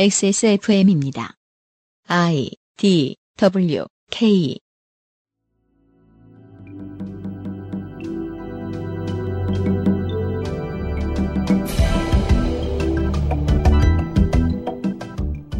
[0.00, 1.34] XSFM입니다.
[2.06, 4.60] I D W K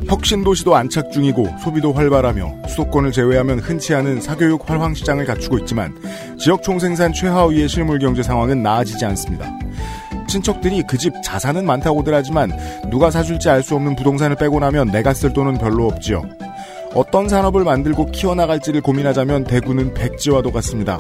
[0.07, 6.01] 혁신도시도 안착 중이고 소비도 활발하며 수도권을 제외하면 흔치 않은 사교육 활황 시장을 갖추고 있지만
[6.39, 9.51] 지역 총생산 최하위의 실물 경제 상황은 나아지지 않습니다.
[10.29, 12.53] 친척들이 그 집 자산은 많다고들 하지만
[12.91, 16.23] 누가 사줄지 알 수 없는 부동산을 빼고 나면 내가 쓸 돈은 별로 없지요.
[16.95, 20.99] 어떤 산업을 만들고 키워나갈지를 고민하자면 대구는 백지와도 같습니다.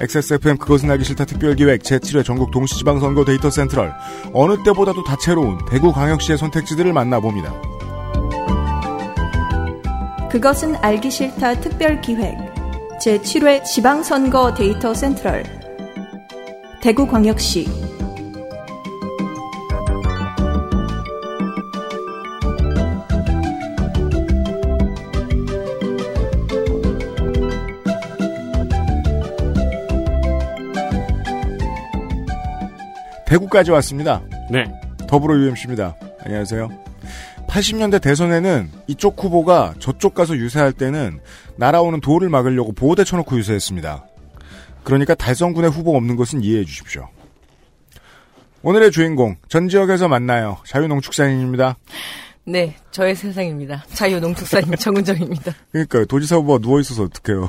[0.00, 3.92] XSFM 그것은 알기 싫다 특별기획 제7회 전국 동시지방선거 Data Central
[4.32, 7.52] 어느 때보다도 다채로운 대구광역시의 선택지들을 만나봅니다.
[10.30, 12.34] 그것은 알기 싫다 특별기획
[13.02, 15.44] 제7회 지방선거 Data Central
[16.80, 17.89] 대구광역시
[33.30, 34.20] 대구까지 왔습니다.
[34.50, 34.64] 네.
[35.06, 35.96] 더불어 UMC입니다.
[36.24, 36.68] 안녕하세요.
[37.46, 41.20] 80년대 대선에는 이쪽 후보가 저쪽 가서 유세할 때는
[41.54, 44.04] 날아오는 돌을 막으려고 보호대 쳐놓고 유세했습니다.
[44.82, 47.08] 그러니까 달성군의 후보 없는 것은 이해해 주십시오.
[48.62, 50.58] 오늘의 주인공 전 지역에서 만나요.
[50.66, 51.76] 자유농축산인입니다.
[52.46, 53.84] 네, 저의 세상입니다.
[53.94, 55.52] 자유농축산인 정은정입니다.
[55.70, 57.48] 그러니까 도지사 후보가 누워 있어서 어떡해요.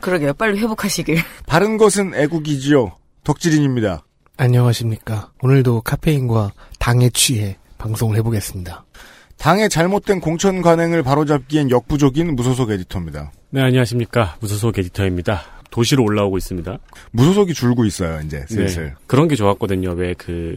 [0.00, 0.34] 그러게요.
[0.34, 1.16] 빨리 회복하시길.
[1.46, 2.92] 바른 것은 애국이지요.
[3.24, 4.04] 덕질인입니다.
[4.38, 5.32] 안녕하십니까.
[5.42, 8.84] 오늘도 카페인과 당에 취해 방송을 해보겠습니다.
[9.36, 13.32] 당의 잘못된 공천 관행을 바로잡기엔 역부족인 무소속 에디터입니다.
[13.50, 14.36] 네, 안녕하십니까.
[14.40, 15.42] 무소속 에디터입니다.
[15.70, 16.78] 도시로 올라오고 있습니다.
[17.10, 18.84] 무소속이 줄고 있어요, 이제 슬슬.
[18.86, 19.90] 네, 그런 게 좋았거든요.
[19.92, 20.56] 왜 그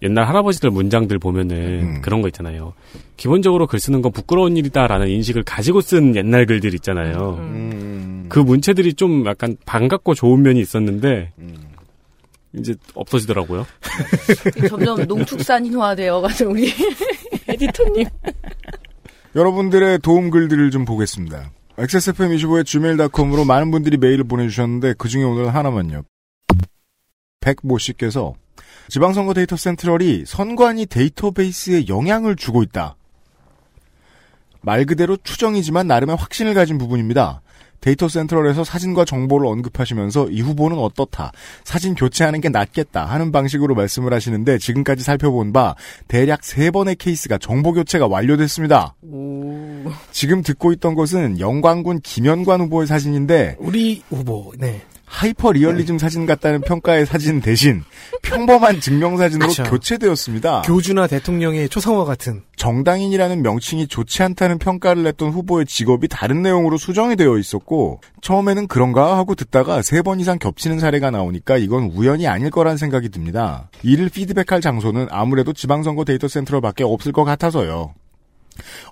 [0.00, 2.02] 옛날 할아버지들 문장들 보면은 음.
[2.02, 2.72] 그런 거 있잖아요.
[3.16, 7.36] 기본적으로 글 쓰는 건 부끄러운 일이다라는 인식을 가지고 쓴 옛날 글들 있잖아요.
[7.40, 8.26] 음.
[8.28, 11.56] 그 문체들이 좀 약간 반갑고 좋은 면이 있었는데 음.
[12.54, 13.66] 이제 없어지더라고요.
[14.68, 16.72] 점점 농축산인화되어가지고 우리
[17.48, 18.06] 에디터님.
[19.34, 21.50] 여러분들의 도움 글들을 좀 보겠습니다.
[21.76, 26.02] XSFM25의 gmail.com으로 많은 분들이 메일을 보내주셨는데 그 중에 오늘 하나만요.
[27.40, 28.34] 백모 씨께서
[28.88, 32.96] 지방선거 Data Central이 선관위 데이터베이스에 영향을 주고 있다.
[34.60, 37.42] 말 그대로 추정이지만 나름의 확신을 가진 부분입니다.
[37.80, 41.32] Data Central에서 사진과 정보를 언급하시면서 이 후보는 어떻다,
[41.64, 45.74] 사진 교체하는 게 낫겠다 하는 방식으로 말씀을 하시는데 지금까지 살펴본 바
[46.08, 48.94] 대략 세 번의 케이스가 정보 교체가 완료됐습니다.
[49.02, 49.90] 오.
[50.10, 54.82] 지금 듣고 있던 것은 영광군 김현관 후보의 사진인데 우리 후보, 네.
[55.08, 57.82] 하이퍼 리얼리즘 사진 같다는 평가의 사진 대신
[58.22, 59.62] 평범한 증명사진으로 그쵸.
[59.64, 60.62] 교체되었습니다.
[60.62, 67.16] 교주나 대통령의 초상화 같은 정당인이라는 명칭이 좋지 않다는 평가를 냈던 후보의 직업이 다른 내용으로 수정이
[67.16, 72.50] 되어 있었고 처음에는 그런가 하고 듣다가 세 번 이상 겹치는 사례가 나오니까 이건 우연이 아닐
[72.50, 73.68] 거란 생각이 듭니다.
[73.82, 77.94] 이를 피드백할 장소는 아무래도 지방선거 Data Central밖에 없을 것 같아서요.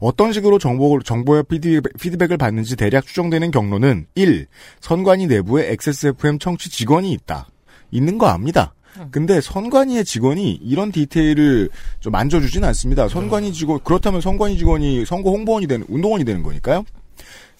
[0.00, 4.46] 어떤 식으로 정보, 정보의 피드백, 피드백 을 받는지 대략 추정되는 경로는 1.
[4.80, 7.48] 선관위 내부에 XSFM 청취 직원이 있다.
[7.90, 8.74] 있는 거 압니다.
[9.10, 11.68] 근데 선관위의 직원이 이런 디테일을
[12.00, 13.08] 좀 만져주진 않습니다.
[13.08, 16.84] 선관위 직원, 그렇다면 선관위 직원이 선거 홍보원이 되는, 운동원이 되는 거니까요.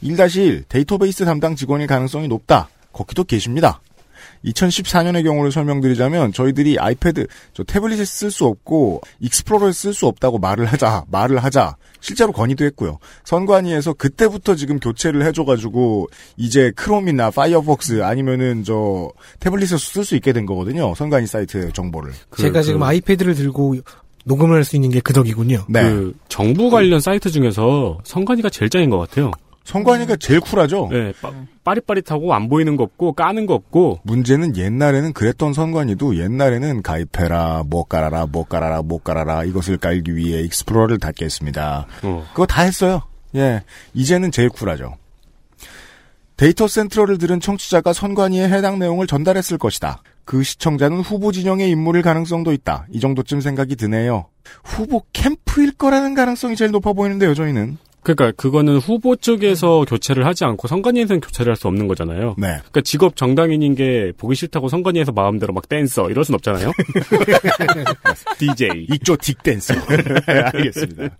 [0.02, 2.68] 1-1 데이터베이스 담당 직원일 가능성이 높다.
[2.92, 3.80] 거기도 계십니다.
[4.46, 10.66] 2014년의 경우를 설명드리자면 저희들이 아이패드, 저 태블릿을 쓸 수 없고 Explorer를 쓸 수 없다고 말을
[10.66, 12.98] 하자, 말을 하자 실제로 건의도 했고요.
[13.24, 20.46] 선관위에서 그때부터 지금 교체를 해줘가지고 이제 Chrome이나 Firefox 아니면은 저 태블릿에서 쓸 수 있게 된
[20.46, 20.94] 거거든요.
[20.94, 22.12] 선관위 사이트 정보를.
[22.30, 23.76] 그- 제가 그- 지금 iPad를 들고
[24.24, 25.66] 녹음을 할 수 있는 게 그 덕이군요.
[25.68, 25.82] 네.
[25.82, 29.30] 그 정부 관련 사이트 중에서 선관위가 제일 짱인 것 같아요.
[29.66, 30.88] 선관위가 제일 쿨하죠.
[30.92, 31.32] 네, 빠,
[31.64, 37.84] 빠릿빠릿하고 안 보이는 거 없고 까는 거 없고 문제는 옛날에는 그랬던 선관위도 옛날에는 가입해라, 뭐
[37.84, 41.86] 깔아라, 뭐 깔아라, 뭐 깔아라 이것을 깔기 위해 Explorer를 닫겠습니다.
[42.04, 43.02] 어, 그거 다 했어요.
[43.34, 43.62] 예.
[43.92, 44.94] 이제는 제일 쿨하죠.
[46.36, 50.02] Data Central을 들은 청취자가 선관위에 해당 내용을 전달했을 것이다.
[50.24, 52.86] 그 시청자는 후보 진영의 인물일 가능성도 있다.
[52.92, 54.26] 이 정도쯤 생각이 드네요.
[54.62, 57.78] 후보 캠프일 거라는 가능성이 제일 높아 보이는데요, 저희는.
[58.14, 62.34] 그러니까 그거는 후보 쪽에서 교체를 하지 않고 선관위에서는 교체를 할 수 없는 거잖아요.
[62.38, 62.48] 네.
[62.48, 66.70] 그러니까 직업 정당인인 게 보기 싫다고 선관위에서 마음대로 막 댄서 이럴 순 없잖아요.
[68.38, 68.86] DJ.
[68.90, 69.74] 익조 딕 댄서.
[70.26, 71.16] 알겠습니다.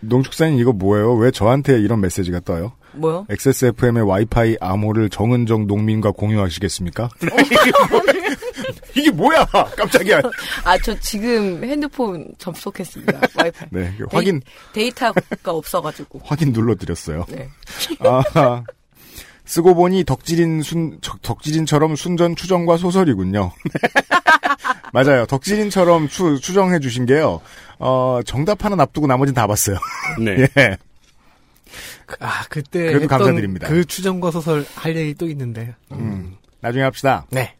[0.00, 1.14] 농축산인 이거 뭐예요?
[1.14, 2.72] 왜 저한테 이런 메시지가 떠요?
[2.94, 3.26] 뭐요?
[3.30, 7.08] XSFM의 와이파이 암호를 정은정 농민과 공유하시겠습니까?
[8.94, 9.46] 이게 뭐야?
[9.76, 10.20] 깜짝이야.
[10.64, 13.20] 아, 저 지금 핸드폰 접속했습니다.
[13.38, 13.68] 와이파이.
[13.70, 14.40] 네, 확인
[14.72, 16.20] 데이터가 없어가지고.
[16.24, 17.24] 확인 눌러드렸어요.
[17.28, 17.48] 네.
[18.00, 18.62] 아,
[19.44, 23.50] 쓰고 보니 덕질인 순 적- 덕질인처럼 순전 추정과 소설이군요.
[24.92, 25.24] 맞아요.
[25.26, 27.40] 덕질인처럼 추, 추정해 주신 게요.
[27.78, 29.78] 어, 정답 하나 납두고 나머지는 다 봤어요.
[30.20, 30.46] 네.
[30.58, 30.76] 예.
[32.20, 33.68] 아, 그때 그래도 감사드립니다.
[33.68, 35.74] 그 추정과 소설 할 얘기 또 있는데.
[35.92, 37.26] 음, 나중에 합시다.
[37.30, 37.56] 네.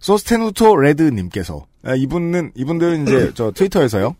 [0.00, 4.16] 소스테누토 레드님께서 아, 이분은 이분들은 이제 저 트위터에서요.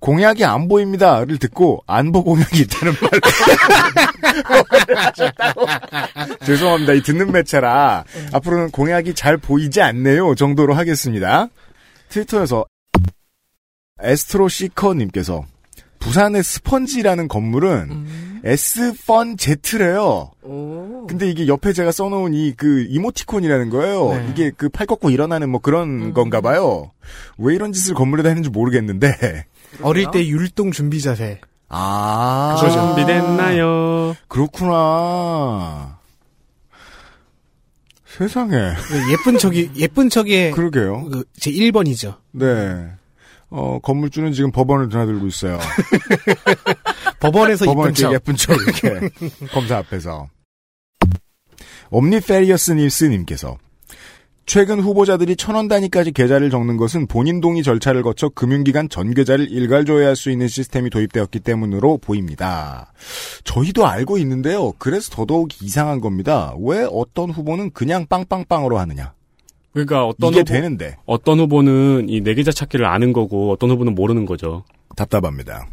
[0.00, 2.92] 공약이 안 보입니다를 듣고 안보 공약이 있다는
[4.90, 5.66] 하셨다고.
[6.44, 6.92] 죄송합니다.
[6.92, 8.04] 이 듣는 매체라
[8.34, 11.48] 앞으로는 공약이 잘 보이지 않네요 정도로 하겠습니다.
[12.10, 12.66] 트위터에서
[14.00, 15.46] 에스트로 시커님께서
[16.04, 18.06] 부산의 스펀지라는 건물은
[18.44, 20.30] S-펀 Z래요.
[20.42, 21.06] 오.
[21.08, 24.12] 근데 이게 옆에 제가 써놓은 이 그 이모티콘이라는 거예요.
[24.12, 24.28] 네.
[24.30, 26.90] 이게 그 팔 꺾고 일어나는 뭐 그런 건가 봐요.
[27.38, 29.46] 왜 이런 짓을 건물에다 했는지 모르겠는데.
[29.82, 31.40] 어릴 때 율동 준비 자세.
[31.68, 32.56] 아.
[32.60, 34.14] 저 준비됐나요?
[34.28, 35.98] 그렇구나.
[38.06, 38.52] 세상에.
[38.76, 41.08] 그 예쁜 척이, 예쁜 척의 그러게요.
[41.08, 42.16] 그 제 1번이죠.
[42.32, 42.90] 네.
[43.56, 45.60] 어, 건물주는 지금 법원을 드나들고 있어요.
[47.20, 48.12] 법원에서 법원 이쁜 척.
[48.12, 49.08] 예쁜 척 이렇게
[49.54, 50.26] 검사 앞에서.
[51.90, 53.56] 옴니페리어스님스님께서
[54.44, 59.84] 최근 후보자들이 천원 단위까지 계좌를 적는 것은 본인 동의 절차를 거쳐 금융기관 전 계좌를 일괄
[59.84, 62.92] 조회할 수 있는 시스템이 도입되었기 때문으로 보입니다.
[63.44, 64.72] 저희도 알고 있는데요.
[64.78, 66.52] 그래서 더더욱 이상한 겁니다.
[66.58, 69.14] 왜 어떤 후보는 그냥 빵빵빵으로 하느냐.
[69.74, 74.24] 그러니까 어떤 이게 후보, 되는데 어떤 후보는 이 내계좌 찾기를 아는 거고 어떤 후보는 모르는
[74.24, 74.64] 거죠.
[74.96, 75.66] 답답합니다.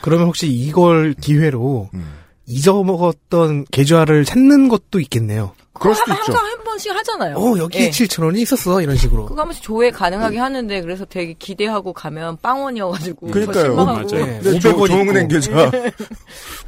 [0.00, 2.12] 그러면 혹시 이걸 기회로 음.
[2.46, 5.52] 잊어먹었던 계좌를 찾는 것도 있겠네요.
[5.74, 6.32] 그럴 수도 하- 있죠.
[6.32, 7.36] 항상 한 번씩 하잖아요.
[7.36, 7.90] 어, 여기에 예.
[7.90, 8.80] 7,000원이 있었어.
[8.80, 9.26] 이런 식으로.
[9.26, 13.64] 그거 한 번씩 조회 가능하게 하는데 그래서 되게 기대하고 가면 빵원이어가지고 더 그러니까요.
[13.66, 14.26] 실망하고 맞아요.
[14.26, 15.28] 네, 네, 조- 500원 조은행 있고.
[15.28, 15.70] 계좌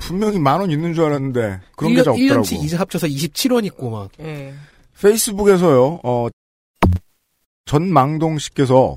[0.00, 2.42] 분명히 만 원 있는 줄 알았는데 그런 1년, 계좌 없더라고.
[2.42, 4.10] 1년치 이자 합쳐서 27원 있고 막.
[4.20, 4.52] 예.
[5.00, 6.28] 페이스북에서요, 어,
[7.64, 8.96] 전망동 씨께서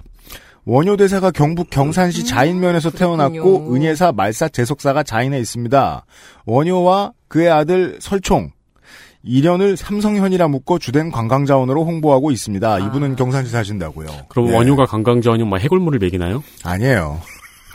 [0.65, 3.75] 원효 대사가 경북 경산시 자인면에서 태어났고 음.
[3.75, 6.05] 은예사 말사 재석사가 자인에 있습니다.
[6.45, 8.51] 원효와 그의 아들 설총
[9.23, 12.79] 이련을 삼성현이라 묶어 주된 관광자원으로 홍보하고 있습니다.
[12.79, 13.15] 이분은 아.
[13.15, 14.07] 경산시 사신다고요.
[14.29, 14.55] 그럼 네.
[14.55, 16.43] 원효가 관광자원이 뭐 해골물을 먹이나요?
[16.63, 17.21] 아니에요.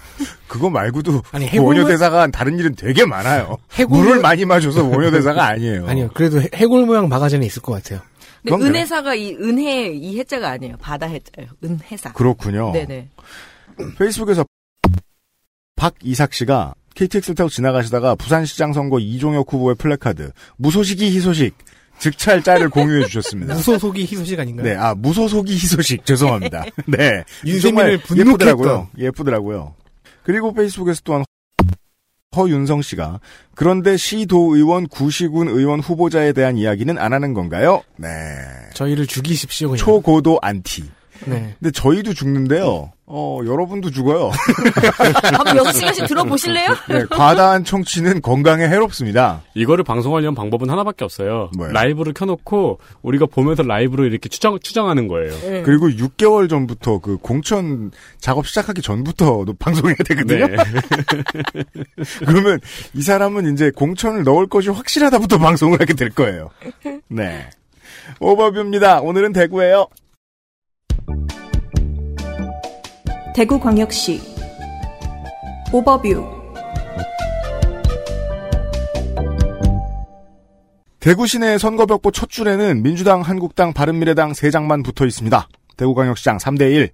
[0.49, 3.57] 그거 말고도 아니, 그 원효 해골물- 대사가 한 다른 일은 되게 많아요.
[3.75, 5.87] 해골- 물을 많이 마셔서 원효 대사가 아니에요.
[5.89, 6.11] 아니요.
[6.15, 8.01] 그래도 해- 해골 모양 마가진에 있을 것 같아요.
[8.47, 10.77] 은해사가 이 은혜 이 해자가 아니에요.
[10.79, 11.51] 바다 해자예요.
[11.63, 12.13] 은해사.
[12.13, 12.73] 그렇군요.
[12.73, 13.09] 네네.
[13.99, 14.45] 페이스북에서
[15.77, 21.57] 박이삭 씨가 KTX를 타고 지나가시다가 부산시장 선거 이종혁 후보의 플래카드 무소식이 희소식
[21.99, 23.55] 즉찰 짤을 공유해 주셨습니다.
[23.57, 24.67] 무소속이 희소식 아닌가요?
[24.67, 26.65] 네, 아 무소속이 희소식 죄송합니다.
[26.87, 28.89] 네, 윤세민을 정말 분노케 예쁘더라고요.
[28.99, 29.75] 예쁘더라고요.
[30.23, 31.25] 그리고 페이스북에서 또한
[32.39, 33.21] 허윤성 씨가
[33.55, 37.83] 그런데 시도 의원 구시군 의원 후보자에 대한 이야기는 안 하는 건가요?
[37.97, 38.09] 네,
[38.75, 39.69] 저희를 죽이십시오.
[39.71, 39.79] 그냥.
[39.79, 40.85] 초고도 안티.
[41.27, 41.55] 네.
[41.59, 42.93] 근데 저희도 죽는데요.
[43.11, 44.31] 어 여러분도 죽어요.
[45.33, 46.69] 한번 여섯 시간씩 들어보실래요?
[46.91, 49.43] 네, 과다한 청취는 건강에 해롭습니다.
[49.55, 51.51] 이거를 방송하려면 방법은 하나밖에 없어요.
[51.57, 51.73] 뭐예요?
[51.73, 55.31] 라이브를 켜놓고 우리가 보면서 라이브로 이렇게 추정 추정하는 거예요.
[55.41, 55.63] 네.
[55.63, 60.47] 그리고 6개월 전부터 그 공천 작업 시작하기 전부터 도 방송해야 되거든요.
[60.47, 60.57] 네.
[62.27, 62.61] 그러면
[62.93, 66.51] 이 사람은 이제 공천을 넣을 것이 확실하다부터 방송을 하게 될 거예요.
[67.09, 67.49] 네.
[68.21, 69.01] 오버뷰입니다.
[69.01, 69.87] 오늘은 대구예요.
[73.35, 74.21] 대구광역시
[75.73, 76.39] 오버뷰
[81.01, 85.49] 대구 시내 선거벽보 첫 줄에는 민주당, 한국당, 바른미래당 3장만 붙어 있습니다.
[85.79, 86.91] 대구광역시장 3대1.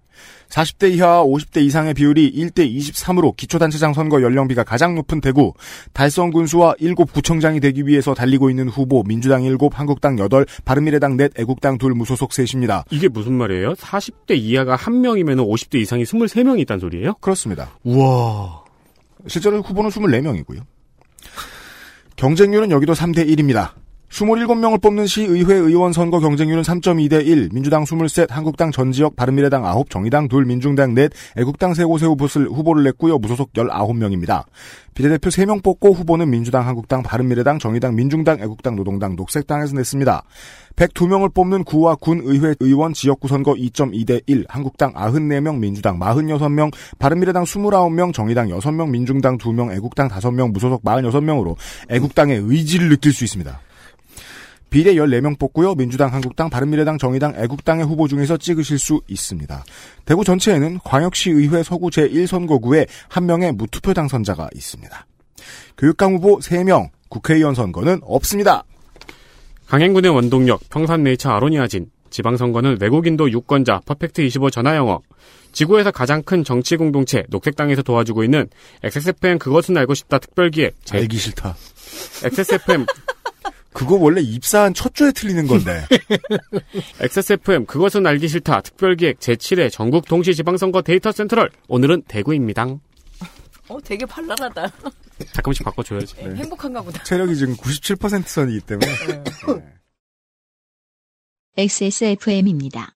[0.49, 5.53] 40대 이하와 50대 이상의 비율이 1대 23으로 기초단체장 선거 연령비가 가장 높은 대구.
[5.93, 10.29] 달성 군수와 7구청장이 되기 위해서 달리고 있는 후보 민주당 7, 한국당 8,
[10.65, 12.85] 바른미래당 넷, 애국당 둘 무소속 셋입니다.
[12.91, 13.73] 이게 무슨 말이에요?
[13.73, 17.15] 40대 이하가 1명이면 50대 이상이 23명이 있다는 소리예요?
[17.15, 17.71] 그렇습니다.
[17.83, 18.63] 우와.
[19.27, 20.61] 실제로 후보는 24명이고요.
[22.17, 23.73] 경쟁률은 여기도 3대 1입니다.
[24.11, 29.87] 27명을 뽑는 시의회 의원 선거 경쟁률은 3.2대 1, 민주당 23, 한국당 전 지역, 바른미래당 9,
[29.91, 33.19] 정의당 2, 민중당 4, 애국당 3곳의 후보를, 후보를 냈고요.
[33.19, 34.45] 무소속 19명입니다.
[34.95, 40.23] 비례대표 3명 뽑고 후보는 민주당, 한국당, 바른미래당, 정의당, 민중당, 애국당, 노동당, 녹색당에서 냈습니다.
[40.77, 47.43] 102명을 뽑는 구와 군 의회 의원 지역구 선거 2.2대 1, 한국당 94명, 민주당 46명, 바른미래당
[47.43, 51.57] 29명, 정의당 6명, 민중당 2명, 애국당 5명, 무소속 46명으로
[51.89, 53.61] 애국당의 의지를 느낄 수 있습니다.
[54.75, 55.77] 비례 14명 뽑고요.
[55.77, 59.65] 민주당, 한국당, 바른미래당, 정의당, 애국당의 후보 중에서 찍으실 수 있습니다.
[60.05, 65.07] 대구 전체에는 광역시의회 서구 제1선거구에 한 명의 무투표 당선자가 있습니다.
[65.79, 68.65] 교육감 후보 3명, 국회의원 선거는 없습니다.
[69.69, 75.03] 강행군의 원동력, 평산네이처 아로니아진, 지방선거는 외국인도 유권자, 퍼펙트25 전화영어,
[75.53, 78.49] 지구에서 가장 큰 정치 공동체, 녹색당에서 도와주고 있는
[78.83, 81.55] XSFM 그것은 알고 싶다 특별기획, 제, 알기 싫다.
[82.25, 82.87] XSFM,
[83.75, 85.85] 그거 원래 입사한 첫 주에 틀리는 건데.
[87.03, 92.67] XSFM 그것은 알기 싫다 특별기획 제7회 전국 동시지방선거 데이터 센트럴, 오늘은 대구입니다.
[93.69, 94.71] 어, 되게 발랄하다.
[95.35, 96.15] 가끔씩 바꿔줘야지.
[96.17, 97.03] 네, 행복한가 보다.
[97.03, 98.87] 체력이 지금 97% 선이기 때문에.
[99.49, 99.65] 네.
[101.57, 102.95] XSFM입니다.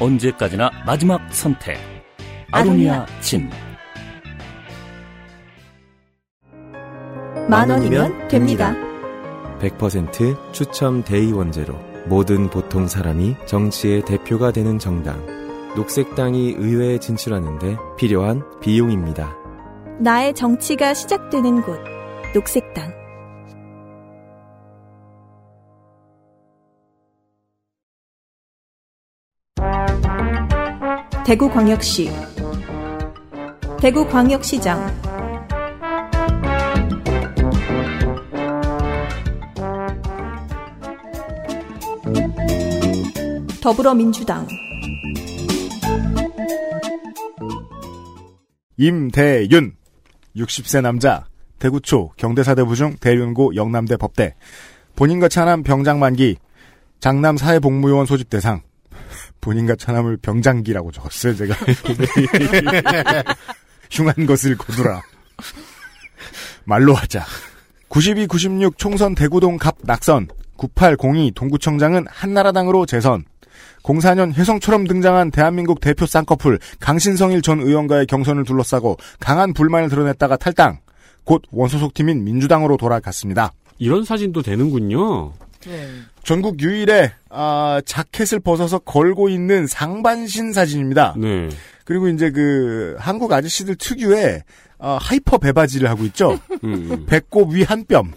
[0.00, 1.78] 언제까지나 마지막 선택.
[2.50, 3.50] 아로니아 진.
[7.48, 8.74] 만 원이면 됩니다.
[9.60, 11.74] 100% 추첨 대의원제로
[12.06, 15.24] 모든 보통 사람이 정치의 대표가 되는 정당.
[15.76, 19.36] 녹색당이 의회에 진출하는데 필요한 비용입니다.
[20.00, 21.78] 나의 정치가 시작되는 곳.
[22.34, 22.92] 녹색당.
[31.26, 32.10] 대구광역시
[33.80, 35.13] 대구광역시장
[43.64, 44.46] 더불어민주당.
[48.76, 49.72] 임대윤
[50.36, 51.24] 60세 남자
[51.58, 54.34] 대구초 경대사대부 중 대륜고 영남대 법대.
[54.96, 56.36] 본인과 차남 병장 만기
[57.00, 58.60] 장남 사회복무요원 소집 대상.
[59.40, 61.54] 본인과 차남을 병장기라고 적었어요 제가.
[63.90, 65.00] 흉한 것을 거두라.
[66.64, 67.24] 말로 하자.
[67.88, 70.28] 92, 96 총선 대구동 갑 낙선.
[70.58, 73.24] 9802 동구청장은 한나라당으로 재선
[73.84, 80.78] 04년 혜성처럼 등장한 대한민국 대표 쌍꺼풀 강신성일 전 의원과의 경선을 둘러싸고 강한 불만을 드러냈다가 탈당.
[81.24, 83.52] 곧 원소속 팀인 민주당으로 돌아갔습니다.
[83.78, 85.32] 이런 사진도 되는군요.
[85.66, 85.88] 네.
[86.22, 91.14] 전국 유일의 아, 자켓을 벗어서 걸고 있는 상반신 사진입니다.
[91.18, 91.48] 네.
[91.84, 94.42] 그리고 이제 그 한국 아저씨들 특유의
[94.84, 96.38] 어, hyper 배바지를 하고 있죠.
[96.62, 97.06] 음, 음.
[97.06, 98.12] 배꼽 위 한 뼘.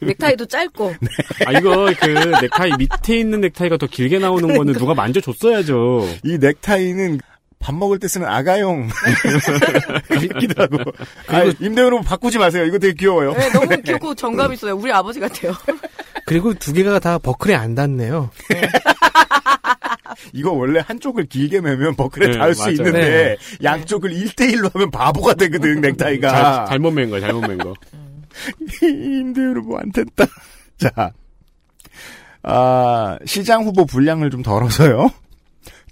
[0.00, 0.94] 넥타이도 짧고.
[1.46, 2.06] 아, 이거, 그,
[2.40, 6.08] 넥타이 밑에 있는 넥타이가 더 길게 나오는 거는 누가 만져줬어야죠.
[6.24, 7.20] 이 넥타이는
[7.58, 8.88] 밥 먹을 때 쓰는 아가용
[10.56, 10.78] 하고.
[11.28, 12.64] 아, 임대훈 후보 바꾸지 마세요.
[12.64, 13.34] 이거 되게 귀여워요.
[13.34, 14.74] 네, 너무 귀엽고 정감 있어요.
[14.74, 15.52] 우리 아버지 같아요.
[16.26, 18.30] 그리고 두 개가 다 버클에 안 닿네요.
[20.32, 22.74] 이거 원래 한쪽을 길게 매면 버클에 네, 닿을 수 맞아요.
[22.76, 26.30] 있는데 양쪽을 1대1로 하면 바보가 되거든 넥타이가.
[26.30, 27.74] 잘, 잘못 맨 거야, 잘못 맨 거.
[28.82, 30.24] 임대훈 후보 안 됐다.
[30.78, 31.12] 자,
[32.42, 35.10] 아, 시장 후보 분량을 좀 덜어서요.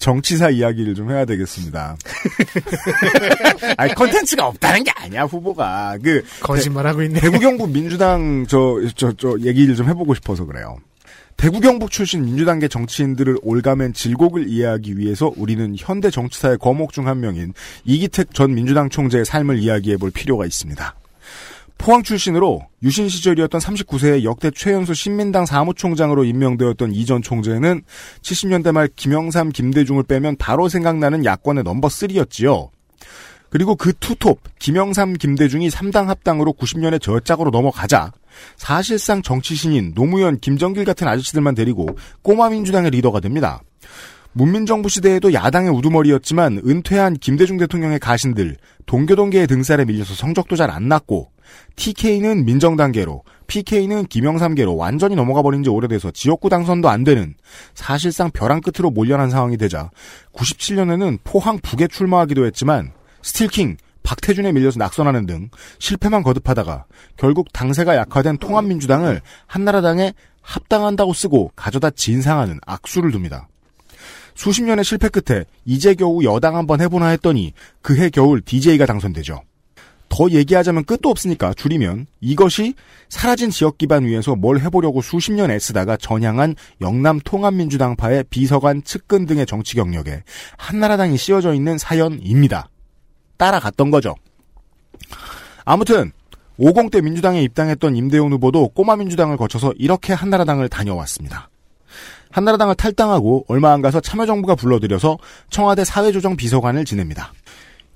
[0.00, 1.96] 정치사 이야기를 좀 해야 되겠습니다.
[3.76, 5.98] 아니, 컨텐츠가 없다는 게 아니야, 후보가.
[6.02, 7.20] 그, 거짓말하고 있네.
[7.20, 10.78] 대구 경북 민주당 저, 저, 저 얘기를 좀 해보고 싶어서 그래요.
[11.36, 17.20] 대구 경북 출신 민주당계 정치인들을 올가맨 질곡을 이해하기 위해서 우리는 현대 정치사의 거목 중 한
[17.20, 17.54] 명인
[17.84, 20.94] 이기택 전 민주당 총재의 삶을 이야기해 볼 필요가 있습니다.
[21.80, 27.82] 포항 출신으로 유신 시절이었던 39세의 역대 최연소 신민당 사무총장으로 임명되었던 이전 총재는
[28.20, 32.68] 70년대 말 김영삼, 김대중을 빼면 바로 생각나는 야권의 넘버 3였지요.
[33.48, 38.12] 그리고 그 투톱 김영삼, 김대중이 3당 합당으로 90년에 저짝으로 넘어가자
[38.56, 41.86] 사실상 정치 신인 노무현, 김정길 같은 아저씨들만 데리고
[42.20, 43.62] 꼬마 민주당의 리더가 됩니다.
[44.32, 48.56] 문민정부 시대에도 야당의 우두머리였지만 은퇴한 김대중 대통령의 가신들
[48.86, 51.32] 동교동계의 등살에 밀려서 성적도 잘 안 났고
[51.74, 57.34] TK는 민정당계로 PK는 김영삼계로 완전히 넘어가 버린 지 오래돼서 지역구 당선도 안 되는
[57.74, 59.90] 사실상 벼랑 끝으로 몰려난 상황이 되자
[60.32, 68.38] 97년에는 포항 북에 출마하기도 했지만 스틸킹 박태준에 밀려서 낙선하는 등 실패만 거듭하다가 결국 당세가 약화된
[68.38, 73.49] 통합민주당을 한나라당에 합당한다고 쓰고 가져다 진상하는 악수를 둡니다.
[74.40, 79.42] 수십 년의 실패 끝에 이제 겨우 여당 한번 해보나 했더니 그해 겨울 DJ가 당선되죠.
[80.08, 82.72] 더 얘기하자면 끝도 없으니까 줄이면 이것이
[83.10, 89.44] 사라진 지역 기반 위에서 뭘 해보려고 수십 년 애쓰다가 전향한 영남 통합민주당파의 비서관 측근 등의
[89.44, 90.22] 정치 경력에
[90.56, 92.70] 한나라당이 씌워져 있는 사연입니다.
[93.36, 94.14] 따라갔던 거죠.
[95.66, 96.12] 아무튼
[96.58, 101.49] 50대 민주당에 입당했던 임대훈 후보도 꼬마 민주당을 거쳐서 이렇게 한나라당을 다녀왔습니다.
[102.30, 105.18] 한나라당을 탈당하고 얼마 안 가서 참여정부가 불러들여서
[105.50, 107.32] 청와대 사회조정 비서관을 지냅니다.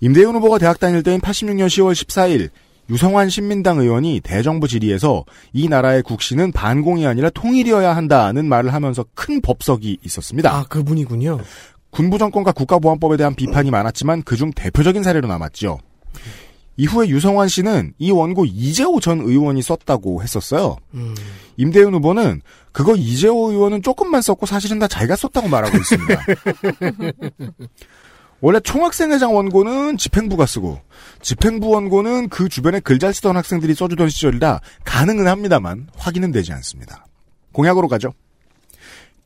[0.01, 2.51] 임대훈 후보가 대학 다닐 때인 86년 10월 14일
[2.91, 9.41] 유성환 신민당 의원이 대정부 질의에서 이 나라의 국시는 반공이 아니라 통일이어야 한다는 말을 하면서 큰
[9.41, 10.55] 법석이 있었습니다.
[10.55, 11.41] 아, 그분이군요.
[11.91, 15.79] 군부 정권과 국가보안법에 대한 비판이 많았지만 그중 대표적인 사례로 남았죠.
[16.77, 20.77] 이후에 유성환 씨는 이 원고 이재호 전 의원이 썼다고 했었어요.
[20.95, 21.15] 음.
[21.57, 26.25] 임대훈 후보는 그거 이재호 의원은 조금만 썼고 사실은 다 자기가 썼다고 말하고 있습니다.
[28.41, 30.81] 원래 총학생회장 원고는 집행부가 쓰고
[31.23, 37.07] 집행부 원고는 그 주변에 글 잘 쓰던 학생들이 써주던 시절이라 가능은 합니다만 확인은 되지 않습니다.
[37.53, 38.13] 공약으로 가죠.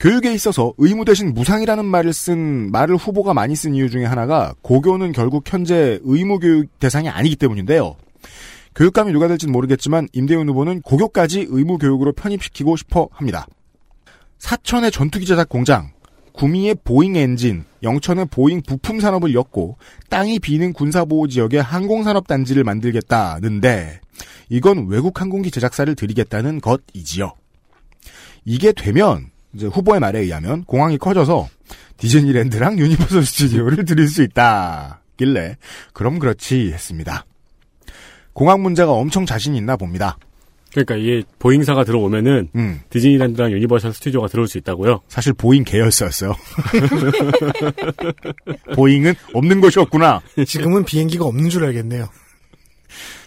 [0.01, 5.11] 교육에 있어서 의무 대신 무상이라는 말을 쓴 말을 후보가 많이 쓴 이유 중에 하나가 고교는
[5.11, 7.97] 결국 현재 의무 교육 대상이 아니기 때문인데요.
[8.77, 13.49] 교육감이 누가 될지는 모르겠지만 임대훈 후보는 고교까지 의무 교육으로 편입시키고 싶어 합니다.
[14.39, 15.91] 사천의 전투기 제작 공장,
[16.33, 19.79] 구미의 보잉 엔진, 영천의 보잉 부품 산업을 엮고
[20.11, 24.01] 땅이 비는 군사보호 지역에 항공산업 단지를 만들겠다는데
[24.49, 27.33] 이건 외국 항공기 제작사를 들이겠다는 것이지요.
[28.45, 31.49] 이게 되면 이제 후보의 말에 의하면 공항이 커져서
[31.97, 35.57] 디즈니랜드랑 유니버설 스튜디오를 들일 수 있다길래
[35.93, 37.25] 그럼 그렇지 했습니다.
[38.33, 40.17] 공항 문제가 엄청 자신 있나 봅니다.
[40.71, 45.01] 그러니까 이게 보잉사가 들어오면은 음, 디즈니랜드랑 유니버설 스튜디오가 들어올 수 있다고요.
[45.09, 46.35] 사실 보잉 계열사였어요.
[48.77, 50.21] 보잉은 없는 것이 없구나.
[50.47, 52.09] 지금은 비행기가 없는 줄 알겠네요.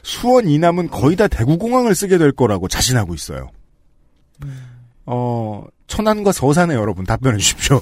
[0.04, 3.50] 수원 이남은 거의 다 대구공항을 쓰게 될 거라고 자신하고 있어요.
[5.06, 7.82] 어, 천안과 서산에 여러분 답변해 주십시오.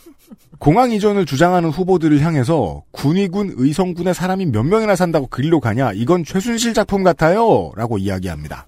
[0.58, 6.74] 공항 이전을 주장하는 후보들을 향해서 군위군 의성군에 사람이 몇 명이나 산다고 그리로 가냐 이건 최순실
[6.74, 8.66] 작품 같아요 라고 이야기합니다.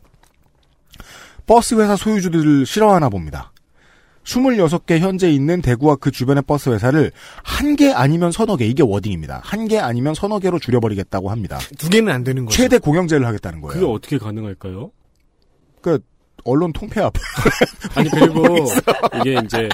[1.47, 3.53] 버스 회사 소유주들을 싫어하나 봅니다.
[4.25, 7.11] 26개 현재 있는 대구와 그 주변의 버스 회사를
[7.43, 9.41] 한 개 아니면 서너 개 이게 wording입니다.
[9.45, 11.59] 한 개 아니면 서너 개로 줄여버리겠다고 합니다.
[11.77, 12.57] 두 개는 안 되는 거죠.
[12.57, 13.75] 최대 공영제를 하겠다는 거예요.
[13.81, 14.93] 그게 어떻게 가능할까요?
[15.83, 15.99] 그
[16.45, 17.13] 언론 통폐합.
[17.95, 18.67] 아니 그리고
[19.21, 19.69] 이게 이제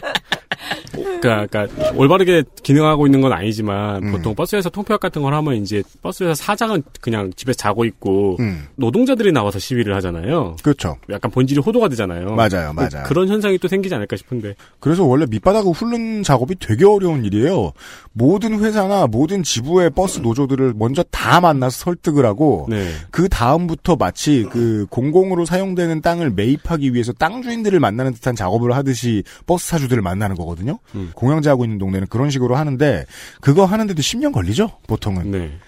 [1.21, 4.13] 그러니까, 그러니까 올바르게 기능하고 있는 건 아니지만 음.
[4.13, 9.33] 보통 버스에서 통폐합 같은 걸 하면 이제 버스회사 사장은 그냥 집에 자고 있고 음, 노동자들이
[9.33, 10.57] 나와서 시위를 하잖아요.
[10.63, 10.97] 그렇죠.
[11.11, 12.35] 약간 본질이 호도가 되잖아요.
[12.35, 13.05] 맞아요, 맞아요.
[13.07, 14.55] 그런 현상이 또 생기지 않을까 싶은데.
[14.81, 17.73] 그래서 원래 밑바닥을 훑는 작업이 되게 어려운 일이에요.
[18.13, 22.91] 모든 회사나 모든 지부의 버스 노조들을 먼저 다 만나서 설득을 하고 네.
[23.11, 28.73] 그 다음부터 마치 그 공공으로 사용되는 땅을 매입 하기 위해서 땅 주인들을 만나는 듯한 작업을
[28.73, 30.79] 하듯이 버스 사주들을 만나는 거거든요.
[30.95, 31.13] 음.
[31.15, 33.05] 공영제하고 있는 동네는 그런 식으로 하는데
[33.41, 34.71] 그거 하는데도 10년 걸리죠.
[34.87, 35.59] 보통은 네.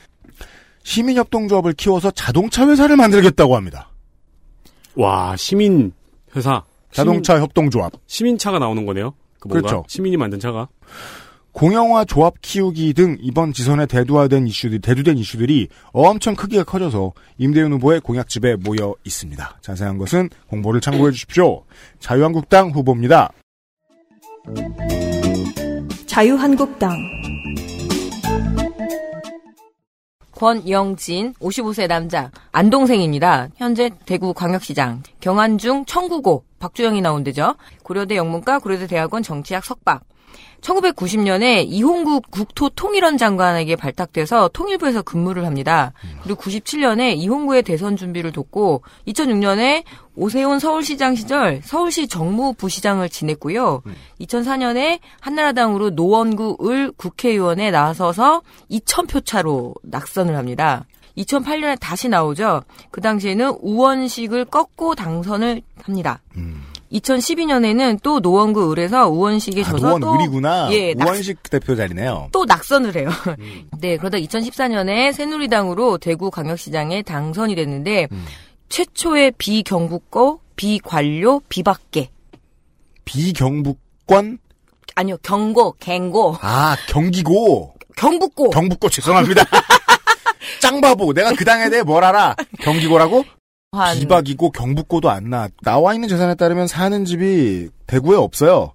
[0.82, 3.90] 시민협동조합을 키워서 자동차 회사를 만들겠다고 합니다.
[4.96, 5.92] 와 시민
[6.34, 7.92] 회사 자동차 협동조합.
[8.06, 9.14] 시민, 차가 나오는 거네요.
[9.38, 9.84] 그 뭔가 그렇죠.
[9.88, 10.68] 시민이 만든 차가.
[11.52, 18.00] 공영화 조합 키우기 등 이번 지선에 대두화된 이슈들, 대두된 이슈들이 엄청 크기가 커져서 임대윤 후보의
[18.00, 19.58] 공약집에 모여 있습니다.
[19.60, 21.64] 자세한 것은 공보를 참고해 주십시오.
[21.98, 23.32] 자유한국당 후보입니다.
[26.06, 26.96] 자유한국당
[30.32, 33.48] 권영진 55세 남자 안동생입니다.
[33.56, 37.56] 현재 대구 광역시장 경안중 청구고 박주영이 나온 데죠.
[37.82, 40.02] 고려대 영문과 고려대 대학원 정치학 석박
[40.60, 45.92] 1990년에 이홍국 국토통일원 장관에게 발탁돼서 통일부에서 근무를 합니다.
[46.22, 49.84] 그리고 97년에 이홍구의 대선 준비를 돕고 2006년에
[50.16, 53.82] 오세훈 서울시장 시절 서울시 정무부시장을 지냈고요.
[54.20, 60.84] 2004년에 한나라당으로 노원구 을 국회의원에 나서서 2,000표 차로 낙선을 합니다.
[61.16, 62.62] 2008년에 다시 나오죠.
[62.90, 66.20] 그 당시에는 우원식을 꺾고 당선을 합니다.
[66.92, 70.70] 2012년에는 또 노원구 을에서 우원식에 아, 져서 노원 또.
[70.72, 72.28] 예, 낙- 우원식 대표 자리네요.
[72.32, 73.08] 또 낙선을 해요.
[73.80, 78.24] 네, 그러다 2014년에 새누리당으로 대구 광역시장에 당선이 됐는데 음.
[78.68, 82.10] 최초의 비경북고, 비관료, 비박계
[83.04, 84.38] 비경북권
[84.94, 89.44] 아니요 경고, 갱고, 아 경기고 경북고 경북고 죄송합니다.
[90.60, 92.36] 짱바보 내가 그 당에 대해 뭘 알아?
[92.60, 93.24] 경기고라고?
[93.72, 95.48] 한 비박이고 경북고도 안 나.
[95.62, 98.72] 나와 있는 재산에 따르면 사는 집이 대구에 없어요.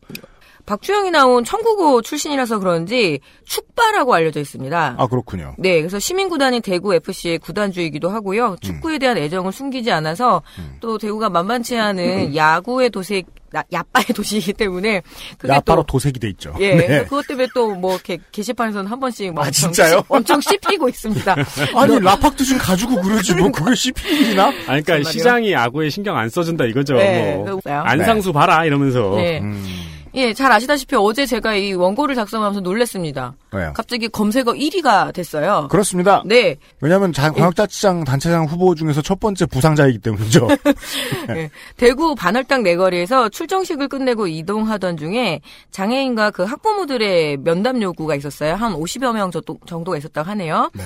[0.65, 4.95] 박주영이 나온 청구고 출신이라서 그런지 축바라고 알려져 있습니다.
[4.97, 5.53] 아 그렇군요.
[5.59, 8.55] 네, 그래서 시민구단인 대구 FC의 구단주이기도 하고요.
[8.61, 10.41] 축구에 대한 애정을 숨기지 않아서
[10.79, 15.01] 또 대구가 만만치 않은 야구의 도시, 나- 야빠의 도시이기 때문에
[15.37, 16.53] 그게 야바로 또 도색이 돼 있죠.
[16.59, 17.03] 예, 네.
[17.03, 19.97] 그것 때문에 또 뭐 이렇게 게시판에서는 한 번씩 막 아, 엄청 진짜요?
[19.97, 21.35] 씹- 엄청 씹히고 있습니다.
[21.75, 24.47] 아니 라팍도 좀 가지고 그러지 뭐 그걸 씹히는 일이나?
[24.47, 25.03] 아, 그러니까?
[25.11, 26.95] 시장이 야구에 신경 안 써준다 이거죠.
[26.95, 27.59] 네, 뭐.
[27.65, 29.13] 안상수 봐라 이러면서.
[29.15, 29.39] 네.
[29.41, 29.63] 음,
[30.15, 33.33] 예, 잘 아시다시피 어제 제가 이 원고를 작성하면서 놀랬습니다.
[33.51, 33.73] 왜요?
[33.75, 35.67] 갑자기 검색어 1위가 됐어요.
[35.69, 36.23] 그렇습니다.
[36.25, 40.47] 네, 왜냐하면 자- 광역자치장 단체장 후보 중에서 첫 번째 부상자이기 때문이죠.
[41.27, 41.49] 네.
[41.77, 48.55] 대구 반월당 내거리에서 출정식을 끝내고 이동하던 중에 장애인과 그 학부모들의 면담 요구가 있었어요.
[48.55, 50.69] 한 50여 명 정도- 정도가 있었다고 하네요.
[50.73, 50.83] 네.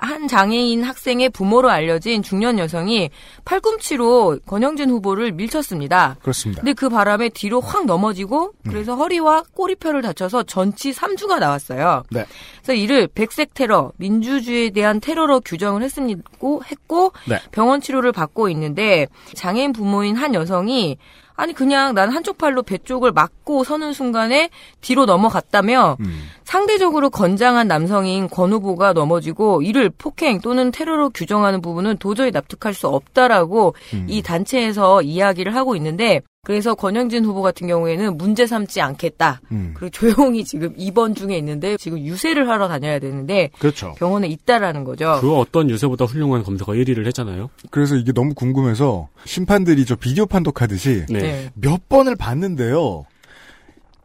[0.00, 3.10] 한 장애인 학생의 부모로 알려진 중년 여성이
[3.44, 6.16] 팔꿈치로 권영진 후보를 밀쳤습니다.
[6.22, 6.62] 그렇습니다.
[6.62, 12.04] 근데 그 바람에 뒤로 확 넘어지고 그래서 허리와 꼬리뼈를 다쳐서 전치 3주가 나왔어요.
[12.10, 12.24] 네.
[12.62, 17.38] 그래서 이를 백색 테러, 민주주의에 대한 테러로 규정을 했고 했고 네.
[17.52, 20.96] 병원 치료를 받고 있는데 장애인 부모인 한 여성이
[21.40, 24.50] 아니 그냥 난 한쪽 팔로 배 쪽을 막고 서는 순간에
[24.82, 26.28] 뒤로 넘어갔다며 음.
[26.44, 32.88] 상대적으로 건장한 남성인 권 후보가 넘어지고 이를 폭행 또는 테러로 규정하는 부분은 도저히 납득할 수
[32.88, 34.06] 없다라고 음.
[34.06, 39.42] 이 단체에서 이야기를 하고 있는데 그래서 권영진 후보 같은 경우에는 문제 삼지 않겠다.
[39.52, 39.72] 음.
[39.74, 43.94] 그리고 조용히 지금 입원 중에 있는데 지금 유세를 하러 다녀야 되는데 그렇죠.
[43.98, 45.18] 병원에 있다라는 거죠.
[45.20, 47.50] 그 어떤 유세보다 훌륭한 검색어 1위를 했잖아요.
[47.70, 51.18] 그래서 이게 너무 궁금해서 심판들이 저 비디오 판독하듯이 네.
[51.20, 51.50] 네.
[51.54, 53.04] 몇 번을 봤는데요.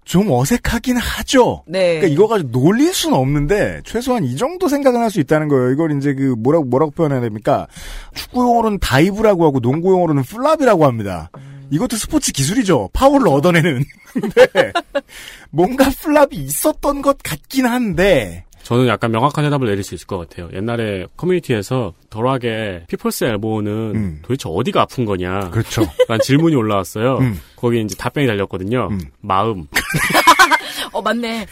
[0.03, 1.63] 좀 어색하긴 하죠.
[1.65, 1.99] 네.
[1.99, 5.71] 그러니까 이거 가지고 놀릴 수는 없는데 최소한 이 정도 생각은 할 수 있다는 거예요.
[5.71, 7.65] 이걸 이제 그 뭐라고 뭐라고 표현해야 됩니까?
[8.13, 11.29] 축구 용어로는 dive라고 하고 농구 용어로는 flop이라고 합니다.
[11.71, 12.89] 이것도 스포츠 기술이죠.
[12.93, 13.83] 파울을 얻어내는.
[14.13, 14.71] 근데
[15.51, 20.49] 뭔가 flop이 있었던 것 같긴 한데 저는 약간 명확한 대답을 내릴 수 있을 것 같아요.
[20.53, 24.19] 옛날에 커뮤니티에서 덜하게 피플스 엘보는 음.
[24.23, 25.51] 도대체 어디가 아픈 거냐?
[25.51, 25.83] 그렇죠.
[26.07, 27.19] 라는 질문이 올라왔어요.
[27.19, 27.39] 음.
[27.57, 28.87] 거기에 이제 답변이 달렸거든요.
[28.89, 28.99] 음.
[29.21, 29.67] 마음.
[30.93, 31.45] 어 맞네.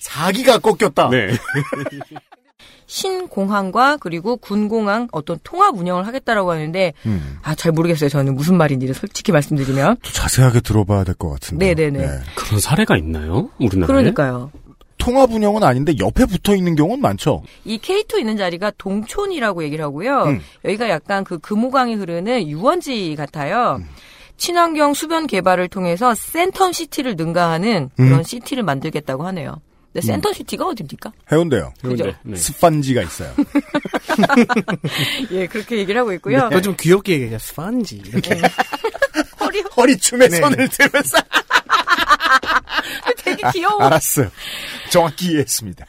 [0.00, 1.10] 사기가 꺾였다.
[1.10, 1.28] 네.
[2.90, 7.38] 신공항과 그리고 군공항 어떤 통합 운영을 하겠다라고 하는데 음.
[7.42, 8.10] 아잘 모르겠어요.
[8.10, 9.98] 저는 무슨 말인지를 솔직히 말씀드리면.
[10.02, 11.74] 또 자세하게 들어봐야 될 것 같은데.
[11.74, 12.18] 네네 네.
[12.34, 13.50] 그런 사례가 있나요?
[13.60, 13.86] 우리나라에?
[13.86, 14.50] 그러니까요.
[14.98, 17.42] 통합 운영은 아닌데 옆에 붙어 있는 경우는 많죠.
[17.64, 20.24] 이 K2 있는 자리가 동촌이라고 얘기를 하고요.
[20.24, 20.40] 음.
[20.64, 23.76] 여기가 약간 그 금호강이 흐르는 유원지 같아요.
[23.80, 23.86] 음.
[24.36, 28.22] 친환경 수변 개발을 통해서 센텀 시티를 능가하는 그런 음.
[28.24, 29.60] 시티를 만들겠다고 하네요.
[29.92, 31.12] 근데 센텀 시티가 어딥니까?
[31.32, 31.72] 해운대요.
[31.80, 32.16] 그런데, 그죠?
[32.22, 32.36] 네.
[32.36, 33.34] 스펀지가 있어요.
[35.32, 36.48] 예, 그렇게 얘기를 하고 있고요.
[36.48, 37.38] 그거 좀 귀엽게 얘기해요.
[37.38, 38.02] 스펀지.
[38.06, 38.40] 이렇게.
[39.40, 40.36] 허리 허리춤에 네.
[40.36, 41.18] 손을 대면서.
[43.24, 43.82] 되게 귀여워.
[43.82, 44.30] 알았어요.
[44.90, 45.86] 정확히 이해했습니다.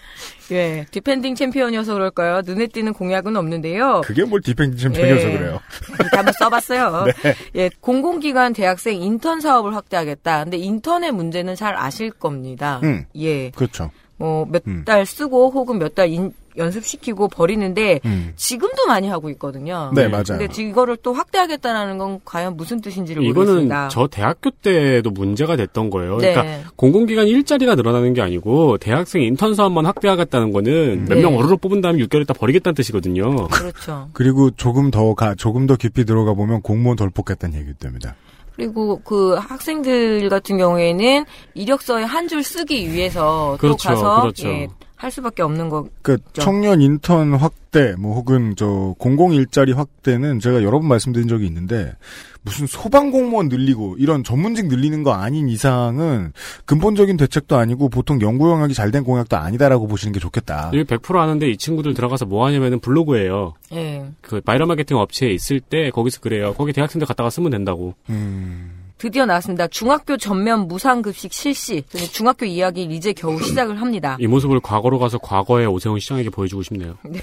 [0.51, 2.41] 예, defending 챔피언이어서 그럴까요?
[2.45, 4.01] 눈에 띄는 공약은 없는데요.
[4.03, 5.37] 그게 뭘 defending 챔피언이어서 예.
[5.37, 5.59] 그래요.
[5.99, 7.05] 이렇게 한번 써봤어요.
[7.55, 10.43] 예, 공공기관 대학생 인턴 사업을 확대하겠다.
[10.43, 12.79] 근데 인턴의 문제는 잘 아실 겁니다.
[12.83, 13.05] 음.
[13.15, 13.91] 예, 그렇죠.
[14.17, 14.83] 뭐몇 음.
[14.85, 16.09] 달 쓰고 혹은 몇 달
[16.57, 18.33] 연습시키고 버리는데 음.
[18.35, 19.91] 지금도 많이 하고 있거든요.
[19.95, 20.23] 네, 맞아요.
[20.37, 23.87] 근데 이거를 또 확대하겠다라는 건 과연 무슨 뜻인지를 이거는 모르겠습니다.
[23.89, 26.17] 저 대학교 때도 문제가 됐던 거예요.
[26.17, 26.33] 네.
[26.33, 31.21] 그러니까 공공기관 일자리가 늘어나는 게 아니고 대학생 인턴 사업만 확대하겠다는 거는 몇 네.
[31.21, 33.47] 명 어르르 뽑은 다음에 6개월 있다 버리겠다는 뜻이거든요.
[33.47, 34.09] 그렇죠.
[34.13, 38.15] 그리고 조금 더 가, 조금 더 깊이 들어가 보면 공무원 덜 뽑겠다는 얘기도 됩니다.
[38.55, 44.47] 그리고 그 학생들 같은 경우에는 이력서에 한 줄 쓰기 위해서 그렇죠, 또 가서 그렇죠.
[44.49, 44.67] 예,
[45.01, 45.87] 할 수밖에 없는 거.
[46.03, 51.47] 그 청년 인턴 확대, 뭐 혹은 저 공공 일자리 확대는 제가 여러 번 말씀드린 적이
[51.47, 51.95] 있는데
[52.43, 56.33] 무슨 소방 공무원 늘리고 이런 전문직 늘리는 거 아닌 이상은
[56.65, 60.69] 근본적인 대책도 아니고 보통 연구 용역이 잘 된 공약도 아니다라고 보시는 게 좋겠다.
[60.73, 63.53] 이거 100% 하는데 이 친구들 들어가서 뭐 하냐면은 블로그예요.
[63.73, 64.05] 예.
[64.21, 66.53] 그 바이럴 마케팅 업체에 있을 때 거기서 그래요.
[66.53, 67.95] 거기 대학생들 갔다가 쓰면 된다고.
[68.09, 69.65] 음, 드디어 나왔습니다.
[69.67, 71.83] 중학교 전면 무상급식 실시.
[72.11, 74.15] 중학교 이야기를 이제 겨우 시작을 합니다.
[74.19, 76.95] 이 모습을 과거로 가서 과거의 오세훈 시장에게 보여주고 싶네요.
[77.09, 77.19] 네.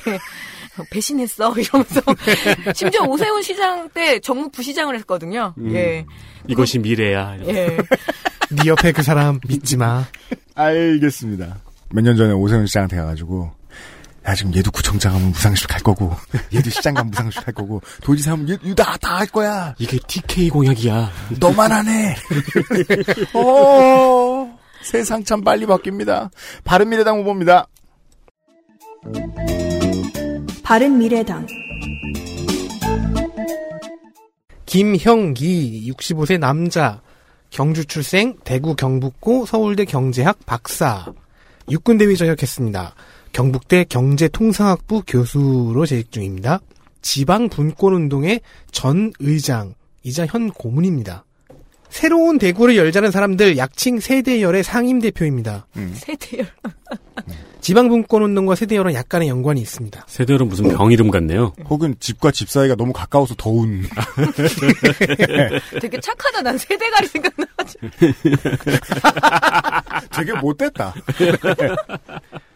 [0.91, 1.55] 배신했어.
[1.57, 2.01] 이러면서.
[2.75, 5.55] 심지어 오세훈 시장 때 정무 부시장을 했거든요.
[5.59, 5.73] 음.
[5.73, 6.05] 예.
[6.49, 7.37] 이것이 미래야.
[7.47, 7.77] 예.
[8.51, 10.05] 네 옆에 그 사람 믿지 마.
[10.57, 11.59] 알겠습니다.
[11.91, 13.53] 몇 년 전에 오세훈 시장한테 가가지고
[14.29, 16.15] 야 지금 얘도 구청장 하면 무상식 할 거고
[16.55, 19.75] 얘도 시장 가면 무상식 할 거고 도지사 하면 얘다다 할 거야.
[19.79, 21.11] 이게 TK 공약이야.
[21.41, 22.15] 너만 하네.
[23.33, 26.31] 어, 세상 참 빨리 바뀝니다.
[26.63, 27.69] 바른미래당 후보입니다.
[30.63, 31.47] 바른 미래당
[34.67, 37.01] 김형기 65세 남자
[37.49, 41.07] 경주 출생, 대구 경북고 서울대 경제학 박사.
[41.71, 42.95] 육군대위 전역했습니다.
[43.39, 46.59] 경북대 경제통상학부 교수로 재직 중입니다.
[47.03, 48.41] 지방 분권운동의
[48.73, 51.25] 전 의장이자 현 고문입니다.
[51.89, 55.69] 새로운 대구를 열자는 사람들 약칭 세대열의 상임 대표입니다.
[55.95, 56.49] 세대열.
[57.61, 60.05] 지방분권운동과 세대열은 약간의 연관이 있습니다.
[60.09, 61.53] 세대열은 무슨 병 이름 같네요.
[61.71, 63.85] 혹은 집과 집 사이가 너무 가까워서 더운.
[65.81, 66.43] 되게 착하다.
[66.43, 67.87] 난 세대가리 생각나가지고.
[70.11, 70.93] 되게 못됐다.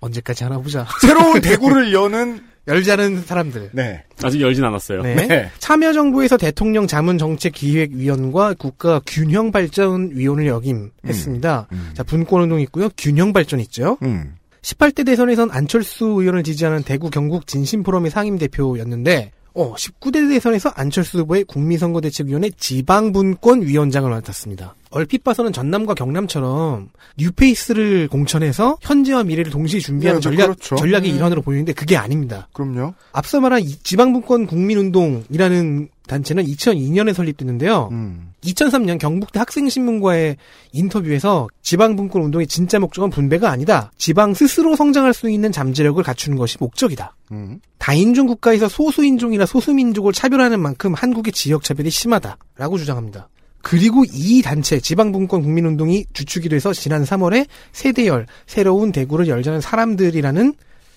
[0.00, 0.86] 언제까지 하나 보자.
[1.00, 3.70] 새로운 대구를 여는 열자는 사람들.
[3.72, 4.04] 네.
[4.22, 5.02] 아직 열진 않았어요.
[5.02, 5.14] 네.
[5.26, 5.50] 네.
[5.58, 11.68] 참여정부에서 대통령 자문정책기획위원과 국가 균형발전위원을 역임했습니다.
[11.72, 11.90] 음.
[11.94, 12.88] 자, 분권운동 있고요.
[12.96, 13.98] 균형발전 있죠.
[14.02, 14.36] 음.
[14.62, 22.50] 18대 대선에선 안철수 의원을 지지하는 대구 경북 진심포럼의 상임대표였는데 어, 19대 대선에서 안철수 후보의 국민선거대책위원회
[22.56, 24.74] 지방분권위원장을 맡았습니다.
[24.90, 30.76] 얼핏 봐서는 전남과 경남처럼 뉴페이스를 공천해서 현재와 미래를 동시에 준비하는 네, 네, 전략, 그렇죠.
[30.76, 32.48] 전략의 일환으로 보이는데 그게 아닙니다.
[32.52, 32.94] 그럼요.
[33.12, 37.88] 앞서 말한 이 지방분권 국민운동이라는 단체는 2002년에 설립됐는데요.
[37.92, 38.32] 음.
[38.42, 40.36] 2003년 경북대 학생신문과의
[40.72, 43.92] 인터뷰에서 지방분권 운동의 진짜 목적은 분배가 아니다.
[43.96, 47.14] 지방 스스로 성장할 수 있는 잠재력을 갖추는 것이 목적이다.
[47.30, 47.60] 음.
[47.78, 52.38] 다인종 국가에서 소수인종이나 소수민족을 차별하는 만큼 한국의 지역 차별이 심하다.
[52.56, 53.28] 라고 주장합니다.
[53.62, 60.54] 그리고 이 단체 지방분권 국민운동이 주축이 돼서 지난 3월에 세대열 새로운 대구를 열자는 사람들이라는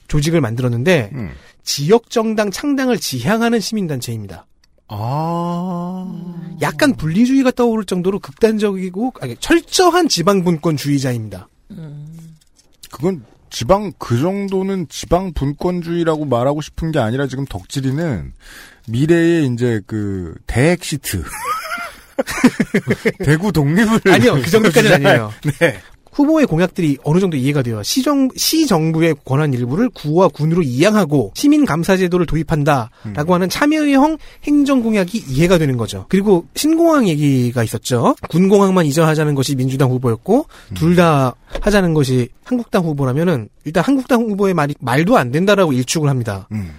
[0.07, 1.31] 조직을 만들었는데 음.
[1.63, 4.45] 지역 정당 창당을 지향하는 시민 단체입니다.
[4.87, 6.55] 아.
[6.61, 11.47] 약간 분리주의가 떠오를 정도로 극단적이고 아니, 철저한 지방분권주의자입니다.
[12.91, 18.33] 그건 지방 그 정도는 지방 분권주의라고 말하고 싶은 게 아니라 지금 덕질이는
[18.87, 21.23] 미래의 이제 그 대핵 시트
[23.23, 25.31] 대구 독립을 아니요, 그 정도까지는 아니에요.
[25.59, 25.79] 네.
[26.13, 27.81] 후보의 공약들이 어느 정도 이해가 돼요.
[27.83, 36.05] 시정, 시정부의 권한 일부를 구와 군으로 이양하고 시민감사제도를 도입한다라고 하는 참여형 행정공약이 이해가 되는 거죠.
[36.09, 38.15] 그리고 신공항 얘기가 있었죠.
[38.29, 40.45] 군공항만 이전하자는 것이 민주당 후보였고
[40.75, 46.47] 둘다 하자는 것이 한국당 후보라면은 일단 한국당 후보의 말이 말도 안 된다라고 일축을 합니다.
[46.51, 46.75] 음.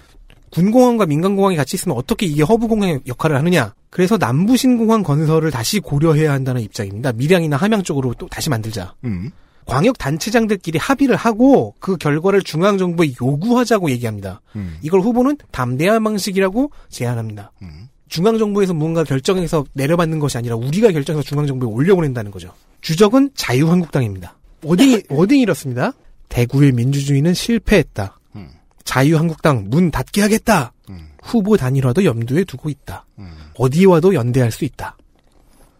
[0.55, 3.75] 군공항과 민간공항이 같이 있으면 어떻게 이게 허브공항의 역할을 하느냐.
[3.90, 7.12] 그래서 남부신공항 건설을 다시 고려해야 한다는 입장입니다.
[7.12, 8.95] 밀양이나 함양 쪽으로 또 다시 만들자.
[9.05, 9.31] 음.
[9.67, 14.43] 광역 단체장들끼리 합의를 하고 그 결과를 중앙정부에 요구하자고 얘기합니다.
[14.55, 14.77] 음.
[14.83, 17.51] 이걸 후보는 담대한 방식이라고 제안합니다.
[17.62, 17.88] 음.
[18.09, 22.53] 중앙정부에서 무언가 결정해서 내려받는 것이 아니라 우리가 결정해서 중앙정부에 올려보낸다는 거죠.
[22.81, 24.37] 주적은 자유한국당입니다.
[24.64, 25.93] 어디, 어디 이렇습니다.
[26.29, 28.21] 대구의 민주주의는 실패했다.
[28.85, 28.87] 음.
[28.87, 30.73] 자유한국당 문 닫게 하겠다.
[30.90, 31.09] 음.
[31.23, 33.07] 후보 단일화도 염두에 두고 있다.
[33.18, 33.31] 음.
[33.57, 34.97] 어디와도 연대할 수 있다.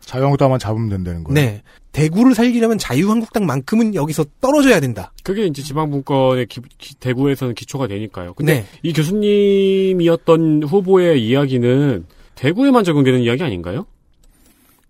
[0.01, 1.35] 자유한국당만 잡으면 된다는 거예요.
[1.35, 1.63] 네.
[1.93, 5.13] 대구를 살리려면 자유한국당만큼은 여기서 떨어져야 된다.
[5.23, 8.35] 그게 이제 지방분권의 기- 기- 대구에서는 기초가 되니까요.
[8.35, 8.67] 근데 네.
[8.83, 13.87] 이 교수님이었던 후보의 이야기는 대구에만 적용되는 이야기 아닌가요?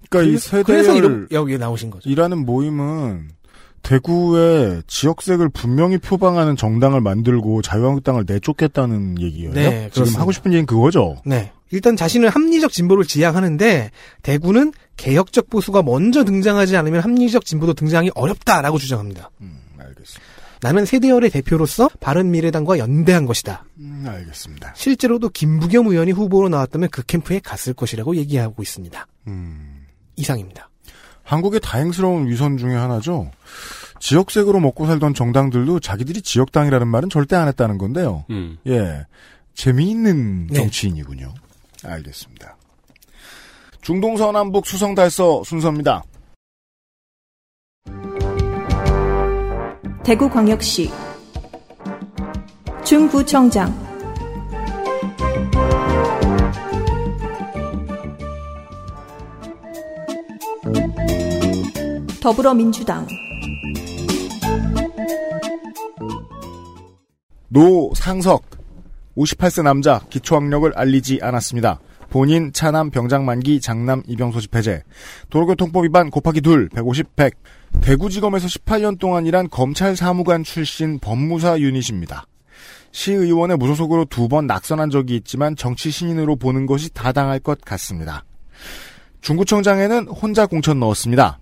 [0.08, 2.08] 그러니까 이 그래서 세대열 이런, 여기에 나오신 거죠.
[2.08, 3.28] 이라는 모임은
[3.84, 9.52] 대구에 지역색을 분명히 표방하는 정당을 만들고 자유한국당을 내쫓겠다는 얘기예요.
[9.52, 10.20] 네, 지금 그렇습니다.
[10.20, 11.16] 하고 싶은 얘기는 그거죠.
[11.24, 11.52] 네.
[11.70, 13.90] 일단 자신은 합리적 진보를 지향하는데
[14.22, 19.30] 대구는 개혁적 보수가 먼저 등장하지 않으면 합리적 진보도 등장하기 어렵다라고 주장합니다.
[19.40, 20.34] 음, 알겠습니다.
[20.62, 23.64] 나는 세대열의 대표로서 바른미래당과 연대한 것이다.
[23.80, 24.72] 음, 알겠습니다.
[24.76, 29.06] 실제로도 김부겸 의원이 후보로 나왔다면 그 캠프에 갔을 것이라고 얘기하고 있습니다.
[29.26, 29.84] 음,
[30.16, 30.70] 이상입니다.
[31.24, 33.30] 한국의 다행스러운 위선 중에 하나죠.
[33.98, 38.24] 지역색으로 먹고 살던 정당들도 자기들이 지역당이라는 말은 절대 안 했다는 건데요.
[38.30, 38.58] 음.
[38.66, 39.06] 예.
[39.54, 40.54] 재미있는 네.
[40.54, 41.32] 정치인이군요.
[41.84, 42.56] 알겠습니다.
[43.80, 46.02] 중동서남북 수성달서 순서입니다.
[50.04, 50.90] 대구광역시
[52.84, 53.83] 중구청장
[62.24, 63.06] 더불어민주당
[67.48, 68.42] 노상석
[69.14, 71.80] 58세 남자 기초학력을 알리지 않았습니다.
[72.08, 74.82] 본인 차남 병장 만기 장남 입영 소 집 해제
[75.28, 77.34] 도로교통법 위반 곱하기 둘 150, 100
[77.82, 82.24] 대구지검에서 18년 동안 일한 검찰 사무관 출신 법무사 유닛입니다.
[82.92, 88.24] 시의원의 무소속으로 두 번 낙선한 적이 있지만 정치 신인으로 보는 것이 타당할 것 같습니다.
[89.20, 91.40] 중구청장에는 혼자 공천 넣었습니다.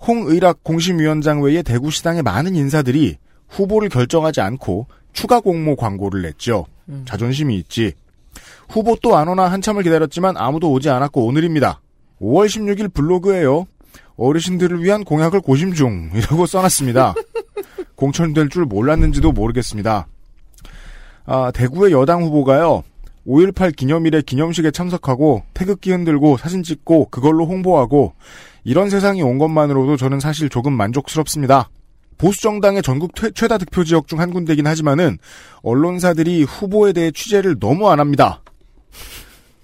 [0.00, 3.16] 홍의락 공심위원장 외에 대구시당의 많은 인사들이
[3.48, 6.66] 후보를 결정하지 않고 추가 공모 광고를 냈죠.
[7.06, 7.92] 자존심이 있지.
[8.68, 11.80] 후보 또 안 오나 한참을 기다렸지만 아무도 오지 않았고 오늘입니다.
[12.20, 13.66] 5월 16일 블로그에요.
[14.16, 17.14] 어르신들을 위한 공약을 고심 중이라고 써놨습니다.
[17.96, 20.06] 공천될 줄 몰랐는지도 모르겠습니다.
[21.26, 22.82] 아, 대구의 여당 후보가요.
[23.26, 28.12] 5.18 기념일에 기념식에 참석하고 태극기 흔들고 사진 찍고 그걸로 홍보하고
[28.66, 31.70] 이런 세상이 온 것만으로도 저는 사실 조금 만족스럽습니다.
[32.18, 35.18] 보수 정당의 전국 퇴- 최다 득표 지역 중 한 군데긴 하지만은
[35.62, 38.42] 언론사들이 후보에 대해 취재를 너무 안 합니다.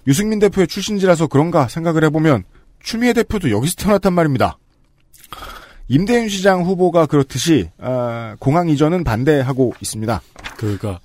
[0.06, 2.44] 유승민 대표의 출신지라서 그런가 생각을 해보면
[2.80, 4.56] 추미애 대표도 여기서 태어났단 말입니다.
[5.88, 10.22] 임대윤 시장 후보가 그렇듯이 아, 공항 이전은 반대하고 있습니다.
[10.58, 11.00] 그가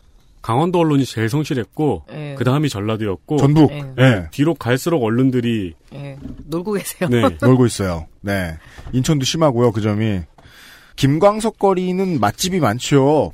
[0.47, 2.35] 강원도 언론이 제일 성실했고 예.
[2.37, 3.83] 그 다음이 전라도였고 전북 예.
[3.99, 7.09] 예, 뒤로 갈수록 언론들이 예, 놀고 계세요.
[7.09, 8.07] 네 놀고 있어요.
[8.21, 8.57] 네.
[8.93, 10.21] 인천도 심하고요, 그 점이.
[10.95, 13.33] 김광석 거리는 맛집이 많죠.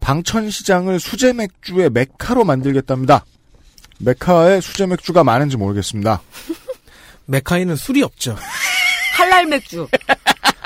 [0.00, 3.24] 방천시장을 수제 맥주의 메카로 만들겠답니다.
[4.00, 6.22] 메카에 수제 맥주가 많은지 모르겠습니다.
[7.26, 8.34] 메카에는 술이 없죠.
[9.16, 9.86] 할랄 맥주.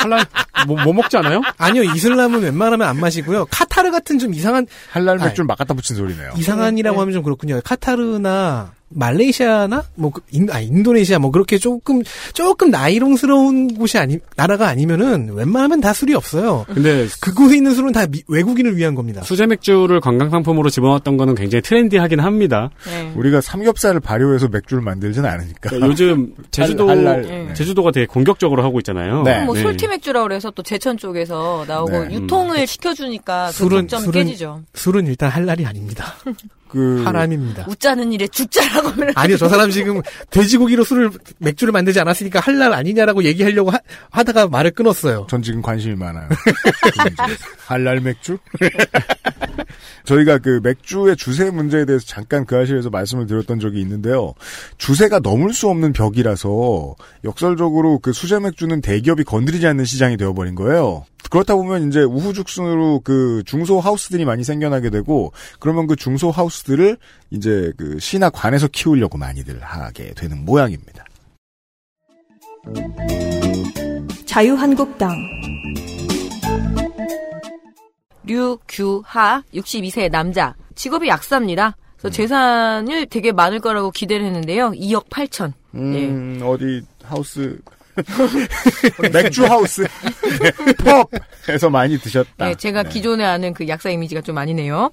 [0.03, 0.27] 할랄
[0.67, 1.43] 뭐, 뭐 먹지 않아요?
[1.59, 3.47] 아니요, 이슬람은 웬만하면 안 마시고요.
[3.51, 5.19] 카타르 같은 좀 이상한, 할랄.
[5.19, 6.33] 맥주를 막 갖다 붙인 소리네요.
[6.37, 7.01] 이상한이라고 네.
[7.01, 7.61] 하면 좀 그렇군요.
[7.65, 12.03] 카타르나, 말레이시아나, 뭐, 그 인, 아, 인도네시아, 뭐, 그렇게 조금,
[12.35, 16.65] 조금 나이롱스러운 곳이 아니, 나라가 아니면은, 웬만하면 다 술이 없어요.
[16.69, 19.23] 근데 그곳에 있는 술은 다 미- 외국인을 위한 겁니다.
[19.23, 22.71] 수제 맥주를 관광 상품으로 집어넣었던 거는 굉장히 트렌디하긴 합니다.
[22.87, 23.13] 네.
[23.17, 25.71] 우리가 삼겹살을 발효해서 맥주를 만들지는 않으니까.
[25.71, 27.23] 그러니까 요즘 제주도 할랄.
[27.23, 27.55] 네.
[27.55, 29.23] 제주도가 되게 공격적으로 하고 있잖아요.
[29.23, 29.45] 네.
[29.45, 32.15] 뭐 솔티 맥주라 그래서 또 제천 쪽에서 나오고 네.
[32.15, 34.63] 유통을 시켜주니까 그 술은- 독점이 술은- 깨지죠.
[34.75, 36.15] 술은 일단 할랄이 아닙니다.
[36.73, 37.67] 그, 하람입니다.
[37.69, 43.25] 웃자는 일에 죽자라고 하면 아니요, 저 사람 지금 돼지고기로 술을, 맥주를 만들지 않았으니까 할랄 아니냐라고
[43.25, 43.71] 얘기하려고
[44.11, 45.27] 하, 다가 말을 끊었어요.
[45.29, 46.31] 전 지금 관심이 많아요.
[47.67, 48.39] 할랄 맥주?
[50.05, 54.35] 저희가 그 맥주의 주세 문제에 대해서 잠깐 그 아실에서 말씀을 드렸던 적이 있는데요.
[54.79, 61.05] 주세가 넘을 수 없는 벽이라서 역설적으로 그 수제 맥주는 대기업이 건드리지 않는 시장이 되어버린 거예요.
[61.31, 66.99] 그렇다 보면 이제 우후죽순으로 그 중소 하우스들이 많이 생겨나게 되고 그러면 그 중소 하우스들을
[67.31, 71.05] 이제 그 시나 관에서 키우려고 많이들 하게 되는 모양입니다.
[74.27, 75.17] 자유한국당
[78.25, 81.77] 류규하 62세 남자 직업이 약사입니다.
[81.97, 84.73] 그래서 재산을 되게 많을 거라고 기대를 했는데요.
[84.73, 85.53] 2억 8천.
[85.75, 87.59] 음, 어디 하우스
[89.13, 89.87] 맥주 하우스
[91.47, 92.47] 펍에서 많이 드셨다.
[92.47, 92.89] 네, 제가 네.
[92.89, 94.91] 기존에 아는 그 약사 이미지가 좀 아니네요.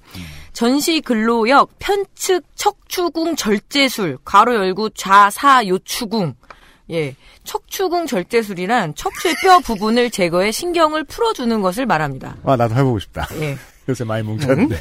[0.52, 6.34] 전시 근로역 편측 척추궁 절제술 가로 열고 좌사 요추궁
[6.90, 12.36] 예 척추궁 절제술이란 척추의 뼈 부분을 제거해 신경을 풀어주는 것을 말합니다.
[12.44, 13.26] 아 나도 해보고 싶다.
[13.40, 13.56] 예
[13.88, 14.76] 요새 많이 뭉쳤는데.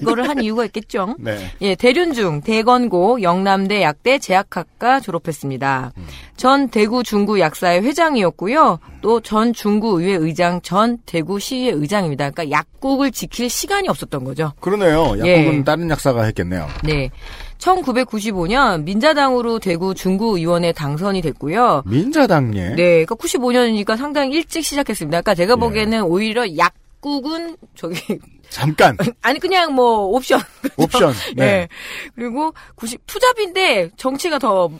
[0.00, 1.14] 이거를 한 이유가 있겠죠.
[1.20, 1.38] 네.
[1.60, 5.92] 예, 대륜중, 대건고, 영남대 약대 제약학과 졸업했습니다.
[6.36, 8.78] 전 대구 중구 약사의 회장이었고요.
[9.02, 12.30] 또 전 중구의회 의장, 전 대구시의 의장입니다.
[12.30, 14.52] 그러니까 약국을 지킬 시간이 없었던 거죠.
[14.60, 15.10] 그러네요.
[15.18, 15.64] 약국은 예.
[15.64, 16.66] 다른 약사가 했겠네요.
[16.82, 17.10] 네.
[17.58, 21.82] 1995년 민자당으로 대구 중구의원에 당선이 됐고요.
[21.86, 22.70] 민자당예.
[22.70, 25.20] 네, 그러니까 95년이니까 상당히 일찍 시작했습니다.
[25.20, 25.60] 그러니까 제가 예.
[25.60, 27.96] 보기에는 오히려 약 국은 저기
[28.50, 30.40] 잠깐 아니 그냥 뭐 옵션
[30.76, 31.12] 옵션.
[31.36, 31.44] 네.
[31.44, 31.68] 네.
[32.14, 34.70] 그리고 90 투잡인데 정치가 더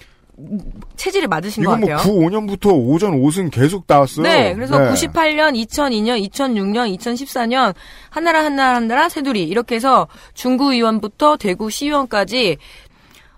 [0.97, 2.13] 체질에 맞으신 것 이건 뭐 같아요.
[2.13, 4.23] 95년부터 오전 5승 계속 나왔어요.
[4.23, 4.91] 네, 그래서 네.
[4.91, 7.75] 98년, 2002년, 2006년, 2014년
[8.09, 12.59] 한나라 한나라 한나라 새누리 이렇게 해서 중구 의원부터 대구 시의원까지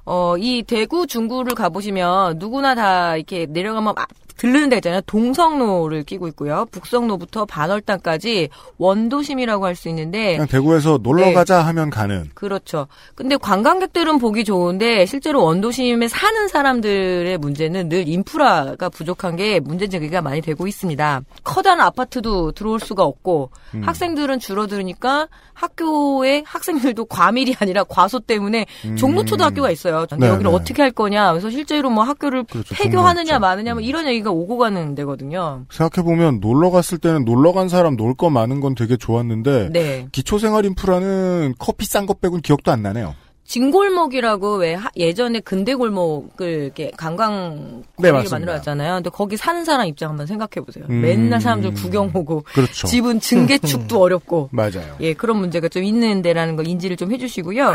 [0.04, 4.08] 어, 이 대구 중구를 가보시면 누구나 다 이렇게 내려가면 막
[4.42, 5.02] 들르는 데 있잖아요.
[5.06, 6.66] 동성로를 끼고 있고요.
[6.72, 11.32] 북성로부터 반월당까지 원도심이라고 할 수 있는데 그냥 대구에서 놀러 네.
[11.32, 12.28] 가자 하면 가는.
[12.34, 12.88] 그렇죠.
[13.14, 20.20] 근데 관광객들은 보기 좋은데 실제로 원도심에 사는 사람들의 문제는 늘 인프라가 부족한 게 문제 제기가
[20.22, 21.22] 많이 되고 있습니다.
[21.44, 23.82] 커다란 아파트도 들어올 수가 없고 음.
[23.82, 28.66] 학생들은 줄어들으니까 학교에 학생들도 과밀이 아니라 과소 때문에
[28.98, 30.06] 종로 초등학교가 있어요.
[30.10, 30.20] 근데 음.
[30.26, 30.56] 네, 여기를 네.
[30.56, 31.30] 어떻게 할 거냐.
[31.30, 32.74] 그래서 실제로 뭐 학교를 그렇죠.
[32.74, 33.40] 폐교하느냐 종로.
[33.40, 35.64] 마느냐 뭐 이런 얘기가 오고 가는 데거든요.
[35.70, 40.06] 생각해보면 놀러 갔을 때는 놀러 간 사람 놀 거 많은 건 되게 좋았는데 네.
[40.12, 43.14] 기초생활 인프라는 커피 싼 것 빼곤 기억도 안 나네요.
[43.44, 48.36] 진골목이라고 왜 하- 예전에 근대 골목을 이렇게 관광 네, 거리를 맞습니다.
[48.36, 48.94] 만들어놨잖아요.
[48.94, 50.84] 근데 거기 사는 사람 입장 한번 생각해 보세요.
[50.88, 51.00] 음.
[51.02, 52.86] 맨날 사람들 구경 오고 그렇죠.
[52.86, 54.96] 집은 증개축도 어렵고 맞아요.
[55.00, 57.72] 예 그런 문제가 좀 있는 데라는 걸 인지를 좀 해주시고요.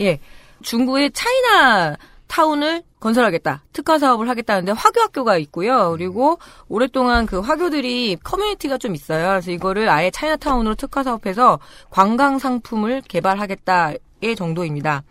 [0.00, 0.18] 예
[0.62, 1.96] 중구의 차이나
[2.32, 3.62] 타운을 건설하겠다.
[3.74, 5.90] 특화 사업을 하겠다는데 화교학교가 있고요.
[5.90, 9.28] 그리고 오랫동안 그 화교들이 커뮤니티가 좀 있어요.
[9.28, 11.58] 그래서 이거를 아예 차이나타운으로 특화 사업해서
[11.90, 15.02] 관광 상품을 개발하겠다의 정도입니다.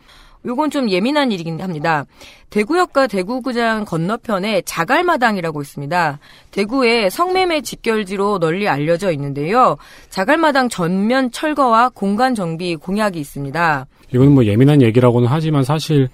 [0.45, 2.05] 요건 좀 예민한 일이긴 합니다.
[2.49, 6.17] 대구역과 대구구장 건너편에 자갈마당이라고 있습니다.
[6.49, 9.77] 대구의 성매매 직결지로 널리 알려져 있는데요.
[10.09, 13.85] 자갈마당 전면 철거와 공간 정비 공약이 있습니다.
[14.11, 16.09] 이거는 뭐 예민한 얘기라고는 하지만 사실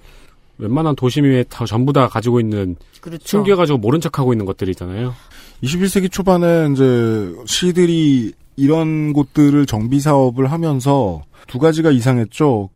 [0.58, 3.26] 웬만한 도심에 다 전부 다 가지고 있는 그렇죠.
[3.26, 5.14] 숨겨가지고 모른 척하고 있는 것들이잖아요.
[5.62, 12.70] 21세기 초반에 이제 시들이 이런 곳들을 정비 사업을 하면서 두 가지가 이상했죠.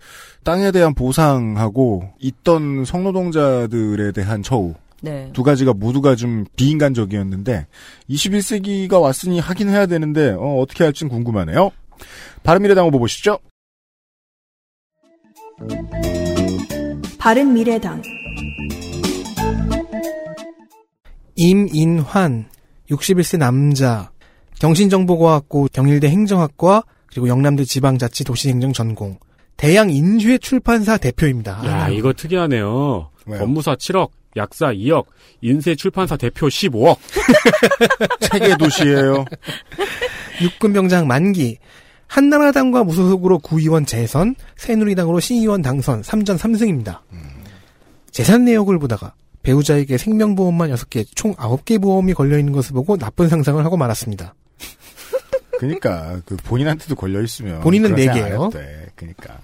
[0.45, 4.75] 땅에 대한 보상하고 있던 성노동자들에 대한 처우.
[5.01, 5.31] 네.
[5.33, 7.67] 두 가지가 모두가 좀 비인간적이었는데
[8.09, 11.73] 21세기가 왔으니 하긴 해야 되는데 어, 어떻게 할진 궁금하네요.
[12.45, 13.39] 바른미래당 후보 보시죠.
[17.23, 18.03] 바른미래당
[21.37, 22.47] 임인환
[22.91, 24.11] 61세 남자
[24.59, 29.21] 경신정보과학고 경일대 행정학과 그리고 영남대 지방자치 도시행정 전공
[29.57, 31.63] 대양 인쇄 출판사 대표입니다.
[31.65, 33.11] 야, 아, 이거 특이하네요.
[33.27, 33.39] 왜요?
[33.39, 35.05] 법무사 7억, 약사 2억,
[35.43, 36.97] 인쇄 출판사 대표 15억.
[38.19, 39.25] 책의 도시예요.
[40.43, 41.59] 육군병장 만기
[42.13, 47.01] 한나라당과 무소속으로 구의원 재선 새누리당으로 시의원 당선 3전 3승입니다.
[48.11, 53.79] 재산 내역을 보다가 배우자에게 생명보험만 6개 총 9개 보험이 걸려있는 것을 보고 나쁜 상상을 하고
[53.79, 54.35] 말았습니다.
[55.59, 58.35] 그러니까 그 본인한테도 걸려 있으면 본인은 그런 네 생각 안 개예요.
[58.35, 58.87] 해도 돼.
[58.95, 59.39] 그러니까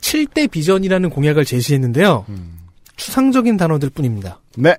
[0.00, 2.24] 7대 비전이라는 공약을 제시했는데요.
[2.28, 2.58] 음.
[2.96, 4.40] 추상적인 단어들 뿐입니다.
[4.56, 4.76] 네.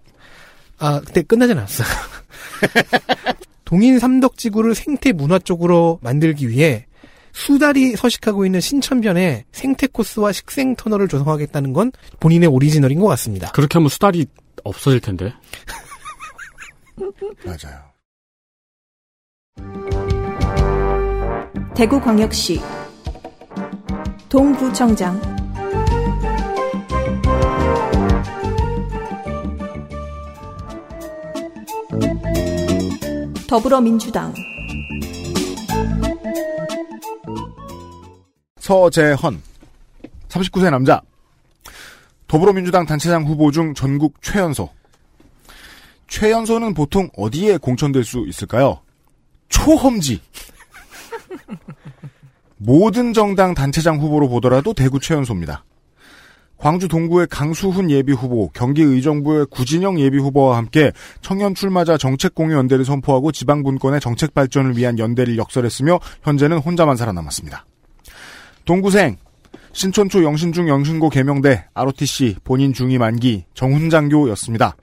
[0.79, 1.87] 아, 그때 끝나진 않았어요.
[3.63, 6.87] 동인 삼덕지구를 생태 문화 쪽으로 만들기 위해
[7.33, 13.51] 수달이 서식하고 있는 신천변에 생태 코스와 식생 터널을 조성하겠다는 건 본인의 오리지널인 것 같습니다.
[13.51, 14.25] 그렇게 하면 수달이
[14.63, 15.33] 없어질 텐데.
[17.45, 17.91] 맞아요.
[21.75, 22.61] 대구광역시
[24.29, 25.19] 동구청장
[33.47, 34.33] 더불어민주당
[38.71, 39.41] 서재헌
[40.29, 41.01] 39세 남자
[42.29, 44.69] 더불어민주당 단체장 후보 중 전국 최연소
[46.07, 48.79] 최연소는 보통 어디에 공천될 수 있을까요?
[49.49, 50.21] 초험지
[52.55, 55.65] 모든 정당 단체장 후보로 보더라도 대구 최연소입니다.
[56.55, 62.85] 광주 동구의 강수훈 예비 후보, 경기 의정부의 구진영 예비 후보와 함께 청년 출마자 정책공유 연대를
[62.85, 67.65] 선포하고 지방 분권의 정책 발전을 위한 연대를 역설했으며 현재는 혼자만 살아남았습니다.
[68.65, 69.17] 동구생
[69.73, 74.75] 신촌초 영신중 영신고 개명대 ROTC 본인 중위 만기 정훈장교였습니다.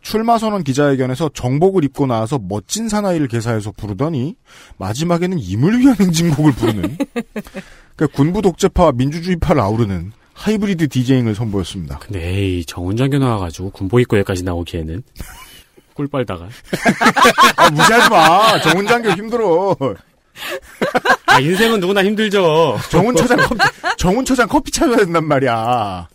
[0.00, 4.36] 출마 선언 기자회견에서 정복을 입고 나와서 멋진 사나이를 개사해서 부르더니
[4.78, 6.96] 마지막에는 임을 위한 행진곡을 부르는
[7.96, 11.98] 그러니까 군부 독재파와 민주주의파를 아우르는 하이브리드 디제잉을 선보였습니다.
[11.98, 15.02] 근데 에이 정훈장교 나와가지고 군복 입고 여기까지 나오기에는
[15.94, 16.46] 꿀 빨다가.
[17.56, 18.60] 아, 무시하지 마.
[18.60, 19.76] 정훈장교 힘들어.
[21.26, 22.78] 아 인생은 누구나 힘들죠.
[22.90, 23.60] 정훈처장 커피,
[23.96, 26.08] 정훈처장 커피 찾아야 된단 말이야.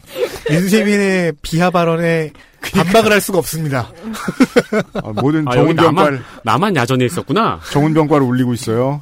[0.49, 2.31] 윤세민의 비하 발언에
[2.73, 3.91] 반박을 할 수가 없습니다.
[4.95, 7.59] 아, 모든 아, 여기 정훈병과를 나만 나만 야전에 있었구나.
[7.71, 9.01] 정훈병과를 울리고 있어요.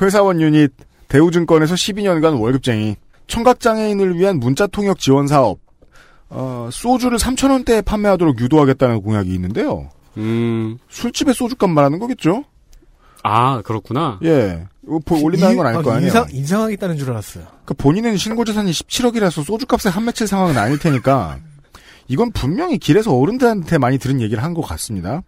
[0.00, 0.72] 회사원 유닛
[1.08, 5.58] 대우증권에서 12년간 월급쟁이 청각장애인을 위한 문자통역 지원 사업
[6.28, 9.90] 어, 소주를 3,000원대에 판매하도록 유도하겠다는 공약이 있는데요.
[10.16, 12.44] 음, 술집에 소주값 말하는 거겠죠?
[13.22, 14.18] 아 그렇구나.
[14.24, 14.66] 예.
[15.04, 16.06] 보- 올린다는 건 아닐 거 아니에요.
[16.08, 17.44] 인상, 인상하겠다는 줄 알았어요.
[17.44, 21.38] 그러니까 본인은 신고 재산이 17억이라서 소주값에 한 맺힐 상황은 아닐 테니까
[22.08, 25.22] 이건 분명히 길에서 어른들한테 많이 들은 얘기를 한 것 같습니다.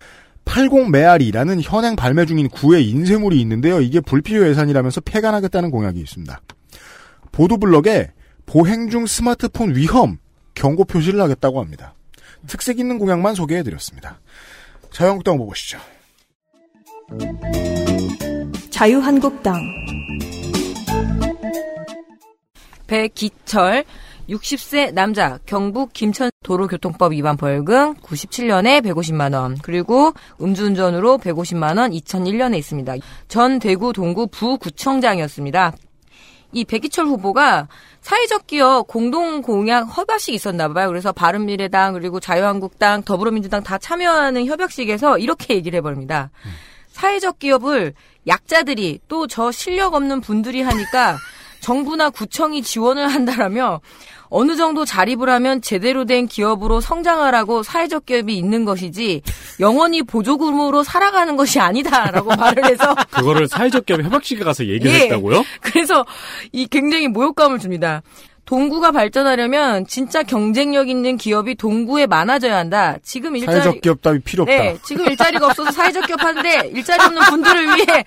[0.44, 3.80] 80 메아리라는 현행 발매 중인 구의 인쇄물이 있는데요.
[3.80, 6.40] 이게 불필요 예산이라면서 폐간하겠다는 공약이 있습니다.
[7.32, 8.12] 보도블럭에
[8.44, 10.18] 보행 중 스마트폰 위험
[10.54, 11.94] 경고 표시를 하겠다고 합니다.
[12.46, 14.20] 특색 있는 공약만 소개해드렸습니다.
[14.90, 15.78] 자유한국당 후보 보시죠.
[18.74, 19.54] 자유한국당
[22.88, 23.84] 배기철
[24.28, 32.56] 60세 남자 경북 김천 도로교통법 위반 벌금 97년에 150만 원 그리고 음주운전으로 150만 원 2001년에
[32.58, 32.94] 있습니다.
[33.28, 35.72] 전 대구 동구 부구청장이었습니다.
[36.50, 37.68] 이 백기철 후보가
[38.00, 40.88] 사회적 기업 공동 공약 협약식 있었나 봐요.
[40.88, 46.32] 그래서 바른미래당 그리고 자유한국당 더불어민주당 다 참여하는 협약식에서 이렇게 얘기를 해버립니다.
[46.94, 47.92] 사회적 기업을
[48.26, 51.18] 약자들이 또 저 실력 없는 분들이 하니까
[51.60, 53.80] 정부나 구청이 지원을 한다라며
[54.28, 59.22] 어느 정도 자립을 하면 제대로 된 기업으로 성장하라고 사회적 기업이 있는 것이지
[59.60, 65.00] 영원히 보조금으로 살아가는 것이 아니다라고 말을 해서 그거를 사회적 기업 협약식에 가서 얘기를 예.
[65.04, 65.44] 했다고요?
[65.60, 66.04] 그래서
[66.52, 68.02] 이 굉장히 모욕감을 줍니다.
[68.44, 72.96] 동구가 발전하려면 진짜 경쟁력 있는 기업이 동구에 많아져야 한다.
[73.02, 74.54] 지금 일자리 사회적 기업 따위 필요 없다.
[74.54, 78.04] 네, 지금 일자리가 없어서 사회적 기업 하는데 일자리 없는 분들을 위해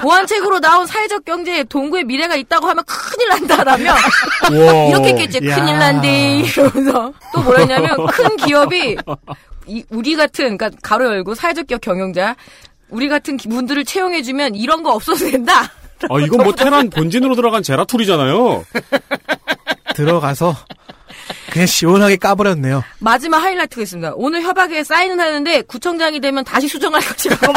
[0.00, 3.94] 보안책으로 나온 사회적 경제에 동구의 미래가 있다고 하면 큰일 난다라며
[4.88, 5.56] 이렇게 했겠지 야.
[5.56, 8.96] 큰일 난데 이러면서 또 뭐랬냐면 큰 기업이
[9.66, 12.36] 이 우리 같은 그러니까 가로 열고 사회적 기업 경영자
[12.88, 15.62] 우리 같은 분들을 채용해주면 이런 거 없어도 된다.
[16.10, 18.64] 아, 이건 뭐 테란 본진으로 들어간 제라툴이잖아요.
[19.94, 20.56] 들어가서
[21.50, 22.82] 그냥 시원하게 까버렸네요.
[22.98, 24.12] 마지막 하이라이트가 있습니다.
[24.14, 27.52] 오늘 협약에 사인은 하는데 구청장이 되면 다시 수정할 것이라고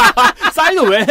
[0.52, 1.06] 사인을 왜 해?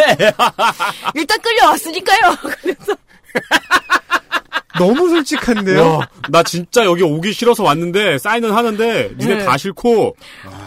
[1.13, 2.35] 일단 끌려왔으니까요.
[2.61, 2.95] 그래서
[4.77, 5.97] 너무 솔직한데요.
[5.99, 9.45] 와, 나 진짜 여기 오기 싫어서 왔는데 사인은 하는데 니네 네.
[9.45, 10.15] 다 싫고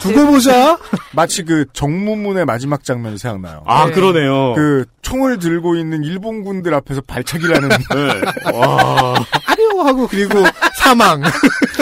[0.00, 0.78] 두고 보자.
[1.12, 3.62] 마치 그 정무문의 마지막 장면이 생각나요.
[3.66, 3.92] 아 네.
[3.92, 4.54] 그러네요.
[4.54, 7.68] 그 총을 들고 있는 일본군들 앞에서 발차기를 하는
[8.48, 8.52] 네.
[8.52, 10.42] 와, 하려 하고 그리고
[10.76, 11.22] 사망.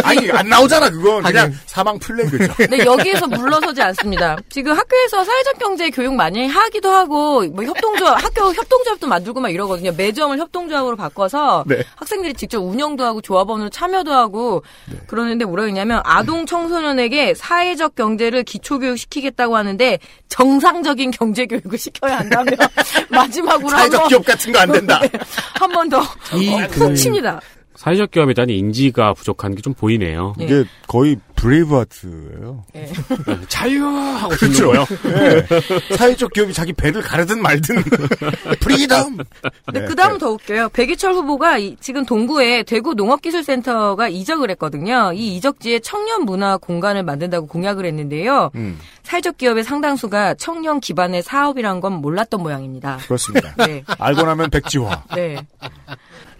[0.04, 1.52] 아니 안 나오잖아 그건 그냥.
[1.66, 2.54] 사망 플래그죠.
[2.70, 4.36] 네, 여기에서 물러서지 않습니다.
[4.48, 9.92] 지금 학교에서 사회적 경제 교육 많이 하기도 하고, 뭐 협동조합, 학교 협동조합도 만들고 막 이러거든요.
[9.96, 11.82] 매점을 협동조합으로 바꿔서 네.
[11.96, 14.62] 학생 들이 직접 운영도 하고 조합원으로 참여도 하고
[15.06, 19.98] 그러는데 뭐라 그러냐면 아동 청소년에게 사회적 경제를 기초교육 시키겠다고 하는데
[20.28, 22.50] 정상적인 경제 교육을 시켜야 한다며
[23.10, 25.00] 마지막으로 사회적 기업 같은 거 안 된다.
[25.54, 27.40] 한 번더이푹 그- 칩니다.
[27.76, 30.34] 사회적 기업에 대한 인지가 부족한 게 좀 보이네요.
[30.40, 30.44] 예.
[30.44, 32.64] 이게 거의 브레이브하트예요.
[33.48, 34.46] 자유 하고 그렇죠.
[34.52, 34.86] 듣는 거예요.
[35.02, 35.96] 네.
[35.96, 37.76] 사회적 기업이 자기 배를 가르든 말든
[38.60, 39.16] freedom.
[39.64, 40.18] 근데 네, 그 다음은 네.
[40.18, 40.68] 더 웃겨요.
[40.70, 45.12] 백이철 후보가 이- 지금 동구에 대구 농업기술센터가 이적을 했거든요.
[45.14, 48.50] 이 이적지에 청년 문화 공간을 만든다고 공약을 했는데요.
[48.54, 52.98] 음, 사회적 기업의 상당수가 청년 기반의 사업이란 건 몰랐던 모양입니다.
[53.06, 53.54] 그렇습니다.
[53.56, 53.82] 네.
[53.98, 55.04] 알고 나면 백지화.
[55.14, 55.36] 네.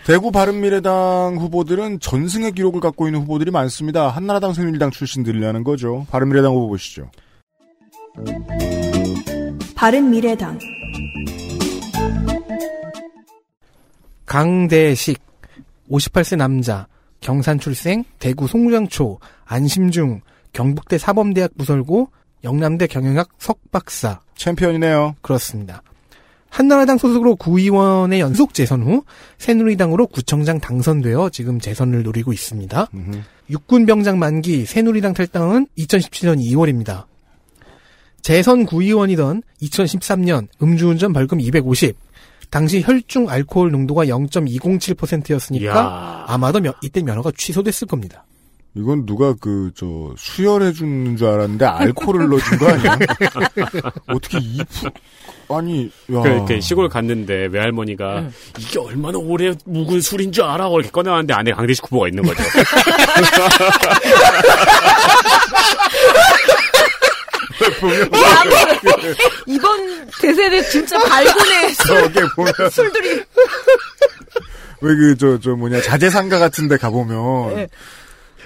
[0.07, 4.09] 대구 바른미래당 후보들은 전승의 기록을 갖고 있는 후보들이 많습니다.
[4.09, 6.07] 한나라당 새누리당 출신들이라는 거죠.
[6.13, 7.11] 바른미래당 후보 보시죠.
[9.75, 10.61] 바른 미래당
[14.27, 15.21] 강대식
[15.91, 16.87] 58세 남자
[17.19, 20.21] 경산 출생 대구 송장초 안심중
[20.53, 22.11] 경북대 사범대학 부설고
[22.45, 25.17] 영남대 경영학 석박사 챔피언이네요.
[25.21, 25.83] 그렇습니다.
[26.61, 29.05] 한나라당 소속으로 구의원에 연속 재선 후
[29.37, 32.89] 새누리당으로 구청장 당선되어 지금 재선을 노리고 있습니다.
[32.95, 33.21] 음흠.
[33.51, 37.05] 육군 병장 만기 새누리당 탈당은 2017년 2월입니다.
[38.23, 41.95] 재선 구의원이던 2013년 음주운전 벌금 250.
[42.49, 46.25] 당시 혈중 알코올 농도가 0.207%였으니까 이야.
[46.27, 48.25] 아마도 며- 이때 면허가 취소됐을 겁니다.
[48.77, 52.99] 이건 누가 그 저 수혈해 주는 줄 알았는데 알코올을 넣어준 거 아니야?
[54.09, 54.91] 어떻게 이 푸...
[55.55, 56.23] 아니 야.
[56.23, 58.33] 그, 그 시골 갔는데 외할머니가 응.
[58.59, 60.69] 이게 얼마나 오래 묵은 술인 줄 알아?
[60.69, 62.43] 이렇게 꺼내왔는데 안에 강대식 후보가 있는 거죠.
[69.47, 73.23] 이번 대세는 진짜 발군의 저게 보면 술들이
[74.81, 77.69] 왜그저저 뭐냐 자재상가 같은데 가보면 네.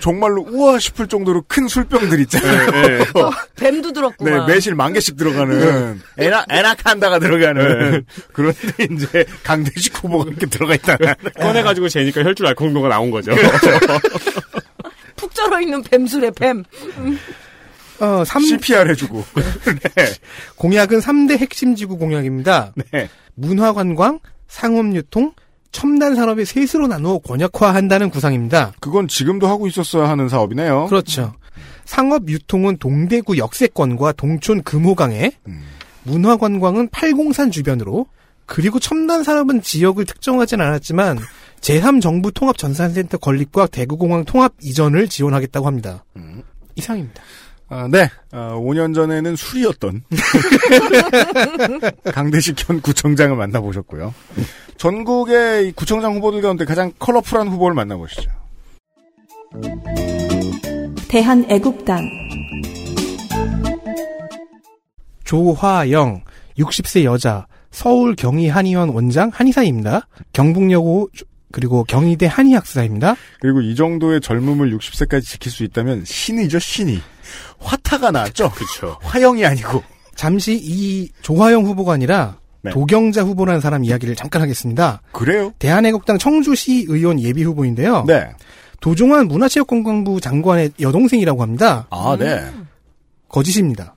[0.01, 2.71] 정말로 우와 싶을 정도로 큰 술병들 있잖아요.
[2.71, 2.99] 네.
[3.57, 4.47] 뱀도 네, 들었구만.
[4.47, 8.59] 매실 만 개씩 들어가는 에나 에나칸다가 들어가는 그런데
[8.91, 10.97] 이제 강대식 후보가 이렇게 들어가 있다.
[11.39, 13.33] 꺼내가지고 재니까 혈중 알코올 농도가 나온 거죠.
[15.17, 16.65] 푹 절어 있는 뱀술에 뱀.
[18.01, 19.25] 어, 삼- CPR 해주고.
[19.95, 20.05] 네.
[20.57, 22.73] 공약은 3대 핵심 지구 공약입니다.
[22.93, 23.09] 네.
[23.35, 25.33] 문화관광, 상업유통,
[25.73, 28.73] 첨단 산업의 셋으로 나누어 권역화한다는 구상입니다.
[28.81, 30.87] 그건 지금도 하고 있었어야 하는 사업이네요.
[30.87, 31.33] 그렇죠.
[31.85, 35.63] 상업 유통은 동대구 역세권과 동촌 금호강에, 음.
[36.05, 38.07] 문화관광은 팔공산 주변으로,
[38.47, 41.19] 그리고 첨단 산업은 지역을 특정하진 않았지만
[41.61, 46.05] 제3정부 통합 전산센터 건립과 대구공항 통합 이전을 지원하겠다고 합니다.
[46.17, 46.43] 음.
[46.75, 47.23] 이상입니다.
[47.73, 48.09] 아, 네.
[48.33, 50.03] 아, 5년 전에는 술이었던
[52.13, 54.13] 강대식 현 구청장을 만나보셨고요.
[54.77, 58.29] 전국의 이 구청장 후보들 가운데 가장 컬러풀한 후보를 만나보시죠.
[61.09, 62.11] 대한애국당
[65.23, 66.25] 조화영,
[66.59, 70.09] 60세 여자, 서울 경희 한의원 원장 한의사입니다.
[70.33, 71.09] 경북여고
[71.53, 73.15] 그리고 경희대 한의학사입니다.
[73.41, 77.01] 그리고 이 정도의 젊음을 60세까지 지킬 수 있다면 신이죠, 신이.
[77.59, 78.51] 화타가 나왔죠?
[78.51, 78.99] 그렇죠.
[79.03, 79.83] 화영이 아니고.
[80.15, 82.71] 잠시 이 조화영 후보가 아니라 네.
[82.73, 85.01] 도경자 후보라는 사람 이야기를 잠깐 하겠습니다.
[85.13, 85.53] 그래요?
[85.59, 88.05] 대한애국당 청주시 의원 예비 후보인데요.
[88.07, 88.29] 네.
[88.81, 91.87] 도종환 문화체육관광부 장관의 여동생이라고 합니다.
[91.91, 92.43] 아, 네.
[93.29, 93.95] 거짓입니다.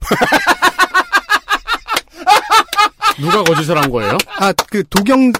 [3.18, 4.16] 누가 거짓을 한 거예요?
[4.38, 5.32] 아, 그 도경,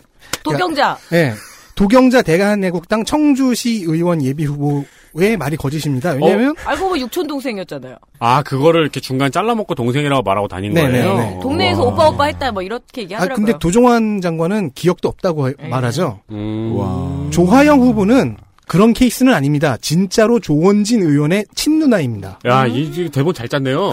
[0.42, 0.98] 도경자.
[1.12, 1.34] 예.
[1.74, 4.84] 도경자 대한애국당 청주시 의원 예비 후보
[5.16, 6.10] 의 말이 거짓입니다.
[6.12, 7.96] 왜냐하면 알고 보면 육촌 동생이었잖아요.
[8.18, 11.04] 아, 그거를 이렇게 중간 잘라먹고 동생이라고 말하고 다닌 네네네.
[11.06, 11.40] 거예요?
[11.40, 11.88] 동네에서 와.
[11.92, 13.46] 오빠 오빠 했다 뭐 이렇게 아, 얘기하더라고요.
[13.46, 15.68] 근데 도종환 장관은 기억도 없다고 하- 네.
[15.68, 16.20] 말하죠.
[16.30, 16.74] 음.
[16.76, 17.30] 와.
[17.30, 18.36] 조화영 후보는
[18.66, 19.76] 그런 케이스는 아닙니다.
[19.80, 22.38] 진짜로 조원진 의원의 친누나입니다.
[22.46, 23.92] 야, 이, 이 대본 잘 짰네요.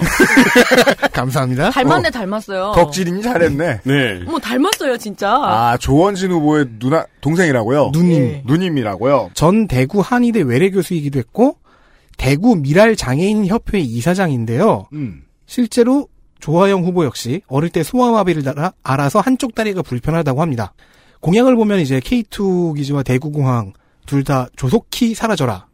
[1.14, 1.70] 감사합니다.
[1.72, 2.72] 닮았네 닮았어요.
[2.76, 3.82] 덕질인이 잘했네.
[3.84, 4.20] 네.
[4.26, 5.30] 뭐 닮았어요 진짜.
[5.34, 7.92] 아, 조원진 후보의 누나, 동생이라고요?
[7.94, 8.12] 누님.
[8.14, 8.44] 예.
[8.46, 9.32] 누님이라고요?
[9.34, 11.58] 전 대구 한의대 외래 교수이기도 했고
[12.18, 14.88] 대구 미랄 장애인 협회 이사장인데요.
[14.94, 15.24] 음.
[15.46, 16.08] 실제로
[16.40, 20.74] 조화영 후보 역시 어릴 때 소아마비를 알- 알아서 한쪽 다리가 불편하다고 합니다.
[21.20, 23.74] 공약을 보면 이제 K2 기지와 대구공항
[24.06, 25.68] 둘 다 조속히 사라져라.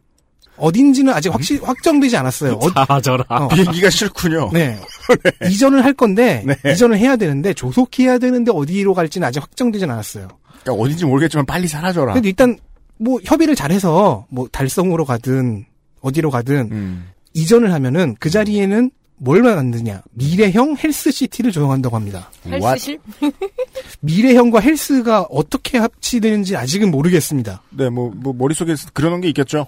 [0.56, 2.54] 어딘지는 아직 확실 확정되지 않았어요.
[2.54, 3.24] 어, 사라져라.
[3.28, 3.48] 어.
[3.48, 4.50] 비행기가 싫군요.
[4.52, 4.76] 네.
[5.48, 6.72] 이전을 할 건데 네.
[6.72, 10.28] 이전을 해야 되는데 조속히 해야 되는데 어디로 갈지는 아직 확정되진 않았어요.
[10.62, 12.14] 그러니까 어딘지 모르겠지만 빨리 사라져라.
[12.14, 12.58] 근데 일단
[12.98, 15.64] 뭐 협의를 잘해서 뭐 달성으로 가든
[16.00, 17.08] 어디로 가든 음.
[17.34, 22.30] 이전을 하면은 그 자리에는 뭘 만드냐 미래형 헬스시티를 조성한다고 합니다.
[22.46, 22.98] 헬스실?
[24.00, 27.62] 미래형과 헬스가 어떻게 합치되는지 아직은 모르겠습니다.
[27.70, 29.66] 네, 뭐, 뭐, 머릿속에 그려놓은 게 있겠죠?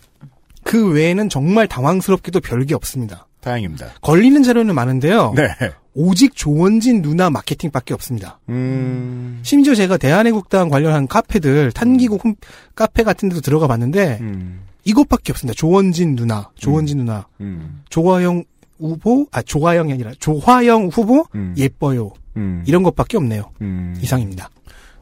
[0.62, 3.26] 그 외에는 정말 당황스럽게도 별게 없습니다.
[3.40, 3.86] 다행입니다.
[4.02, 5.32] 걸리는 자료는 많은데요.
[5.34, 5.48] 네.
[5.94, 8.38] 오직 조원진 누나 마케팅밖에 없습니다.
[8.50, 9.40] 음.
[9.42, 12.34] 심지어 제가 대한애국당 관련한 카페들 탄기국 홈-
[12.74, 14.60] 카페 같은 데도 들어가 봤는데 음.
[14.84, 15.56] 이것밖에 없습니다.
[15.58, 17.82] 조원진 누나, 조원진 누나, 음.
[17.88, 18.44] 조화영
[18.80, 21.54] 후보, 아 조화영이 아니라 조화영 후보 음.
[21.56, 22.10] 예뻐요.
[22.36, 22.62] 음.
[22.66, 23.50] 이런 것밖에 없네요.
[23.60, 23.94] 음.
[24.00, 24.48] 이상입니다.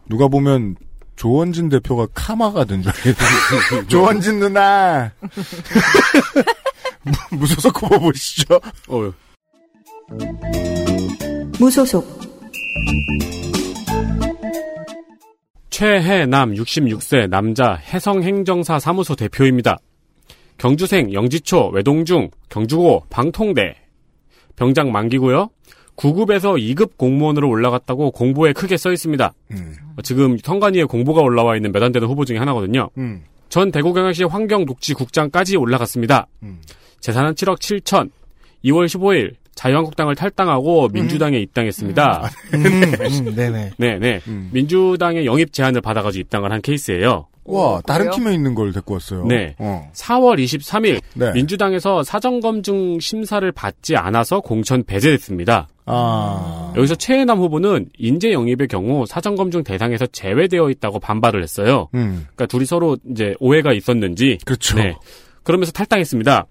[0.09, 0.76] 누가 보면
[1.16, 3.87] 조원진 대표가 카마가 된 줄 알겠어요.
[3.89, 5.11] 조원진 누나.
[7.31, 8.61] 무- 무소속 후보 보시죠.
[8.89, 9.12] 어,
[11.59, 12.18] 무소속
[15.70, 19.79] 최해남 66세 남자 해성행정사 사무소 대표입니다.
[20.59, 23.76] 경주생 영지초 외동중 경주고 방통대
[24.56, 25.50] 병장 만기고요.
[25.96, 29.32] 9급에서 2급 공무원으로 올라갔다고 공보에 크게 써 있습니다.
[29.52, 29.74] 음.
[30.04, 32.88] 지금 선관위에 공보가 올라와 있는 몇 안 되는 후보 중에 하나거든요.
[32.98, 33.22] 음.
[33.48, 36.26] 전 대구경영시 환경녹지국장까지 올라갔습니다.
[36.42, 36.61] 음.
[37.00, 38.11] 재산은 7억 7천.
[38.64, 42.30] 2월 15일 자유한국당을 탈당하고 민주당에 입당했습니다.
[42.54, 43.70] 음, 음, 네네.
[43.78, 44.20] 네네.
[44.28, 44.50] 음.
[44.52, 47.26] 민주당의 영입 제안을 받아가지고 입당을 한 케이스예요.
[47.49, 48.16] 와, 다른 그래요?
[48.16, 49.24] 팀에 있는 걸 데리고 왔어요.
[49.26, 49.55] 네.
[49.59, 49.90] 어.
[49.94, 51.32] 4월 23일 네.
[51.32, 55.68] 민주당에서 사정검증 심사를 받지 않아서 공천 배제됐습니다.
[55.86, 56.72] 아.
[56.76, 61.88] 여기서 최혜남 후보는 인재 영입의 경우 사정검증 대상에서 제외되어 있다고 반발을 했어요.
[61.94, 62.26] 음.
[62.34, 64.76] 그러니까 둘이 서로 이제 오해가 있었는지 그렇죠.
[64.76, 64.94] 네.
[65.42, 66.46] 그러면서 탈당했습니다.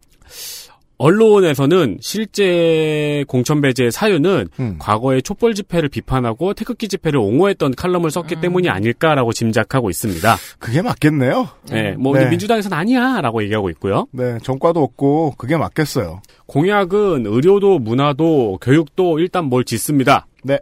[0.97, 4.75] 언론에서는 실제 공천 배제의 사유는 음.
[4.79, 10.37] 과거의 촛불 집회를 비판하고 태극기 집회를 옹호했던 칼럼을 썼기 때문이 아닐까라고 짐작하고 있습니다.
[10.59, 11.47] 그게 맞겠네요.
[11.69, 12.19] 네, 뭐 네.
[12.19, 14.07] 근데 민주당에서는 아니야라고 얘기하고 있고요.
[14.11, 16.21] 네, 전과도 없고 그게 맞겠어요.
[16.47, 20.25] 공약은 의료도 문화도 교육도 일단 뭘 짓습니다.
[20.43, 20.59] 네.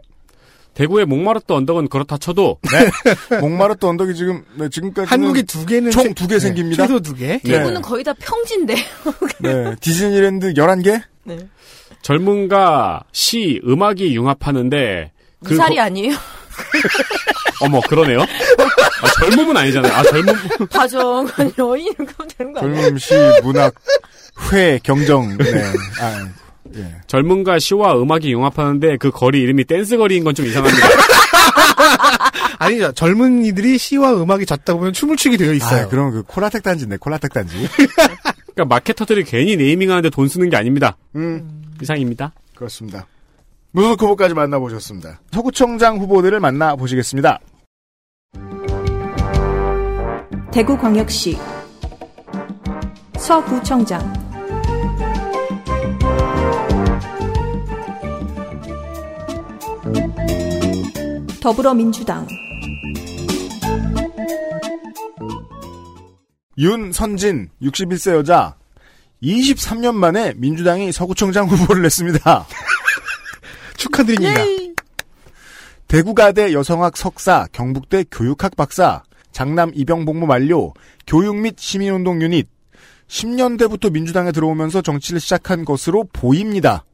[0.76, 2.58] 대구의 목마르트 언덕은 그렇다 쳐도
[3.40, 6.82] 목마르트 언덕이 지금 네, 지금까지는 한국에 두 개는 총 생- 두개 네, 생깁니다.
[6.86, 7.38] 최소 두 개.
[7.38, 8.74] 대구는 거의 다 평지인데.
[9.40, 11.00] 네, 디즈니랜드 11개?
[11.24, 11.38] 네.
[12.02, 15.12] 젊은가 시 음악이 융합하는데
[15.44, 16.14] 그 무살이 거- 아니에요?
[17.62, 18.20] 어머 그러네요.
[18.20, 19.92] 아, 젊음은 아니잖아요.
[19.92, 20.34] 아 젊음
[20.70, 22.76] 다정한 여인 그럼 되는 거 아니에요?
[22.82, 23.74] 젊음, 시, 문학,
[24.52, 25.36] 회, 경정.
[25.38, 25.44] 네.
[26.00, 26.28] 아,
[26.76, 26.96] 예.
[27.06, 30.86] 젊음과 시와 음악이 융합하는데 그 거리 이름이 댄스 거리인 건 좀 이상합니다.
[32.58, 32.92] 아니죠.
[32.92, 35.84] 젊은이들이 시와 음악이 젖다 보면 춤을 추게 되어 있어요.
[35.84, 37.56] 아, 그럼 그 콜라텍 단지네, 콜라텍 단지.
[38.54, 40.96] 그러니까 마케터들이 괜히 네이밍하는데 돈 쓰는 게 아닙니다.
[41.16, 42.32] 음, 이상입니다.
[42.54, 43.06] 그렇습니다.
[43.72, 45.20] 무소속 후보까지 만나보셨습니다.
[45.32, 47.40] 서구청장 후보들을 만나보시겠습니다.
[50.52, 51.36] 대구광역시
[53.18, 54.15] 서구청장
[61.46, 62.26] 더불어민주당
[66.58, 68.56] 윤선진, 61세 여자.
[69.22, 72.46] 23년 만에 민주당이 서구청장 후보를 냈습니다.
[73.78, 74.42] 축하드립니다.
[75.86, 80.74] 대구가대 여성학 석사, 경북대 교육학 박사, 장남 입영복무 만료,
[81.06, 82.48] 교육 및 시민운동 유닛.
[83.06, 86.85] 10년대부터 민주당에 들어오면서 정치를 시작한 것으로 보입니다.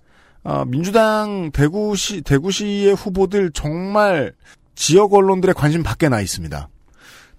[0.44, 4.32] 아, 민주당 대구시, 대구시의 후보들 정말
[4.74, 6.68] 지역 언론들의 관심 밖에 나 있습니다.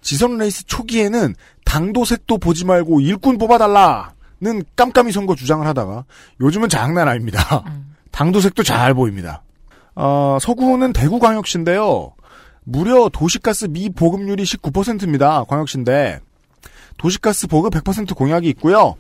[0.02, 1.34] 지선 레이스 초기에는
[1.66, 6.06] 당도 색도 보지 말고 일꾼 뽑아달라는 깜깜이 선거 주장을 하다가
[6.42, 7.64] 요즘은 장난 아닙니다.
[8.12, 9.44] 당도 색도 잘 보입니다.
[9.96, 12.14] 어, 서구는 대구광역시인데요.
[12.64, 15.44] 무려 도시가스 미보급률이 19%입니다.
[15.46, 16.20] 광역시인데
[16.98, 18.96] 도시가스 보급 100% 공약이 있고요.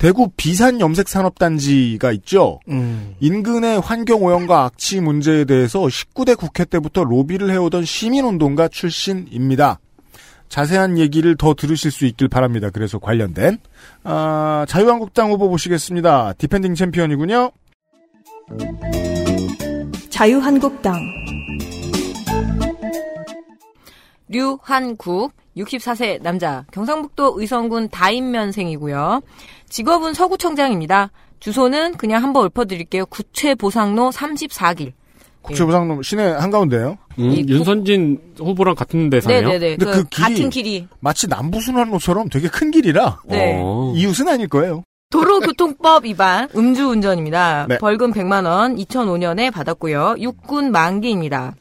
[0.00, 2.58] 대구 비산 염색 산업단지가 있죠.
[2.70, 3.14] 음.
[3.20, 9.78] 인근의 환경오염과 악취 문제에 대해서 19대 국회 때부터 로비를 해오던 시민운동가 출신입니다.
[10.48, 12.70] 자세한 얘기를 더 들으실 수 있길 바랍니다.
[12.72, 13.58] 그래서 관련된
[14.02, 16.32] 아, 자유한국당 후보 보시겠습니다.
[16.38, 17.50] 디펜딩 챔피언이군요.
[20.08, 20.98] 자유한국당
[24.28, 29.20] 류한국 64세 남자 경상북도 의성군 다인면생이고요.
[29.70, 31.10] 직업은 서구청장입니다.
[31.40, 33.06] 주소는 그냥 한번 읊어드릴게요.
[33.06, 34.92] 구체보상로 34길.
[35.42, 36.98] 국채보상로 시내 한가운데요.
[37.18, 39.48] 음, 이 국- 윤선진 후보랑 같은 데 사네요.
[39.48, 39.76] 네네네.
[39.76, 40.86] 근데 그 그 길이- 같은 길이.
[41.00, 43.58] 마치 남부순환로처럼 되게 큰 길이라 네.
[43.62, 43.94] 어.
[43.96, 44.82] 이웃은 아닐 거예요.
[45.10, 47.66] 도로교통법 위반 음주운전입니다.
[47.68, 47.78] 네.
[47.78, 50.16] 벌금 100만 원 2005년에 받았고요.
[50.20, 51.54] 육군 만기입니다.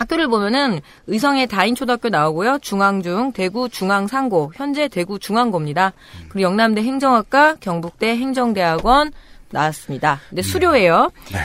[0.00, 2.58] 학교를 보면은 의성의 다인초등학교 나오고요.
[2.62, 5.92] 중앙중, 대구 중앙상고, 현재 대구 중앙고입니다.
[6.30, 9.12] 그리고 영남대 행정학과, 경북대 행정대학원
[9.50, 10.20] 나왔습니다.
[10.30, 11.10] 근데 수료예요.
[11.32, 11.38] 네.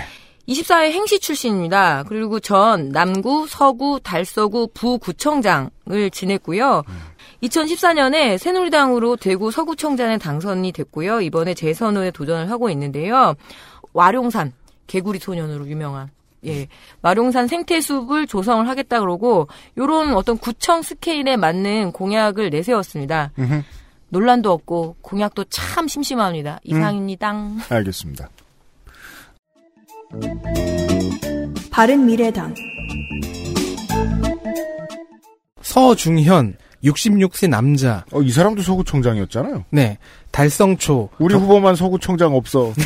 [0.47, 2.03] 24회 행시 출신입니다.
[2.07, 6.83] 그리고 전 남구, 서구, 달서구 부구청장을 지냈고요.
[7.43, 11.19] 2014년에 새누리당으로 대구 서구청장에 당선이 됐고요.
[11.21, 13.35] 이번에 재선 후에 도전을 하고 있는데요.
[13.91, 14.53] 와룡산
[14.87, 16.09] 개구리 소년으로 유명한
[16.45, 16.67] 예
[17.01, 23.31] 와룡산 생태숲을 조성을 하겠다 그러고 요런 어떤 구청 스케일에 맞는 공약을 내세웠습니다.
[23.39, 23.61] 음흠.
[24.09, 26.59] 논란도 없고 공약도 참 심심합니다.
[26.63, 27.33] 이상입니다.
[27.69, 28.29] 알겠습니다.
[31.71, 32.53] 바른 미래당
[35.61, 38.05] 서중현 66세 남자.
[38.13, 39.65] 어, 이 사람도 서구청장이었잖아요.
[39.71, 39.97] 네.
[40.31, 41.09] 달성초.
[41.17, 42.71] 우리 경- 후보만 서구청장 없어.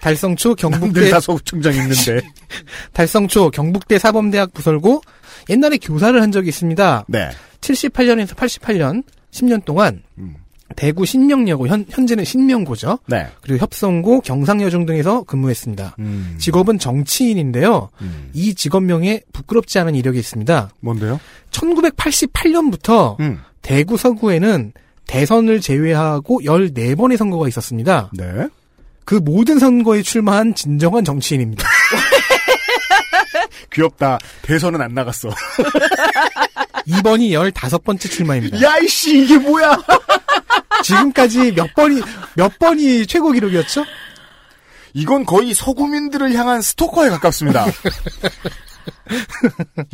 [0.00, 2.20] 달성초 경북대 다 서구청장 있는데.
[2.92, 5.02] 달성초 경북대 사범대학 부설고
[5.48, 7.04] 옛날에 교사를 한 적이 있습니다.
[7.08, 7.30] 네.
[7.60, 10.36] 78년에서 88년 10년 동안 음.
[10.76, 12.98] 대구 신명여고 현, 현재는 신명고죠.
[13.06, 13.26] 네.
[13.40, 15.96] 그리고 협성고 경상여중 등에서 근무했습니다.
[15.98, 16.36] 음.
[16.38, 17.88] 직업은 정치인인데요.
[18.02, 18.30] 음.
[18.34, 20.70] 이 직업명에 부끄럽지 않은 이력이 있습니다.
[20.80, 21.20] 뭔데요?
[21.50, 23.40] 1988년부터 음.
[23.62, 24.72] 대구 서구에는
[25.06, 28.10] 대선을 제외하고 14번의 선거가 있었습니다.
[28.12, 28.48] 네.
[29.08, 31.66] 그 모든 선거에 출마한 진정한 정치인입니다.
[33.72, 34.18] 귀엽다.
[34.42, 35.30] 대선은 안 나갔어.
[36.84, 38.60] 이번이 15번째 출마입니다.
[38.60, 39.82] 야이씨, 이게 뭐야?
[40.84, 42.02] 지금까지 몇 번이,
[42.34, 43.82] 몇 번이 최고 기록이었죠?
[44.92, 47.64] 이건 거의 서구민들을 향한 스토커에 가깝습니다.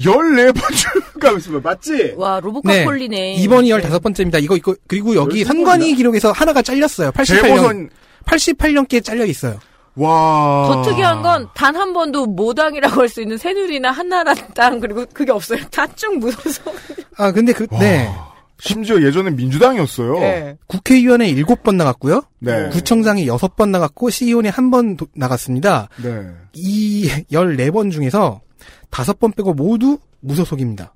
[0.01, 2.15] 14번 출가고 있으면 맞지?
[2.17, 2.85] 와 로보카 네.
[2.85, 3.35] 폴리네.
[3.35, 4.43] 이번이 15번째입니다.
[4.43, 5.95] 이거, 이거, 그리고 여기 선관위?
[5.95, 7.13] 기록에서 하나가 잘렸어요.
[7.13, 7.27] 88년.
[7.27, 7.91] 재보선,
[8.27, 9.59] 88년께 잘려 있어요.
[9.97, 10.69] 와.
[10.69, 15.61] 더 특이한 건 단 한 번도 모당이라고 할 수 있는 새누리나 한나라당 그리고 그게 없어요.
[15.71, 16.63] 다 쭉 묻어서.
[17.17, 18.11] 아, 근데 그, 네.
[18.59, 20.19] 심지어 예전엔 민주당이었어요.
[20.19, 20.57] 네.
[20.67, 22.23] 국회의원에 7번 나갔고요.
[22.41, 22.69] 네.
[22.71, 25.89] 구청장이 6번 나갔고, 시의원에 한번 나갔습니다.
[26.03, 26.27] 네.
[26.55, 28.41] 이 14번 중에서
[28.91, 30.93] 5번 빼고 모두 무소속입니다.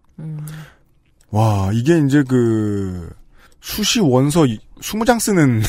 [1.31, 3.11] 와, 이게 이제 그,
[3.61, 4.45] 수시 원서
[4.81, 5.63] 20장 쓰는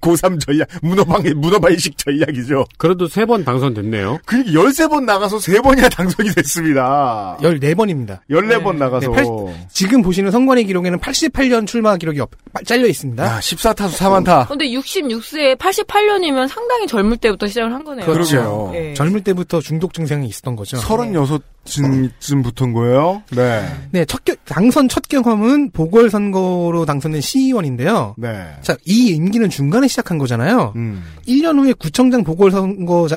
[0.00, 2.66] 고3 전략, 문어방, 문어발식 전략이죠.
[2.78, 4.18] 그래도 세 번 당선됐네요.
[4.26, 7.38] 그러니까 13번 나가서 3번이나 당선이 됐습니다.
[7.40, 8.18] 14번입니다.
[8.30, 9.10] 14번 나가서.
[9.10, 9.24] 네, 팔-
[9.72, 12.30] 지금 보시는 선관위 기록에는 88년 출마 기록이 없,
[12.66, 13.24] 잘려 있습니다.
[13.24, 14.48] 야, 14타수 4만타.
[14.48, 18.04] 근데 66세에 88년이면 상당히 젊을 때부터 시작을 한 거네요.
[18.04, 18.70] 그렇죠.
[18.74, 18.92] 예.
[18.94, 20.76] 젊을 때부터 중독 증상이 있었던 거죠.
[20.76, 22.42] 36 쯤쯤
[22.72, 23.22] 거예요?
[23.32, 23.66] 네.
[23.90, 28.14] 네, 첫 겨- 당선 첫 경험은 보궐선거로 당선된 시의원인데요.
[28.18, 28.46] 네.
[28.62, 30.72] 자, 이 임기는 중간에 시작한 거잖아요.
[30.76, 31.02] 음.
[31.26, 33.16] 1년 후에 구청장 보궐선거가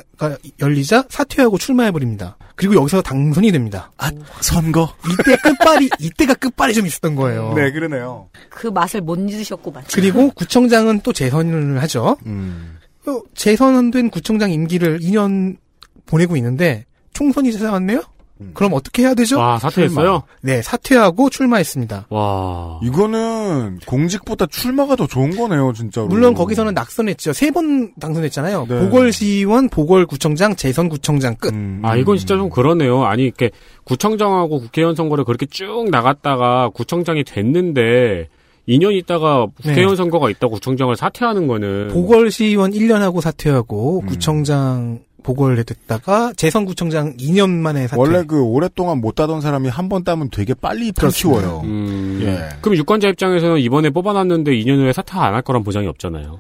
[0.60, 2.38] 열리자 사퇴하고 출마해버립니다.
[2.56, 3.92] 그리고 여기서 당선이 됩니다.
[3.98, 4.94] 아, 선거?
[5.12, 7.54] 이때 끝발이, 이때가 끝발이 좀 있었던 거예요.
[7.56, 8.30] 네, 그러네요.
[8.50, 9.84] 그 맛을 못 잊으셨구만.
[9.94, 12.18] 그리고 구청장은 또 재선을 하죠.
[12.26, 12.78] 음.
[13.06, 15.58] 어, 재선된 구청장 임기를 2년
[16.06, 18.02] 보내고 있는데 총선이 찾아왔네요?
[18.42, 18.52] 음.
[18.54, 19.40] 그럼 어떻게 해야 되죠?
[19.40, 20.24] 와, 사퇴했어요?
[20.42, 22.08] 네, 사퇴하고 출마했습니다.
[22.10, 22.80] 와.
[22.84, 26.08] 이거는 공직보다 출마가 더 좋은 거네요, 진짜로.
[26.08, 27.34] 물론 거기서는 낙선했죠.
[27.34, 28.66] 세 번 당선했잖아요.
[28.70, 28.80] 네.
[28.82, 31.54] 보궐시의원, 보궐구청장, 재선구청장 끝.
[31.54, 32.40] 음, 아, 음, 이건 진짜 음.
[32.40, 33.06] 좀 그러네요.
[33.06, 33.50] 아니, 이렇게
[33.86, 38.28] 구청장하고 국회의원 선거를 그렇게 쭉 나갔다가 구청장이 됐는데
[38.68, 39.96] 2년 있다가 국회의원 네.
[39.96, 44.06] 선거가 있다고 구청장을 사퇴하는 거는 보궐시의원 1년 하고 사퇴하고 음.
[44.08, 48.00] 구청장 보궐에 됐다가 재선구청장 2년 만에 사퇴.
[48.00, 51.62] 원래 그 오랫동안 못 따던 사람이 한 번 따면 되게 빨리 입장 키워요.
[51.64, 52.20] 음.
[52.24, 52.50] 예.
[52.62, 56.40] 그럼 유권자 입장에서는 이번에 뽑아놨는데 2년 후에 사퇴 안 할 거란 보장이 없잖아요.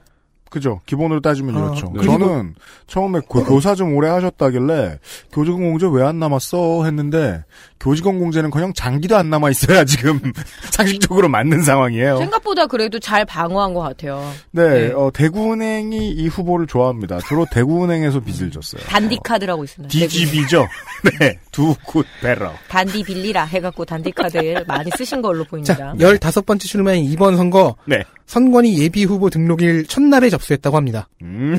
[0.50, 0.80] 그죠.
[0.86, 1.92] 기본으로 따지면 어, 이렇죠.
[1.92, 2.56] 그리고- 저는
[2.88, 5.00] 처음에 고- 교사 좀 오래 하셨다길래
[5.34, 7.44] 교직원 공제 왜 안 남았어 했는데
[7.80, 10.20] 교직원 공제는 그냥 장기도 안 남아 있어야 지금
[10.72, 12.18] 상식적으로 맞는 상황이에요.
[12.18, 14.32] 생각보다 그래도 잘 방어한 것 같아요.
[14.52, 14.94] 네, 네.
[14.94, 17.20] 어, 대구은행이 이 후보를 좋아합니다.
[17.28, 18.82] 주로 대구은행에서 빚을 줬어요.
[18.88, 19.92] 단디 카드라고 있습니다.
[19.92, 20.68] DGB죠.
[21.20, 22.52] 네, do good better.
[22.68, 25.76] 단디 빌리라 해갖고 단디 카드를 많이 쓰신 걸로 보입니다.
[25.76, 28.04] 자, 15번째 출마인 이번 선거 네.
[28.26, 31.08] 선관위 예비 후보 등록일 첫날에 접수했다고 합니다.
[31.22, 31.58] 음.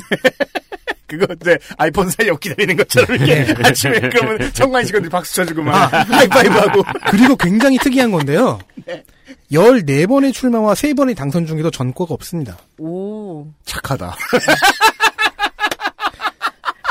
[1.09, 6.85] 그거 이제 아이폰 살려고 기다리는 것처럼 이렇게 아침에 그러면 선관 직원들이 박수 쳐주고 막 하이파이브하고
[7.11, 8.59] 그리고 굉장히 특이한 건데요.
[9.51, 12.59] 14번의 출마와 3번의 당선 중에도 전과가 없습니다.
[12.79, 13.47] 오.
[13.65, 14.15] 착하다.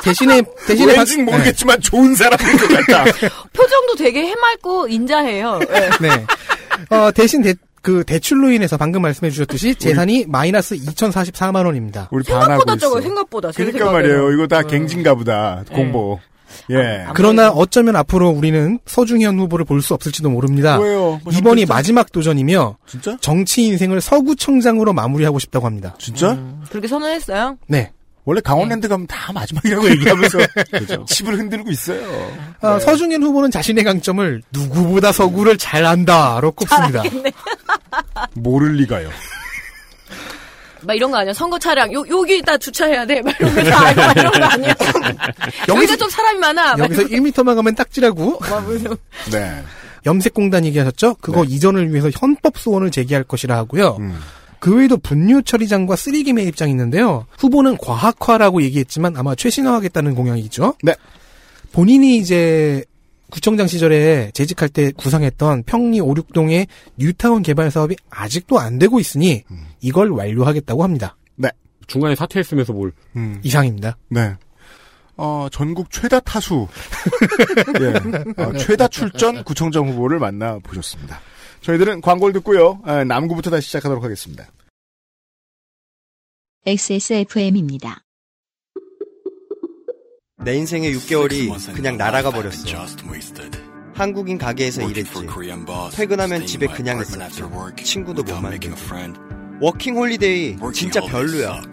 [0.04, 3.04] 대신에 대신에 왠지 박- 모르겠지만 좋은 사람인 것 같다.
[3.54, 5.60] 표정도 되게 해맑고 인자해요.
[5.60, 5.90] 네.
[6.00, 6.10] 네.
[6.10, 6.96] 네.
[6.96, 7.54] 어, 대신 대,
[7.88, 12.10] 그 대출로 인해서 방금 말씀해 주셨듯이 재산이 마이너스 2,044만 원입니다.
[12.12, 12.76] 우리 생각보다.
[12.76, 13.02] 적어요.
[13.02, 13.52] 생각보다.
[13.54, 14.10] 제 그러니까 생각에는.
[14.18, 14.34] 말이에요.
[14.34, 14.68] 이거 다 네.
[14.68, 15.64] 갱진가 보다.
[15.72, 16.20] 공보.
[16.72, 17.06] 예.
[17.08, 20.78] 아, 그러나 어쩌면 앞으로 우리는 서중현 후보를 볼 수 없을지도 모릅니다.
[20.80, 21.22] 왜요?
[21.24, 23.18] 뭐 이번이 정말 마지막 도전이며 진짜?
[23.22, 25.96] 정치 인생을 서구청장으로 마무리하고 싶다고 합니다.
[25.98, 26.34] 진짜?
[26.34, 27.58] 음, 그렇게 선언했어요?
[27.68, 27.92] 네.
[28.28, 30.38] 원래 강원랜드 가면 다 마지막이라고 얘기하면서
[31.08, 32.04] 집을 흔들고 있어요.
[32.60, 32.80] 어, 네.
[32.82, 37.04] 서중현 후보는 자신의 강점을 누구보다 서구를 잘 안다로 꼽습니다.
[38.36, 39.10] 모를 리가요.
[40.82, 41.32] 막 이런 거 아니야?
[41.32, 43.22] 선거 차량, 요, 여기다 주차해야 돼.
[43.22, 44.76] 막 이런 거다 알고 막 이런 거 아니야?
[45.70, 46.76] 여기서 좀 사람이 많아.
[46.76, 48.42] 막 여기서 1m만 가면 딱지라고.
[49.32, 49.64] 네.
[50.06, 51.16] 염색공단 얘기하셨죠?
[51.22, 53.96] 그거 이전을 위해서 헌법 소원을 제기할 것이라 하고요.
[54.02, 54.20] 음.
[54.60, 57.26] 그 외에도 분유 처리장과 쓰레기 매입장이 있는데요.
[57.38, 60.76] 후보는 과학화라고 얘기했지만 아마 최신화하겠다는 공약이죠.
[60.84, 60.96] 네.
[61.72, 62.84] 본인이 이제
[63.30, 69.44] 구청장 시절에 재직할 때 구상했던 평리 5, 6동의 뉴타운 개발 사업이 아직도 안 되고 있으니
[69.82, 71.18] 이걸 완료하겠다고 합니다.
[71.88, 72.92] 중간에 사퇴했으면서 뭘.
[73.16, 73.40] 음.
[73.44, 73.98] 이상입니다.
[74.10, 74.36] 네.
[75.16, 76.68] 어, 전국 최다 타수,
[77.82, 81.20] 예, 어, 최다 출전 구청장 후보를 만나 보셨습니다.
[81.68, 82.80] 저희들은 광고를 듣고요.
[82.86, 84.48] 아, 남구부터 다시 시작하도록 하겠습니다.
[86.66, 88.04] XSFM입니다.
[90.46, 92.66] 내 인생의 6개월이 그냥 날아가 버렸어.
[93.94, 95.12] 한국인 가게에서 일했지.
[95.94, 97.42] 퇴근하면 집에 그냥 있었지.
[97.84, 98.76] 친구도 못 만들고.
[99.60, 101.64] 워킹 홀리데이 진짜 별로야.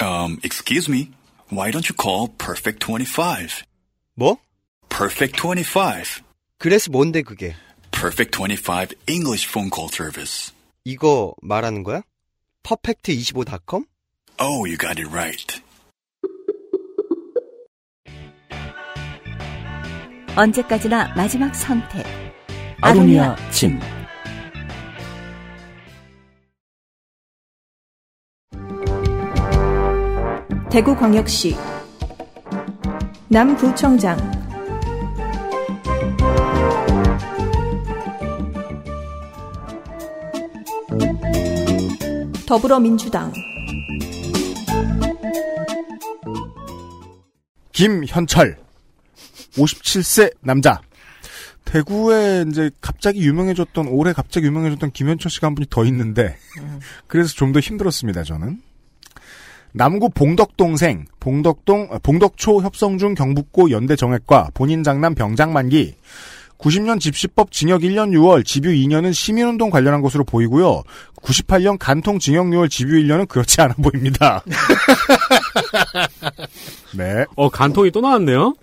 [0.00, 1.10] Um, excuse me.
[1.52, 3.64] Why don't you call Perfect 25?
[4.14, 4.38] 뭐?
[4.88, 6.22] Perfect 25.
[6.56, 7.54] 그래서 뭔데 그게?
[8.00, 10.52] Perfect 25 English phone call service.
[10.84, 12.02] 이거 말하는 거야?
[12.62, 13.86] 퍼펙트25.com?
[14.38, 15.60] Oh, you got it right.
[20.36, 22.06] 언제까지나 마지막 선택.
[22.80, 23.80] 아로니아 진.
[30.70, 31.56] 대구광역시
[33.26, 34.37] 남구청장
[42.48, 43.30] 더불어민주당
[47.72, 48.56] 김현철,
[49.52, 50.80] 57세 남자.
[51.66, 56.38] 대구에 이제 갑자기 유명해졌던, 올해 갑자기 유명해졌던 김현철 씨가 한 분이 더 있는데,
[57.06, 58.62] 그래서 좀 더 힘들었습니다, 저는.
[59.72, 65.96] 남구 봉덕동생, 봉덕동, 아, 봉덕초 협성중 경북고 연대 정액과 본인 장남 병장 만기,
[66.58, 70.82] 90년 집시법 징역 1년 6월, 집유 2년은 시민운동 관련한 것으로 보이고요.
[71.22, 74.42] 98년 간통 징역 6월, 집유 1년은 그렇지 않아 보입니다.
[76.94, 77.24] 네.
[77.36, 78.54] 어, 간통이 또 나왔네요?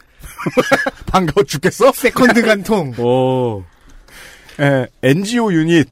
[1.08, 1.92] 반가워 죽겠어?
[1.92, 2.94] 세컨드 간통.
[3.00, 3.64] 오.
[4.60, 5.88] 에, NGO 유닛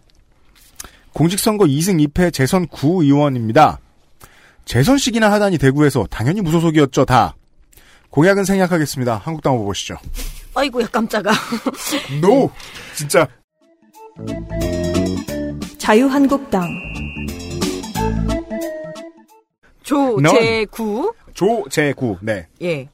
[1.13, 3.79] 공직선거 2승 2패 재선 구의원입니다.
[4.65, 7.35] 재선씩이나 하다니 대구에서 당연히 무소속이었죠 다.
[8.09, 9.17] 공약은 생략하겠습니다.
[9.17, 9.97] 한국당 후보 보시죠.
[10.55, 11.31] 아이고야, 깜짝아.
[12.21, 12.49] No!
[12.95, 13.27] 진짜
[15.77, 16.67] 자유한국당
[19.83, 21.13] 조재구.
[21.33, 22.47] 조재구 네.
[22.61, 22.87] 예.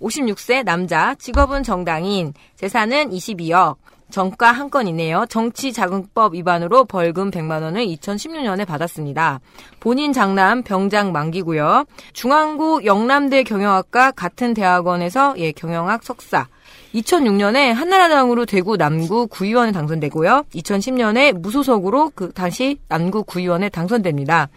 [0.00, 3.76] 56세 남자, 직업은 정당인, 재산은 22억,
[4.10, 5.26] 정가 한 건이네요.
[5.28, 9.40] 정치자금법 위반으로 벌금 100만 원을 2016년에 받았습니다.
[9.80, 11.84] 본인 장남 병장 만기고요.
[12.12, 16.46] 중앙고 영남대 경영학과 같은 대학원에서 예, 경영학 석사.
[16.94, 20.44] 2006년에 한나라당으로 대구 남구 구의원에 당선되고요.
[20.54, 24.48] 2010년에 무소속으로 그 다시 남구 구의원에 당선됩니다.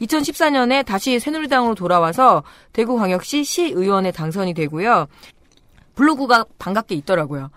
[0.00, 5.08] 2014년에 다시 새누리당으로 돌아와서 대구광역시 시의원에 당선이 되고요.
[5.94, 7.50] 블로그가 반갑게 있더라고요.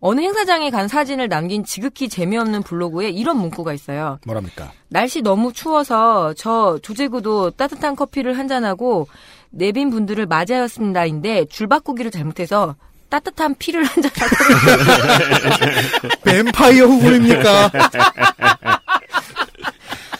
[0.00, 4.18] 어느 행사장에 간 사진을 남긴 지극히 재미없는 블로그에 이런 문구가 있어요.
[4.26, 4.70] 뭐랍니까?
[4.88, 9.08] 날씨 너무 추워서 저 조제구도 따뜻한 커피를 한잔하고
[9.50, 12.76] 내빈 분들을 맞이하였습니다인데 줄 바꾸기를 잘못해서
[13.08, 14.36] 따뜻한 피를 한 잔 하고
[16.24, 17.70] 뱀파이어 후보입니까?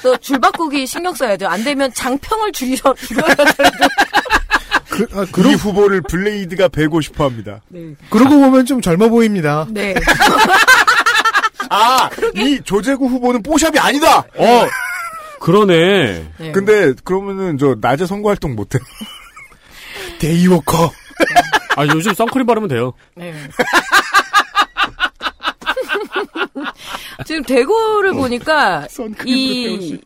[0.02, 1.48] 또 줄 바꾸기 신경 써야죠.
[1.48, 3.26] 안 되면 장평을 줄여 줄여야
[4.88, 7.60] 그, 아, 이 그러, 후보를 블레이드가 베고 싶어 합니다.
[7.68, 7.94] 네.
[8.08, 9.66] 그러고 보면 좀 젊어 보입니다.
[9.68, 9.94] 네.
[11.70, 14.18] 아, 이 조재구 후보는 뽀샵이 아니다!
[14.36, 14.68] 어,
[15.40, 16.28] 그러네.
[16.38, 16.52] 네.
[16.52, 18.78] 근데, 그러면은, 저, 낮에 선거활동 못해.
[20.20, 20.92] daywalker.
[21.76, 22.92] 아, 요즘 선크림 바르면 돼요.
[23.14, 23.32] 네.
[27.24, 28.86] 지금 대구를 보니까
[29.24, 30.00] 이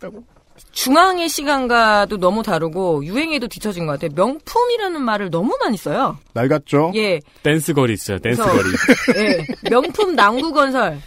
[0.72, 4.10] 중앙의 시간과도 너무 다르고 유행에도 뒤처진 것 같아요.
[4.14, 6.18] 명품이라는 말을 너무 많이 써요.
[6.34, 6.92] 낡았죠?
[6.94, 8.68] 예, 댄스 거리 있어요, 댄스 거리.
[9.16, 9.46] 예.
[9.70, 11.00] 명품 남구 건설.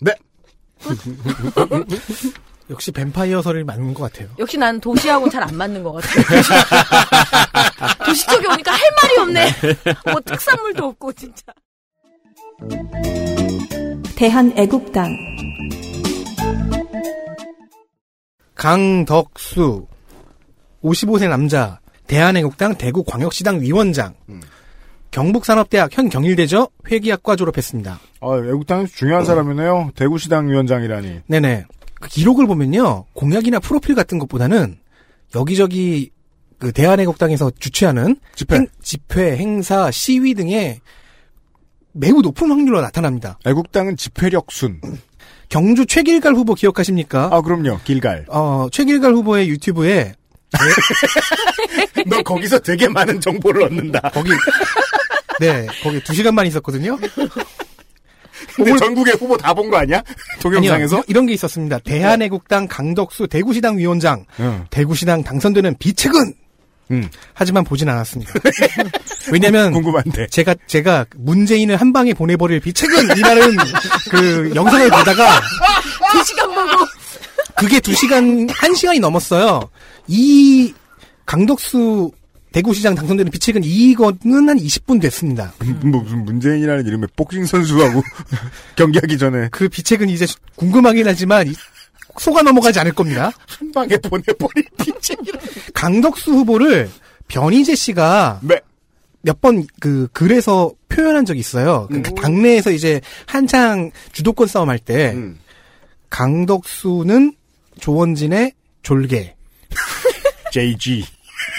[0.00, 0.12] 네.
[2.70, 4.28] 역시 뱀파이어 설이 맞는 것 같아요.
[4.38, 6.24] 역시 난 도시하고 잘 안 맞는 것 같아요.
[8.06, 9.50] 도시 쪽에 오니까 할 말이 없네.
[10.10, 11.42] 뭐 특산물도 없고 진짜.
[14.16, 15.14] 대한애국당
[18.54, 19.86] 강덕수
[20.82, 24.14] 55세 남자 대한애국당 대구광역시당 위원장
[25.10, 28.00] 경북산업대학 현 경일대죠 회계학과 졸업했습니다.
[28.20, 29.90] 아, 애국당에서 중요한 사람이네요.
[29.96, 31.20] 대구시당 위원장이라니.
[31.26, 31.66] 네네
[32.04, 34.78] 그 기록을 보면요 공약이나 프로필 같은 것보다는
[35.34, 36.10] 여기저기
[36.58, 38.56] 그 대한애국당에서 주최하는 집회.
[38.56, 40.80] 행, 집회, 행사, 시위 등에
[41.92, 43.38] 매우 높은 확률로 나타납니다.
[43.46, 44.80] 애국당은 집회력 순.
[45.48, 47.30] 경주 최길갈 후보 기억하십니까?
[47.32, 47.78] 아, 그럼요.
[47.84, 48.26] 길갈.
[48.28, 50.14] 어, 최길갈 후보의 유튜브에
[52.06, 54.10] 너 거기서 되게 많은 정보를 얻는다.
[54.12, 54.30] 거기
[55.40, 56.98] 네 거기 두 시간만 있었거든요.
[58.56, 60.02] 근데 전국의 후보 다 본 거 아니야?
[60.40, 60.96] 동영상에서?
[60.96, 61.78] 아니요, 이런 게 있었습니다.
[61.80, 64.64] 대한애국당 강덕수 대구시당 위원장 응.
[64.70, 66.34] 대구시당 당선되는 비책은
[66.90, 67.08] 음.
[67.32, 68.32] 하지만 보진 않았습니다.
[69.32, 70.26] 왜냐면 궁금한데.
[70.26, 73.56] 제가 제가 문재인을 한 방에 보내버릴 비책은이라는
[74.10, 75.40] 그 영상을 보다가
[76.12, 76.84] 두 시간 보고.
[77.56, 79.70] 그게 두 시간 한 시간이 넘었어요.
[80.08, 80.74] 이
[81.24, 82.10] 강덕수
[82.54, 85.52] 대구시장 당선되는 비책은 이거는 한 20분 됐습니다.
[85.82, 88.00] 뭐 무슨 문재인이라는 이름의 복싱 선수하고
[88.76, 90.24] 경기하기 전에 그 비책은 이제
[90.54, 91.54] 궁금하긴 하지만 이-
[92.16, 93.32] 속아 넘어가지 않을 겁니다.
[93.58, 95.40] 한 방에 보내버린 비책이라.
[95.74, 96.88] 강덕수 후보를
[97.26, 98.60] 변희재 씨가 네.
[99.22, 101.88] 몇번그 글에서 표현한 적이 있어요.
[101.90, 105.40] 그 당내에서 이제 한창 주도권 싸움할 때 음.
[106.08, 107.34] 강덕수는
[107.80, 108.52] 조원진의
[108.84, 109.34] 졸개.
[110.52, 111.04] JG.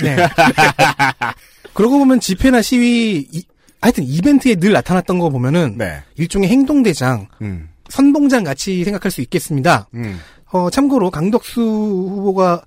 [0.03, 0.15] 네.
[1.73, 3.43] 그러고 보면 집회나 시위 이-
[3.81, 6.01] 하여튼 이벤트에 늘 나타났던 거 보면은 네.
[6.15, 7.69] 일종의 행동대장, 음.
[7.89, 9.88] 선봉장 같이 생각할 수 있겠습니다.
[9.93, 10.19] 음.
[10.51, 12.63] 어, 참고로 강덕수 후보가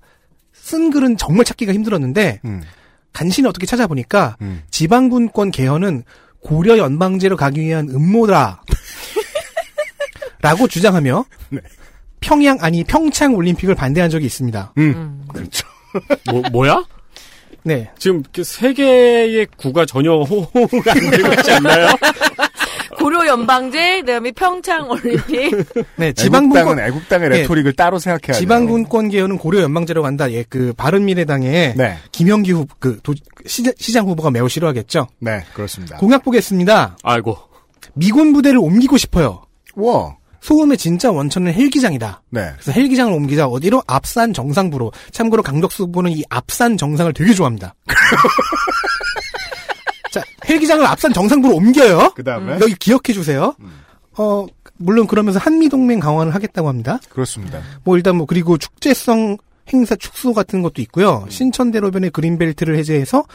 [0.53, 2.61] 쓴 글은 정말 찾기가 힘들었는데 음.
[3.11, 4.61] 간신히 어떻게 찾아보니까 음.
[4.69, 6.03] 지방군권 개헌은
[6.41, 8.63] 고려 연방제로 가기 위한 음모다.
[10.41, 11.59] 라고 주장하며 네.
[12.21, 14.73] 평양 아니 평창 올림픽을 반대한 적이 있습니다.
[14.77, 15.23] 음.
[15.27, 15.67] 그렇죠.
[16.31, 16.83] 뭐, 뭐야?
[17.63, 17.89] 네.
[17.97, 21.87] 지금 그세 개의 구가 전혀 호호가 안 되고 있지 않나요?
[22.97, 25.51] 고려 연방제, 그다음에 평창 올림픽.
[25.95, 27.37] 네, 지방군권 애국당의 예.
[27.39, 28.39] 레토릭을 따로 생각해야 돼요.
[28.39, 30.29] 지방군권 개헌은 고려 연방제로 간다.
[30.31, 31.97] 예, 그 바른미래당의 네.
[32.11, 33.13] 김영기 후, 그 도-
[33.45, 35.07] 시장 후보가 매우 싫어하겠죠.
[35.19, 35.97] 네, 그렇습니다.
[35.97, 36.97] 공약 보겠습니다.
[37.03, 37.37] 아이고.
[37.93, 39.43] 미군 부대를 옮기고 싶어요.
[39.75, 40.15] 와.
[40.41, 42.21] 소음의 진짜 원천은 헬기장이다.
[42.29, 42.51] 네.
[42.53, 43.83] 그래서 헬기장을 옮기자 어디로?
[43.87, 44.91] 앞산 정상부로.
[45.11, 47.75] 참고로 강덕수 후보는 이 앞산 정상을 되게 좋아합니다.
[50.11, 52.13] 자, 헬기장을 앞산 정상부로 옮겨요.
[52.15, 52.53] 그 다음에?
[52.61, 53.53] 여기 기억해 주세요.
[54.17, 54.45] 어,
[54.77, 56.99] 물론 그러면서 한미동맹 강화를 하겠다고 합니다.
[57.09, 57.61] 그렇습니다.
[57.83, 59.37] 뭐 일단 뭐 그리고 축제성
[59.71, 61.25] 행사 축소 같은 것도 있고요.
[61.29, 63.25] 신천대로변의 그린벨트를 해제해서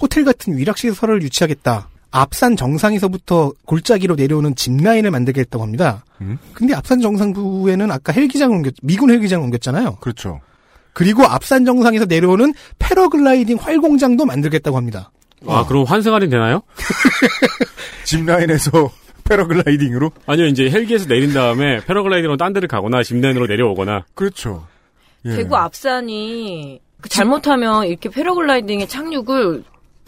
[0.00, 1.88] 호텔 같은 위락시설을 유치하겠다.
[2.10, 6.04] 앞산 정상에서부터 골짜기로 내려오는 짚라인을 만들겠다고 합니다.
[6.20, 6.38] 음?
[6.52, 9.96] 근데 앞산 정상부에는 아까 헬기장을 옮겼, 미군 헬기장을 옮겼잖아요.
[10.00, 10.40] 그렇죠.
[10.92, 15.10] 그리고 앞산 정상에서 내려오는 패러글라이딩 활공장도 만들겠다고 합니다.
[15.46, 16.62] 아, 그럼 환승할인 되나요?
[18.04, 18.90] 짚라인에서
[19.24, 20.10] 패러글라이딩으로?
[20.26, 24.04] 아니요, 이제 헬기에서 내린 다음에 패러글라이딩으로 딴 데를 가거나 짚라인으로 내려오거나.
[24.14, 24.66] 그렇죠.
[25.24, 25.36] 예.
[25.36, 29.64] 대구 앞산이 그 잘못하면 이렇게 패러글라이딩의 착륙을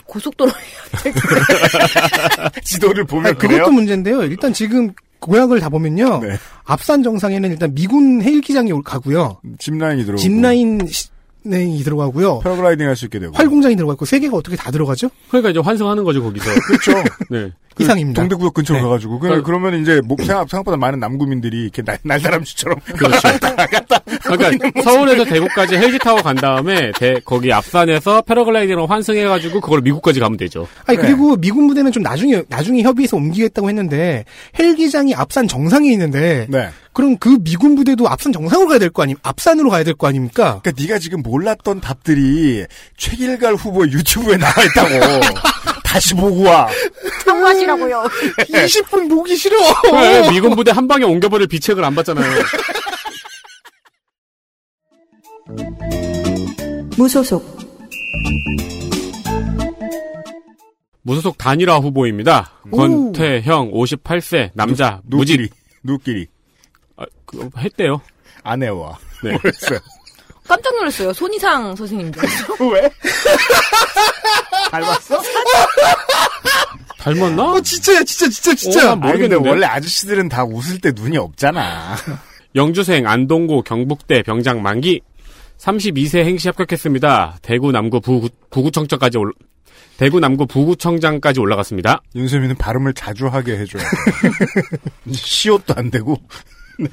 [0.06, 0.52] 고속도로에
[2.64, 3.58] 지도를 보면 아니, 그래요?
[3.58, 4.22] 그것도 문제인데요.
[4.24, 6.20] 일단 지금 고약을 다 보면요.
[6.20, 6.36] 네.
[6.64, 9.38] 앞산 정상에는 일단 미군 헬기장이 올- 가고요.
[9.58, 10.20] 짚라인이 들어오고.
[10.20, 10.80] 짚라인
[11.44, 12.38] 이 들어가고요.
[12.40, 13.34] 패러글라이딩 할 수 있게 되고.
[13.36, 15.10] 활공장이 들어가고 세 개가 어떻게 다 들어가죠?
[15.28, 16.50] 그러니까 이제 환승하는 거죠, 거기서.
[16.66, 16.92] 그렇죠.
[17.30, 17.50] 네.
[17.74, 18.20] 그 이상입니다.
[18.22, 18.82] 동대구역 근처로 네.
[18.84, 23.28] 가가지고 그, 그러니까- 그러면 이제 목 생각, 생각보다 많은 남구민들이 이렇게 날, 날다람쥐처럼 그렇죠.
[24.24, 30.36] 그러니까 서울에서 대구까지 헬기 타고 간 다음에 대- 거기 앞산에서 패러글라이딩으로 환승해가지고 그걸 미국까지 가면
[30.36, 30.66] 되죠.
[30.86, 34.24] 아니 그리고 미군 부대는 좀 나중에 나중에 협의해서 옮기겠다고 했는데
[34.58, 36.68] 헬기장이 앞산 정상에 있는데 네.
[36.92, 40.60] 그럼 그 미군 부대도 앞산 정상으로 가야 될 거 아니 앞산으로 가야 될 거 아닙니까?
[40.62, 42.64] 그러니까 네가 지금 몰랐던 답들이
[42.98, 44.90] 최길갈 후보 유튜브에 나와 있다고.
[45.92, 46.66] 다시 보고 와.
[47.22, 48.04] 참고하시라고요.
[48.38, 49.58] 20분 보기 싫어.
[49.92, 52.32] 왜 미군 부대 한 방에 옮겨버릴 비책을 안 받잖아요.
[56.96, 57.44] 무소속
[61.02, 62.52] 무소속 단일화 후보입니다.
[62.72, 65.50] 권태형 58세 남자 무직 누끼리.
[65.82, 66.26] 누끼리.
[66.96, 68.00] 아, 그거 했대요.
[68.44, 68.96] 아내와.
[69.24, 69.36] 네.
[70.46, 71.12] 깜짝 놀랐어요.
[71.12, 72.12] 손이상 선생님.
[72.72, 72.90] 왜?
[74.70, 75.22] 닮았어?
[76.98, 77.42] 닮았나?
[77.52, 78.88] 어 진짜야 진짜 진짜 진짜.
[78.88, 79.48] 어, 아니, 근데 모르겠는데.
[79.48, 81.96] 원래 아저씨들은 다 웃을 때 눈이 없잖아.
[82.54, 85.00] 영주생 안동고 경북대 병장 만기
[85.58, 87.38] 32세 행시 합격했습니다.
[87.42, 89.32] 대구 남구 부구, 부구청장까지 올
[89.96, 92.02] 대구 남구 부구청장까지 올라갔습니다.
[92.14, 93.88] 윤세민은 발음을 자주 하게 해줘야 돼.
[95.12, 96.16] 시옷도 안 되고.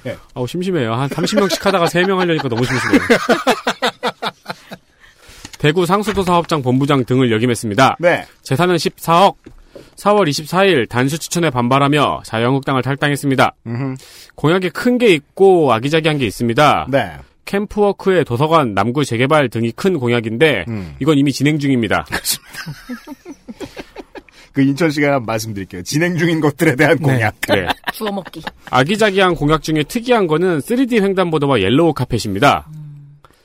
[0.03, 0.15] 네.
[0.33, 0.93] 아우 심심해요.
[0.93, 2.99] 한 30명씩 하다가 3명 하려니까 너무 심심해요.
[5.57, 7.97] 대구 상수도 사업장 본부장 등을 역임했습니다.
[7.99, 8.25] 네.
[8.43, 9.35] 재산은 14억.
[9.95, 13.53] 4월 24일 단수 추천에 반발하며 자유한국당을 탈당했습니다.
[13.67, 13.95] 음흠.
[14.35, 16.87] 공약이 큰 게 있고 아기자기한 게 있습니다.
[16.89, 17.11] 네.
[17.45, 20.95] 캠프워크의 도서관, 남구 재개발 등이 큰 공약인데 음.
[20.99, 22.05] 이건 이미 진행 중입니다.
[24.53, 25.83] 그 인천 시간에 한번 말씀드릴게요.
[25.83, 27.35] 진행 중인 것들에 대한 공약.
[27.47, 27.67] 네.
[27.93, 28.41] 주워 먹기.
[28.69, 32.67] 아기자기한 공약 중에 특이한 거는 3D 횡단보도와 옐로우 카펫입니다.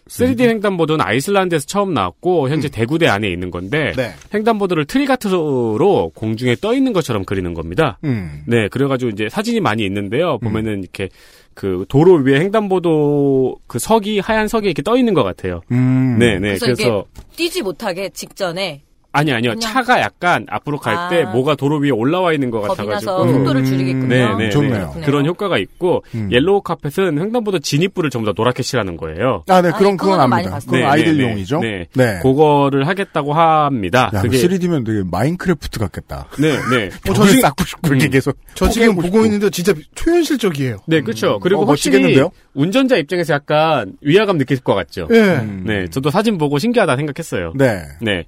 [0.09, 4.12] 3D 횡단보도는 아이슬란드에서 처음 나왔고 현재 대구대 안에 있는 건데 네.
[4.34, 7.98] 횡단보도를 트릭아트로 공중에 떠 있는 것처럼 그리는 겁니다.
[8.05, 8.42] 음.
[8.46, 10.38] 네, 그래가지고 이제 사진이 많이 있는데요.
[10.38, 11.09] 보면은 이렇게
[11.55, 15.62] 그 도로 위에 횡단보도 그 석이 하얀 석이 이렇게 떠 있는 것 같아요.
[15.72, 16.16] 음.
[16.18, 16.59] 네, 네.
[16.59, 17.05] 그래서, 그래서
[17.36, 18.82] 뛰지 못하게 직전에
[19.15, 21.09] 아니 아니요 차가 약간 앞으로 갈 아.
[21.09, 24.09] 때 뭐가 도로 위에 올라와 있는 것 겁이 같아 가지고 나서 속도를 줄이겠군요.
[24.09, 24.93] 네, 네, 좋네요.
[24.97, 25.01] 네.
[25.03, 26.29] 그런 효과가 있고 음.
[26.33, 29.45] 옐로우 카펫은 횡단보도 진입부를 전부 다 노랗게 칠하는 거예요.
[29.49, 30.67] 아, 네, 아니, 그럼 그건 그거는 많이 압니다.
[30.67, 31.61] 그건 네, 아이들용이죠.
[31.61, 32.19] 네, 네.
[32.23, 34.11] 그거를 하겠다고 합니다.
[34.12, 36.27] 야, 그게 3D면 되게 마인크래프트 같겠다.
[36.41, 36.87] 네, 네.
[36.87, 37.99] 어, 저저 지금- 쌓고 싶고 음.
[38.11, 38.37] 계속.
[38.55, 39.25] 저 지금 보고 싶고.
[39.27, 40.79] 있는데 진짜 초현실적이에요.
[40.87, 41.39] 네, 그렇죠.
[41.41, 42.31] 그리고 어, 확실히 멋지겠는데요?
[42.55, 45.07] 운전자 입장에서 약간 위화감 느낄 것 같죠.
[45.12, 45.19] 예.
[45.37, 45.62] 음.
[45.67, 47.53] 네, 저도 사진 보고 신기하다 생각했어요.
[47.57, 47.83] 네.
[48.01, 48.25] 네.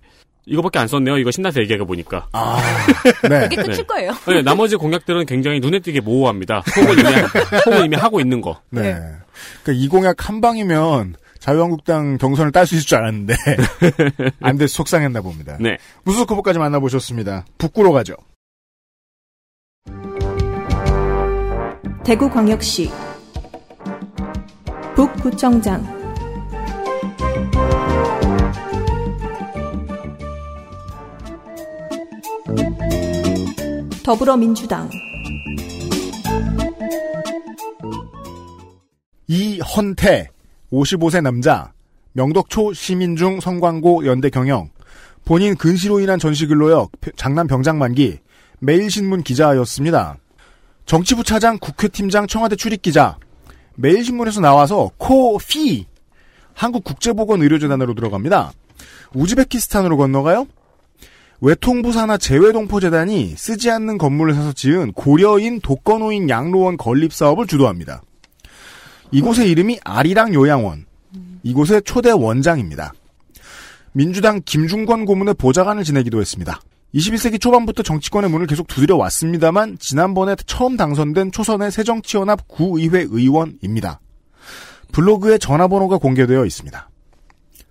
[0.47, 1.19] 이거밖에 안 썼네요.
[1.19, 2.29] 이거 신나서 얘기하고 보니까.
[2.33, 2.57] 아,
[3.29, 3.47] 네.
[3.47, 3.83] 이게 끝일 네.
[3.83, 4.13] 거예요.
[4.29, 6.63] 네, 나머지 공약들은 굉장히 눈에 띄게 모호합니다.
[6.77, 7.11] 혹은 이미,
[7.67, 8.61] 혹은 이미 하고 있는 거.
[8.71, 8.95] 네.
[9.65, 13.35] 그러니까 이 공약 한 방이면 자유한국당 경선을 딸 수 있을 줄 알았는데
[14.41, 15.57] 안 돼서 속상했나 봅니다.
[15.61, 15.79] 네.
[16.05, 17.45] 무소속 후보까지 만나보셨습니다.
[17.59, 18.15] 북구로 가죠.
[22.05, 22.91] 대구광역시
[24.95, 25.96] 북구청장
[34.07, 34.89] 더불어민주당
[39.27, 40.29] 이헌태
[40.71, 41.73] 55세 남자
[42.13, 44.71] 명덕초 시민중 성광고 연대 경영
[45.25, 48.21] 본인 근시로 인한 전시근로역 장남 병장 만기
[48.61, 50.19] 매일신문 기자였습니다.
[50.85, 53.19] 정치부 차장 국회팀장 청와대 출입기자
[53.75, 55.87] 매일신문에서 나와서 코피
[56.55, 58.53] 한국국제보건의료재단으로 들어갑니다.
[59.15, 60.47] 우즈베키스탄으로 건너가요?
[61.41, 68.03] 외통부 산하 재외동포재단이 쓰지 않는 건물을 사서 지은 고려인 독거노인 양로원 건립 사업을 주도합니다.
[69.13, 70.87] 이곳의 이름이 아리랑 요양원.
[71.43, 72.93] 이곳의 초대 원장입니다.
[73.93, 76.61] 민주당 김중권 고문의 보좌관을 지내기도 했습니다.
[76.95, 84.01] 21세기 초반부터 정치권의 문을 계속 두드려 왔습니다만 지난번에 처음 당선된 초선의 새정치연합 구의회 의원입니다.
[84.93, 86.89] 블로그에 전화번호가 공개되어 있습니다.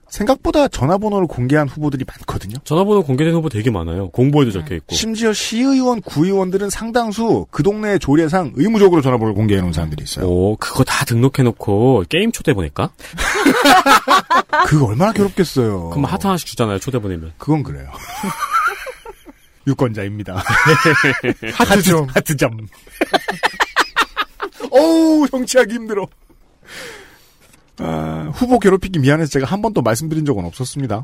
[0.09, 2.55] 생각보다 전화번호를 공개한 후보들이 많거든요.
[2.63, 4.09] 전화번호 공개된 후보 되게 많아요.
[4.09, 4.95] 공보에도 적혀 있고.
[4.95, 10.27] 심지어 시의원, 구의원들은 상당수 그 동네의 조례상 의무적으로 전화번호를 공개해 놓은 사람들이 있어요.
[10.27, 12.91] 오, 그거 다 등록해 놓고 게임 초대 보낼까?
[14.67, 15.89] 그거 얼마나 괴롭겠어요.
[15.89, 16.79] 그럼 하트 하나씩 주잖아요.
[16.79, 17.33] 초대 보내면.
[17.37, 17.89] 그건 그래요.
[19.67, 20.43] 유권자입니다.
[21.55, 22.07] 하트점.
[22.13, 22.67] 하트 점.
[24.71, 26.07] 어우, 정치하기 힘들어.
[27.79, 31.03] 아, 후보 괴롭히기 미안해서 제가 한 번도 말씀드린 적은 없었습니다.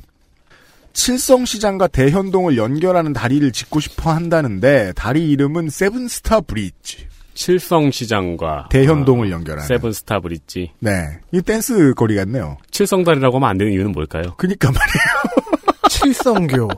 [0.94, 7.08] 칠성시장과 대현동을 연결하는 다리를 짓고 싶어 한다는데 다리 이름은 세븐스타 브릿지.
[7.34, 9.68] 칠성시장과 대현동을 연결하는.
[9.68, 10.72] 세븐스타 브릿지.
[10.80, 12.58] 네, 이 댄스 거리 같네요.
[12.72, 14.34] 칠성다리라고 하면 안 되는 이유는 뭘까요?
[14.38, 15.68] 그니까 말이에요.
[15.90, 16.70] 칠성교.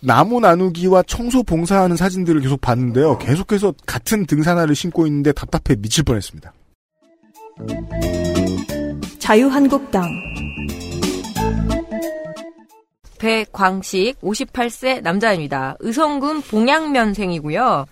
[0.00, 3.18] 나무 나누기와 청소 봉사하는 사진들을 계속 봤는데요.
[3.18, 6.52] 계속해서 같은 등산화를 신고 있는데 답답해 미칠 뻔했습니다.
[9.26, 10.04] 자유한국당
[13.18, 15.74] 배광식 58세 남자입니다.
[15.80, 17.86] 의성군 봉양면생이고요.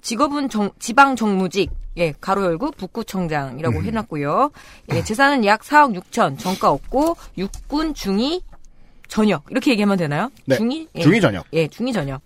[0.00, 3.84] 직업은 정- 지방 정무직, 예, 가로 열고 북구청장이라고 음.
[3.84, 4.50] 해놨고요.
[4.92, 8.42] 예, 재산은 약 4억 6천, 정가 없고 육군 중위
[9.06, 10.32] 전역 이렇게 얘기하면 되나요?
[10.46, 10.56] 네.
[10.56, 11.02] 중위 예.
[11.02, 11.46] 중위 전역.
[11.52, 12.20] 예, 중위 전역.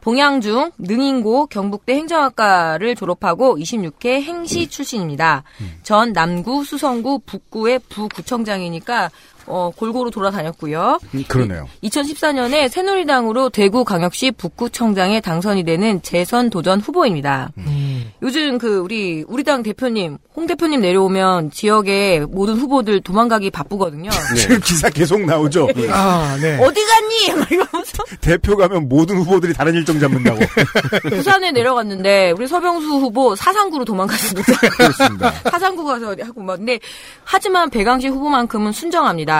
[0.00, 5.44] 봉양중 능인고 경북대 행정학과를 졸업하고 26회 행시 출신입니다.
[5.82, 9.10] 전 남구, 수성구, 북구의 부구청장이니까
[9.48, 10.98] 어, 골고루 돌아다녔고요.
[11.14, 11.68] 음, 그러네요.
[11.84, 17.50] 2014년에 새누리당으로 대구광역시 북구청장에 당선이 되는 재선 도전 후보입니다.
[18.22, 24.10] 요즘 그 우리 우리 당 대표님 홍 대표님 내려오면 지역의 모든 후보들 도망가기 바쁘거든요.
[24.36, 25.68] 지금 기사 계속 나오죠.
[25.90, 26.58] 아, 네.
[26.60, 27.40] 어디 갔니?
[27.40, 30.40] 막 이러면서 대표 가면 모든 후보들이 다른 일정 잡는다고.
[31.10, 34.52] 부산에 내려갔는데 우리 서병수 후보 사상구로 도망갔습니다.
[34.76, 35.30] 그렇습니다.
[35.50, 36.78] 사상구 가서 하고 막 근데
[37.24, 39.37] 하지만 배강식 후보만큼은 순정합니다.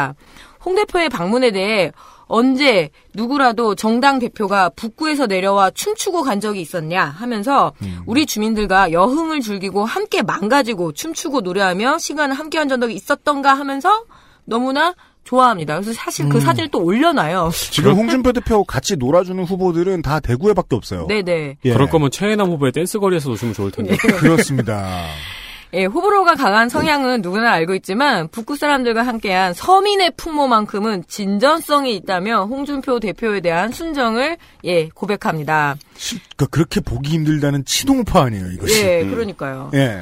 [0.64, 1.92] 홍 대표의 방문에 대해
[2.28, 7.72] 언제 누구라도 정당 대표가 북구에서 내려와 춤추고 간 적이 있었냐 하면서
[8.04, 14.04] 우리 주민들과 여흥을 즐기고 함께 망가지고 춤추고 노래하며 시간을 함께 한 적이 있었던가 하면서
[14.44, 14.94] 너무나
[15.24, 15.74] 좋아합니다.
[15.74, 16.40] 그래서 사실 그 음.
[16.40, 17.50] 사진을 또 올려놔요.
[17.52, 21.06] 지금 홍준표 대표 같이 놀아주는 후보들은 다 대구에밖에 없어요.
[21.06, 21.56] 네네.
[21.62, 21.72] 예.
[21.72, 23.94] 그럴 거면 최혜남 후보의 댄스거리에서 노시면 좋을 텐데.
[23.96, 25.04] 그렇습니다.
[25.74, 33.00] 예, 호불호가 강한 성향은 누구나 알고 있지만 북구 사람들과 함께한 서민의 풍모만큼은 진전성이 있다며 홍준표
[33.00, 35.76] 대표에 대한 순정을 예 고백합니다.
[35.96, 38.82] 그러니까 그렇게 보기 힘들다는 치동파 아니에요, 이것이.
[38.82, 39.70] 예, 그러니까요.
[39.74, 40.00] 예.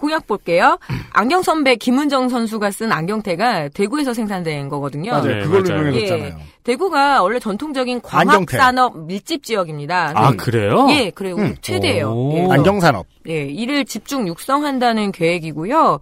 [0.00, 0.78] 공약 볼게요.
[1.12, 5.10] 안경 선배 김은정 선수가 쓴 안경테가 대구에서 생산된 거거든요.
[5.10, 5.24] 맞아요.
[5.26, 5.80] 네, 그걸로 맞아요.
[5.80, 6.26] 유명해졌잖아요.
[6.26, 8.00] 예, 대구가 원래 전통적인.
[8.00, 10.12] 광학산업 밀집 지역입니다.
[10.14, 10.36] 아, 네.
[10.38, 10.86] 그래요?
[10.90, 11.36] 예, 그래요.
[11.36, 11.54] 음.
[11.60, 12.12] 최대예요.
[12.12, 12.34] 오.
[12.34, 12.46] 예.
[12.50, 13.06] 안경산업.
[13.28, 16.00] 예, 이를 집중 육성한다는 계획이고요.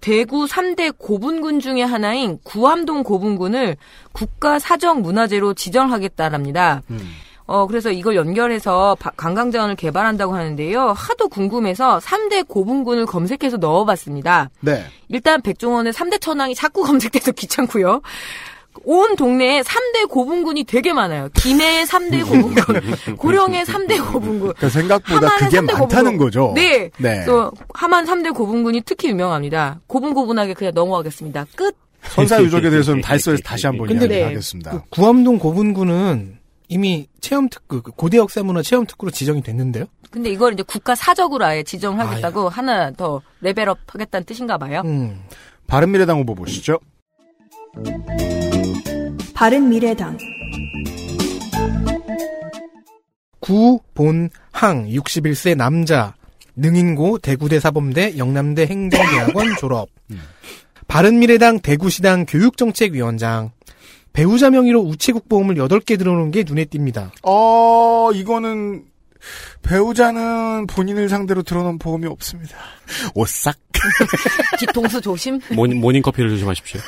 [0.00, 3.76] 대구 3대 고분군 중의 하나인 구암동 고분군을
[4.10, 6.82] 국가 사정 문화재로 지정하겠다랍니다.
[7.46, 10.92] 어, 그래서 이걸 연결해서 바- 관광자원을 개발한다고 하는데요.
[10.96, 14.50] 하도 궁금해서 3대 고분군을 검색해서 넣어봤습니다.
[14.60, 14.84] 네.
[15.08, 18.02] 일단 백종원의 3대 천왕이 자꾸 검색돼서 귀찮고요.
[18.84, 21.28] 온 동네에 3대 고분군이 되게 많아요.
[21.34, 24.40] 김해의 3대 고분군, 고령의 3대 고분군.
[24.54, 26.18] 그러니까 생각보다 그게 3대 많다는 고분군.
[26.18, 26.52] 거죠.
[26.54, 26.90] 네.
[26.98, 27.24] 네.
[27.24, 29.80] 또 하만 3대 고분군이 특히 유명합니다.
[29.86, 31.46] 고분고분하게 그냥 넘어가겠습니다.
[31.56, 31.74] 끝.
[32.02, 34.18] 선사 유적에 대해서는 달서에서 다시 한번 근데 네.
[34.18, 34.70] 이야기하겠습니다.
[34.72, 36.35] 그 구암동 고분군은
[36.68, 39.86] 이미 체험 특구, 그 고대 역사 문화 체험 특구로 지정이 됐는데요.
[40.10, 44.82] 근데 이걸 이제 국가 사적으로 아예 지정하겠다고 하나 더 레벨업 하겠다는 뜻인가 봐요.
[44.84, 45.20] 음.
[45.66, 46.78] 바른미래당 후보 보시죠.
[49.34, 50.16] 바른미래당
[53.40, 54.30] 구본항
[54.88, 56.14] 61세 남자
[56.56, 59.88] 능인고 대구대 사범대 영남대 행정대학원 졸업
[60.88, 63.50] 바른미래당 대구시당 교육정책위원장
[64.16, 67.10] 배우자 명의로 우체국 보험을 8개 들어놓은 게 눈에 띕니다.
[67.22, 68.84] 어, 이거는
[69.62, 72.56] 배우자는 본인을 상대로 들어놓은 보험이 없습니다.
[73.14, 73.56] 오싹.
[74.58, 75.38] 뒤통수 조심.
[75.52, 76.80] 모닝, 모닝커피를 조심하십시오.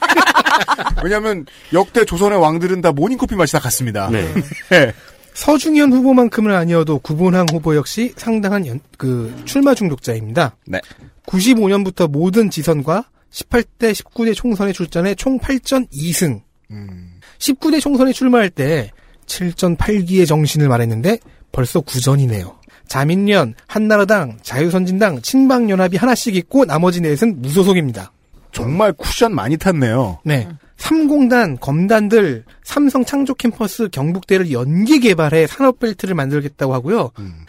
[1.04, 1.44] 왜냐하면
[1.74, 4.08] 역대 조선의 왕들은 다 모닝커피 마시다 갔습니다.
[4.08, 4.26] 네.
[4.70, 4.94] 네.
[5.34, 10.56] 서중현 후보만큼은 아니어도 구본항 후보 역시 상당한 연- 그 출마 중독자입니다.
[10.66, 10.80] 네.
[11.26, 16.42] 95년부터 모든 지선과 18대 19대 총선에 출전해 총 8전 2승.
[16.70, 17.20] 음.
[17.38, 18.90] 19대 총선에 출마할 때
[19.26, 21.18] 7전 8기의 정신을 말했는데
[21.50, 22.56] 벌써 9전이네요.
[22.88, 28.12] 자민련, 한나라당, 자유선진당, 친박연합이 하나씩 있고 나머지 넷은 무소속입니다.
[28.52, 30.20] 정말 쿠션 많이 탔네요.
[30.24, 30.46] 네.
[30.76, 37.12] 삼공단, 검단들, 삼성 창조 캠퍼스 경북대를 연기 개발해 산업벨트를 만들겠다고 하고요.
[37.18, 37.46] 음.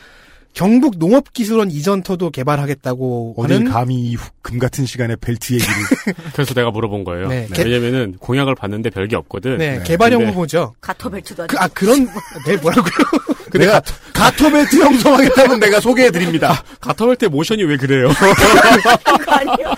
[0.53, 5.73] 경북 농업기술원 이전터도 개발하겠다고 하는 감히 이 금 같은 시간에 벨트 얘기를.
[6.35, 7.29] 그래서 내가 물어본 거예요.
[7.29, 7.47] 네.
[7.53, 9.57] 개- 왜냐면은 공약을 봤는데 별게 없거든.
[9.57, 9.83] 네, 네.
[9.85, 10.73] 개발형 후보죠.
[10.81, 12.05] 가터벨트도 그, 아 그런
[12.45, 12.91] 네 뭐라고요?
[13.57, 13.81] 내가
[14.13, 16.61] 가토 벨트 형성하겠다면 내가 소개해 드립니다.
[16.81, 18.09] 가터벨트 모션이 왜 그래요?
[19.27, 19.73] 아니요.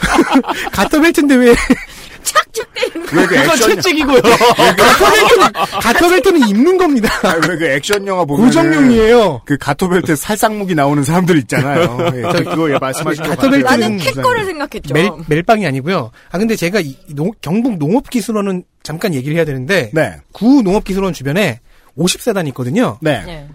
[0.72, 1.56] 가터벨트인데 왜
[3.14, 4.22] 왜그 액션, 채찍이고요.
[4.78, 5.52] 가터벨트는
[5.82, 7.10] 가터벨트는 입는 겁니다.
[7.50, 9.42] 왜 그 액션 영화 보면 고정용이에요.
[9.46, 11.98] 그 가토벨트 살상무기 나오는 사람들 있잖아요.
[12.16, 13.64] 예, 저 그거 예, 말씀하신 거 가토벨트는.
[13.64, 14.94] 나는 캐 거를 생각했죠.
[14.94, 16.12] 멜, 멜빵이 아니고요.
[16.32, 20.16] 아 근데 제가 이 농- 경북 농업기술원은 잠깐 얘기를 해야 되는데 네.
[20.32, 21.60] 구 농업기술원 주변에
[21.98, 22.98] 50사단이 있거든요.
[23.02, 23.24] 네.
[23.26, 23.48] 네.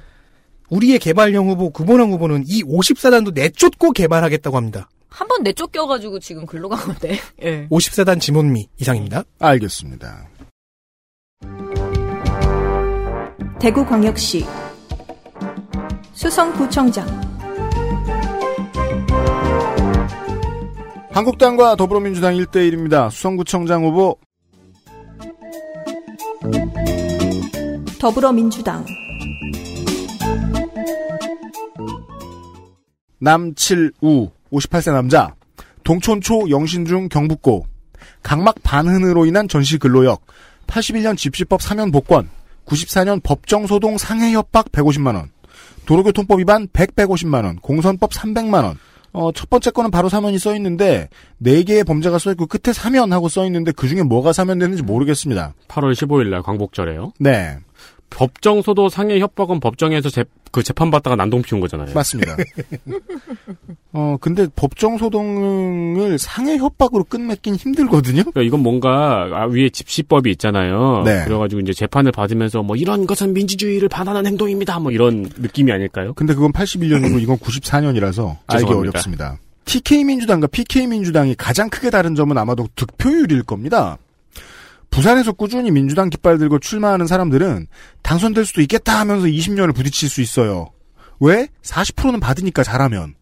[0.71, 4.89] 우리의 개발형 후보 구본항 후보는 이 50사단도 내쫓고 개발하겠다고 합니다.
[5.11, 7.19] 한 번 내쫓겨가지고 지금 글로 간 건데.
[7.43, 7.67] 예.
[7.69, 9.25] 50사단 지몬미 이상입니다.
[9.39, 10.29] 알겠습니다.
[13.61, 14.47] 대구광역시
[16.15, 17.07] 수성구청장
[21.13, 23.11] 한국당과 더불어민주당 1대1입니다.
[23.11, 24.17] 수성구청장 후보
[28.01, 28.87] 더불어민주당
[33.19, 35.35] 남칠우 58세 남자
[35.85, 37.67] 동촌초 영신중 경북고
[38.23, 40.23] 각막 반흔으로 인한 전시 근로역
[40.67, 42.29] 81년 집시법 사면 복권
[42.67, 45.31] 94년 법정소동 상해 협박 150만 원
[45.87, 48.79] 도로교통법 위반 100, 150만 원 공선법 300만 원
[49.13, 51.09] 어, 첫 번째 거는 바로 사면이 써 있는데
[51.39, 55.55] 네 개의 범죄가 써 있고 끝에 사면하고 써 있는데 그 중에 뭐가 사면되는지 모르겠습니다.
[55.69, 57.13] 8월 15일 날 광복절에요.
[57.19, 57.59] 네.
[58.11, 61.95] 법정 소도 상해 협박은 법정에서 재, 그 재판 받다가 난동 피운 거잖아요.
[61.95, 62.37] 맞습니다.
[63.93, 68.23] 어, 근데 법정 소동을 상해 협박으로 끝맺긴 힘들거든요?
[68.23, 71.03] 그러니까 이건 뭔가 아, 위에 집시법이 있잖아요.
[71.05, 71.25] 네.
[71.25, 74.79] 그래가지고 이제 재판을 받으면서 뭐 이런 것은 민주주의를 반하는 행동입니다.
[74.81, 76.13] 뭐 이런 느낌이 아닐까요?
[76.15, 78.91] 근데 그건 81년이고 이건 94년이라서 알기 죄송합니다.
[78.91, 79.39] 어렵습니다.
[79.65, 83.99] TK 민주당과 PK 민주당이 가장 크게 다른 점은 아마도 득표율일 겁니다.
[84.91, 87.67] 부산에서 꾸준히 민주당 깃발 들고 출마하는 사람들은
[88.03, 90.71] 당선될 수도 있겠다 하면서 20년을 부딪힐 수 있어요.
[91.21, 91.49] 왜?
[91.63, 93.15] 40%는 받으니까 잘하면.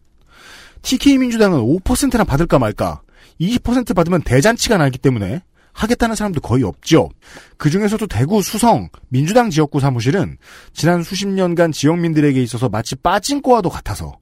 [0.81, 3.01] TK 민주당은 5%나 받을까 말까.
[3.39, 5.41] 20% 받으면 대잔치가 나기 때문에
[5.73, 7.09] 하겠다는 사람도 거의 없죠.
[7.57, 10.37] 그 중에서도 대구 수성 민주당 지역구 사무실은
[10.73, 14.17] 지난 수십 년간 지역민들에게 있어서 마치 빠진 꼬와도 같아서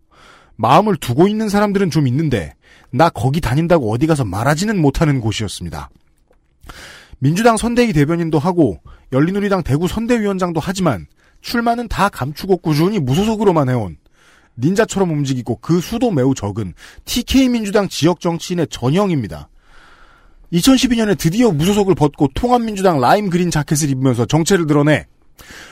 [0.56, 2.54] 마음을 두고 있는 사람들은 좀 있는데
[2.92, 5.90] 나 거기 다닌다고 어디 가서 말하지는 못하는 곳이었습니다.
[7.20, 8.80] 민주당 선대위 대변인도 하고
[9.12, 11.08] 열린우리당 대구 선대위원장도 하지만
[11.42, 13.98] 출마는 다 감추고 꾸준히 무소속으로만 해온
[14.60, 16.74] 닌자처럼 움직이고 그 수도 매우 적은
[17.06, 19.50] TK 민주당 지역 정치인의 전형입니다.
[20.54, 25.06] 2012년에 드디어 무소속을 벗고 통합민주당 라임 그린 자켓을 입으면서 정체를 드러내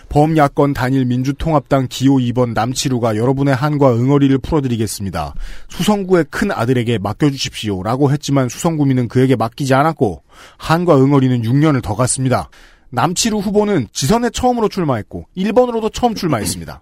[0.09, 5.33] 범야권 단일 민주통합당 기호 2번 남치루가 여러분의 한과 응어리를 풀어드리겠습니다.
[5.69, 7.83] 수성구의 큰 아들에게 맡겨주십시오.
[7.83, 10.23] 라고 했지만 수성구민은 그에게 맡기지 않았고
[10.57, 12.49] 한과 응어리는 6년을 더 갔습니다.
[12.91, 16.81] 남치루 후보는 지선에 처음으로 출마했고 1번으로도 처음 출마했습니다.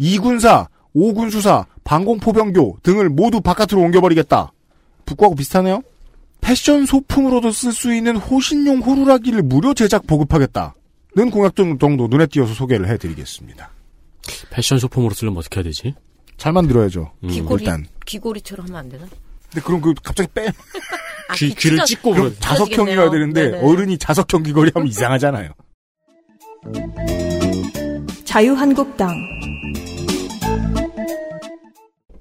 [0.00, 4.52] 2군사, 5군 수사, 방공포병교 등을 모두 바깥으로 옮겨버리겠다.
[5.04, 5.82] 북구하고 비슷하네요?
[6.40, 10.74] 패션 소품으로도 쓸 수 있는 호신용 호루라기를 무료 제작 보급하겠다.
[11.16, 13.70] 는 공약 정도 눈에 띄어서 소개를 해드리겠습니다.
[14.50, 15.94] 패션 소품으로 쓰려면 어떻게 해야 되지?
[16.36, 17.12] 잘 만들어야죠.
[17.24, 17.28] 음.
[17.28, 17.86] 귀고리 일단.
[18.06, 19.06] 귀고리처럼 하면 안 되나?
[19.50, 20.46] 근데 그럼 그 갑자기 빼
[21.28, 23.58] 아, 귀- 귀 귀를 찢어- 찍고 그럼 자석형이어야 되는데 네네.
[23.66, 25.50] 어른이 자석형 귀걸이 하면 이상하잖아요.
[28.24, 29.16] 자유한국당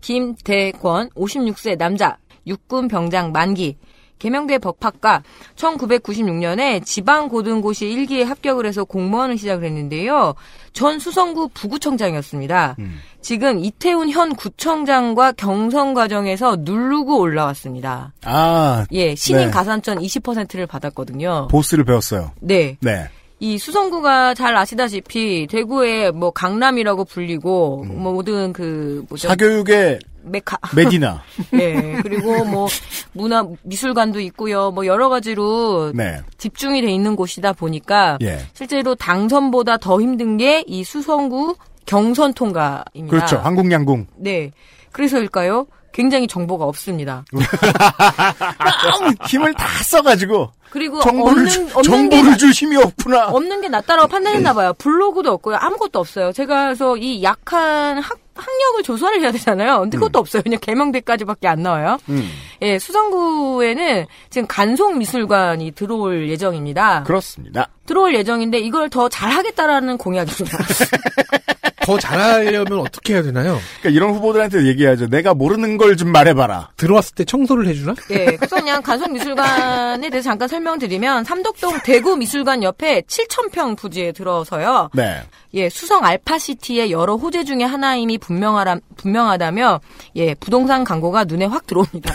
[0.01, 2.17] 김대권 56세 남자
[2.47, 3.77] 육군 병장 만기
[4.19, 5.23] 개명대 법학과
[5.55, 10.35] 1996년에 지방고등고시 1기에 합격을 해서 공무원을 시작을 했는데요.
[10.73, 12.75] 전 수성구 부구청장이었습니다.
[13.21, 18.13] 지금 이태훈 현 구청장과 경선 과정에서 누르고 올라왔습니다.
[18.23, 19.51] 아 예, 신인 네.
[19.51, 21.47] 가산점 20%를 받았거든요.
[21.49, 22.31] 보스를 배웠어요.
[22.39, 22.77] 네.
[22.81, 23.09] 네.
[23.41, 29.29] 이 수성구가 잘 아시다시피 대구의 뭐 강남이라고 불리고 뭐 모든 그 뭐죠?
[29.29, 31.21] 사교육의 메카 메디나.
[31.51, 31.99] 네.
[32.03, 32.67] 그리고 뭐
[33.13, 34.71] 문화 미술관도 있고요.
[34.71, 36.19] 뭐 여러 가지로 네.
[36.37, 38.39] 집중이 돼 있는 곳이다 보니까 예.
[38.53, 41.55] 실제로 당선보다 더 힘든 게 이 수성구
[41.85, 43.07] 경선 통과입니다.
[43.09, 43.37] 그렇죠.
[43.37, 44.07] 한국 양궁.
[44.17, 44.51] 네.
[44.91, 45.65] 그래서일까요?
[45.91, 47.25] 굉장히 정보가 없습니다.
[49.27, 53.27] 힘을 다 써가지고 그리고 정보를 없는 주, 없는 정보를 게줄 힘이 없구나.
[53.29, 54.73] 없는 게 낫다라고 판단했나 봐요.
[54.77, 55.57] 블로그도 없고요.
[55.59, 56.31] 아무것도 없어요.
[56.31, 59.79] 제가 그래서 이 약한 학, 학력을 조사를 해야 되잖아요.
[59.81, 60.43] 근데 그것도 없어요.
[60.43, 61.97] 그냥 개명대까지밖에 안 나와요.
[62.09, 62.29] 음.
[62.61, 67.03] 예, 수성구에는 지금 간송미술관이 들어올 예정입니다.
[67.03, 67.69] 그렇습니다.
[67.85, 70.57] 들어올 예정인데 이걸 더 잘하겠다라는 공약입니다.
[71.89, 73.57] 더 잘하려면 어떻게 해야 되나요?
[73.81, 75.07] 그러니까 이런 후보들한테 얘기하죠.
[75.07, 76.69] 내가 모르는 걸 좀 말해봐라.
[76.77, 77.95] 들어왔을 때 청소를 해주나?
[78.11, 84.89] 예, 그래서 그냥 간송미술관에 대해서 잠깐 설명드리면 삼덕동 대구미술관 옆에 7,000평 부지에 들어서요.
[84.93, 85.17] 네.
[85.55, 89.79] 예, 수성 알파시티의 여러 호재 중에 하나임이 분명하라, 분명하다며,
[90.17, 92.13] 예, 부동산 광고가 눈에 확 들어옵니다.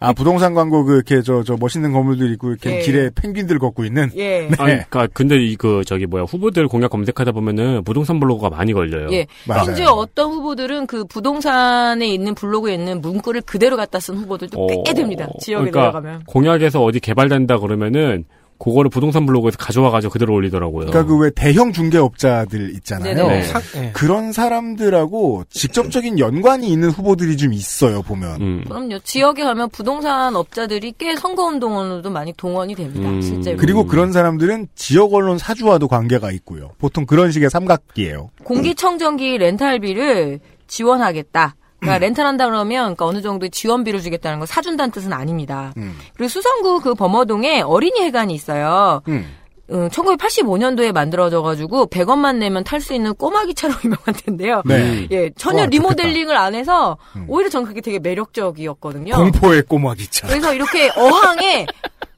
[0.00, 2.80] 아 부동산 광고 그 이렇게 저 저 멋있는 건물들 있고 이렇게 예.
[2.80, 4.10] 길에 펭귄들 걷고 있는.
[4.16, 4.48] 예.
[4.48, 4.56] 네.
[4.58, 9.08] 아니, 그니까, 근데 이, 그, 저기, 뭐야, 후보들 공약 검색하다 보면은 부동산 블로그가 많이 걸려요.
[9.12, 9.26] 예.
[9.46, 9.64] 맞아요.
[9.64, 14.94] 심지어 어떤 후보들은 그 부동산에 있는 블로그에 있는 문구를 그대로 갖다 쓴 후보들도 꽤 어,
[14.94, 15.26] 됩니다.
[15.40, 16.22] 지역에 그러니까 내려가면.
[16.26, 18.24] 공약에서 어디 개발된다 그러면은
[18.62, 20.86] 그거를 부동산 블로그에서 가져와가지고 그대로 올리더라고요.
[20.86, 23.14] 그러니까 그 왜 대형 중개업자들 있잖아요.
[23.26, 23.42] 네네.
[23.42, 23.90] 사- 예.
[23.92, 28.40] 그런 사람들하고 직접적인 연관이 있는 후보들이 좀 있어요, 보면.
[28.40, 28.64] 음.
[28.68, 28.98] 그럼요.
[29.00, 33.08] 지역에 가면 부동산 업자들이 꽤 선거 운동으로도 많이 동원이 됩니다.
[33.08, 33.20] 음.
[33.20, 33.56] 실제로.
[33.56, 36.70] 그리고 그런 사람들은 지역 언론 사주와도 관계가 있고요.
[36.78, 38.30] 보통 그런 식의 삼각기예요.
[38.44, 41.56] 공기청정기 렌탈비를 지원하겠다.
[41.82, 45.72] 그러니까 렌탈한다 그러면 그러니까 어느 정도의 지원비를 주겠다는 거 사준다는 뜻은 아닙니다.
[45.76, 45.98] 음.
[46.14, 49.02] 그리고 수성구 그 범어동에 어린이 해관이 있어요.
[49.08, 49.26] 음.
[49.70, 54.62] 음, 1985년도에 만들어져가지고 100원만 내면 탈 수 있는 꼬마기 차로 유명한 텐데요.
[54.64, 55.08] 네.
[55.10, 57.24] 예, 전혀 와, 리모델링을 안 해서 음.
[57.28, 59.14] 오히려 전 그게 되게 매력적이었거든요.
[59.14, 60.26] 공포의 꼬마기 차.
[60.26, 61.66] 그래서 이렇게 어항에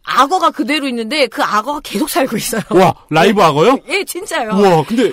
[0.05, 2.63] 악어가 그대로 있는데 그 악어가 계속 살고 있어요.
[2.71, 3.79] 와 라이브 악어요?
[3.89, 4.51] 예, 진짜요.
[4.51, 5.13] 우와 근데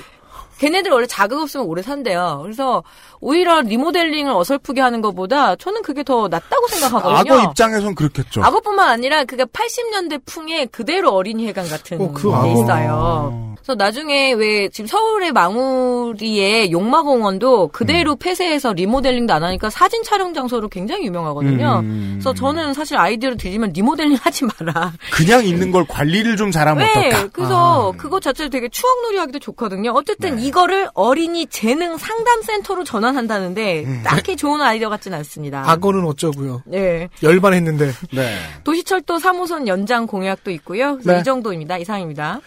[0.61, 2.41] 걔네들 원래 자극 없으면 오래 산대요.
[2.43, 2.83] 그래서
[3.19, 7.33] 오히려 리모델링을 어설프게 하는 것보다 저는 그게 더 낫다고 생각하거든요.
[7.35, 8.43] 악어 입장에선 그렇겠죠.
[8.43, 12.47] 악어뿐만 아니라 그게 80년대 풍의 그대로 어린이 해관 같은 어, 그 게 악어.
[12.63, 13.55] 있어요.
[13.55, 20.67] 그래서 나중에 왜 지금 서울의 망우리의 용마공원도 그대로 폐쇄해서 리모델링도 안 하니까 사진 촬영 장소로
[20.69, 21.79] 굉장히 유명하거든요.
[21.83, 22.09] 음.
[22.19, 24.93] 그래서 저는 사실 아이디어를 드리면 리모델링 하지 마라.
[25.11, 27.29] 그냥 있는 걸 관리를 좀 잘하면 네, 어떨까?
[27.31, 29.91] 그래서 그거 자체를 되게 추억놀이 하기도 좋거든요.
[29.91, 30.43] 어쨌든 네.
[30.43, 34.01] 이 거를 어린이 재능 상담센터로 전환한다는데 음.
[34.03, 35.69] 딱히 좋은 아이디어 같진 않습니다.
[35.69, 36.63] 악어는 어쩌고요.
[36.65, 37.09] 네.
[37.23, 37.91] 열반했는데.
[38.13, 38.37] 네.
[38.63, 40.97] 도시철도 3호선 연장 공약도 있고요.
[41.03, 41.19] 네.
[41.19, 41.77] 이 정도입니다.
[41.77, 42.39] 이상입니다.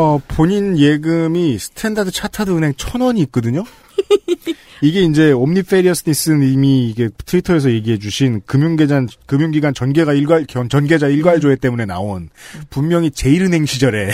[0.00, 3.64] 어, 본인 예금이 스탠다드 차타드 은행 천 원이 있거든요?
[4.80, 11.40] 이게 이제 Omnifariousness 님이 이게 트위터에서 얘기해 주신 금융계단, 금융기관 전계가 일괄, 견- 전계좌 일괄
[11.40, 12.28] 조회 때문에 나온
[12.70, 14.12] 분명히 제일은행 시절에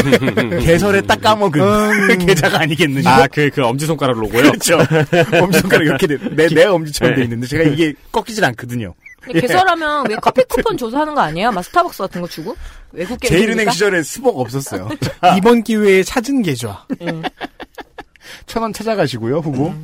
[0.64, 2.18] 개설에 딱 까먹은 음.
[2.24, 3.10] 계좌가 아니겠느냐.
[3.10, 4.44] 아그 그 엄지 손가락 로고요.
[4.44, 4.78] 그렇죠.
[5.42, 6.16] 엄지손가락 이렇게 돼.
[6.34, 7.24] 내, 내 엄지처럼 돼 네.
[7.24, 8.94] 있는데 제가 이게 꺾이질 않거든요.
[9.34, 9.40] 예.
[9.40, 11.52] 개설하면 왜 커피 쿠폰 조사하는 거 아니에요?
[11.52, 12.56] 막 스타벅스 같은 거 주고?
[12.92, 14.88] 외국 게임 제일은행 시절에 스벅 없었어요.
[15.36, 16.86] 이번 기회에 찾은 계좌.
[18.46, 19.74] 천원 찾아가시고요, 후보.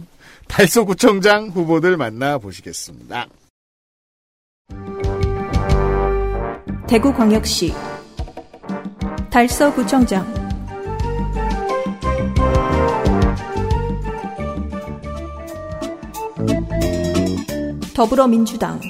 [0.48, 3.26] 달서구청장 후보들 만나보시겠습니다.
[6.86, 7.74] 대구광역시
[9.30, 10.44] 달서구청장
[17.94, 18.80] 더불어민주당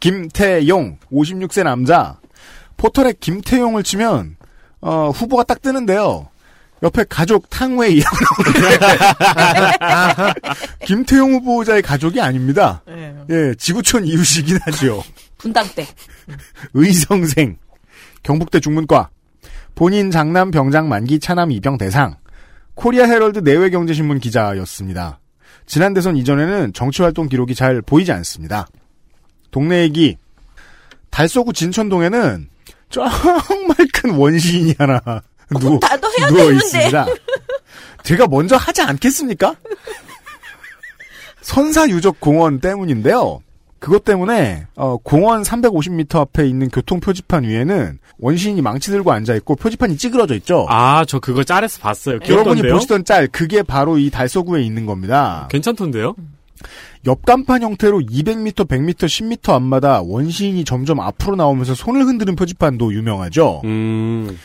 [0.00, 2.18] 김태용, 56세 남자.
[2.76, 4.36] 포털에 김태용을 치면,
[4.80, 6.28] 어, 후보가 딱 뜨는데요.
[6.82, 8.16] 옆에 가족 탕웨이라고
[9.28, 10.40] 나오는데.
[10.86, 12.82] 김태용 후보자의 가족이 아닙니다.
[12.86, 13.14] 네.
[13.28, 15.04] 예, 지구촌 이웃이긴 하죠.
[15.36, 15.86] 분당 때.
[16.72, 17.58] 의성생,
[18.22, 19.10] 경북대 중문과,
[19.74, 22.16] 본인 장남 병장 만기 차남 입영 대상,
[22.74, 25.20] 코리아 헤럴드 내외경제신문 기자였습니다.
[25.66, 28.66] 지난 대선 이전에는 정치활동 기록이 잘 보이지 않습니다.
[29.50, 30.16] 동네 얘기,
[31.10, 32.48] 달서구 진천동에는
[32.90, 35.00] 정말 큰 원시인이 하나
[35.60, 35.78] 누워,
[36.18, 36.56] 해야 누워 되는데.
[36.56, 37.06] 있습니다.
[38.04, 39.54] 제가 먼저 하지 않겠습니까?
[41.42, 43.40] 선사 유적 공원 때문인데요.
[43.78, 49.56] 그것 때문에 어, 공원 350m 앞에 있는 교통 표지판 위에는 원시인이 망치 들고 앉아 있고
[49.56, 50.66] 표지판이 찌그러져 있죠.
[50.68, 52.18] 아 저 그거 짤에서 봤어요.
[52.28, 52.60] 여러분이?
[52.70, 55.48] 보시던 짤 그게 바로 이 달서구에 있는 겁니다.
[55.50, 56.14] 괜찮던데요?
[57.06, 63.62] 옆간판 형태로 200m, 100m, 10m 앞마다 원시인이 점점 앞으로 나오면서 손을 흔드는 표지판도 유명하죠.
[63.64, 64.38] 음.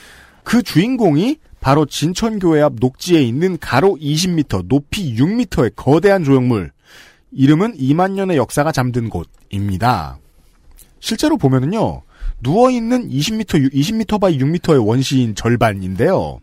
[0.43, 6.71] 그 주인공이 바로 진천교회 앞 녹지에 있는 가로 20m, 높이 6m의 거대한 조형물.
[7.31, 10.19] 이름은 2만 년의 역사가 잠든 곳입니다.
[10.99, 12.03] 실제로 보면은요,
[12.41, 16.39] 누워있는 20m, 20m by 6m의 원시인 절반인데요.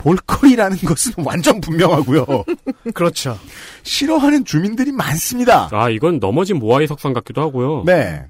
[0.00, 2.26] 볼거리라는 것은 완전 분명하고요.
[2.94, 3.38] 그렇죠.
[3.82, 5.68] 싫어하는 주민들이 많습니다.
[5.72, 7.84] 아 이건 넘어진 모아이 석상 같기도 하고요.
[7.86, 8.24] 네.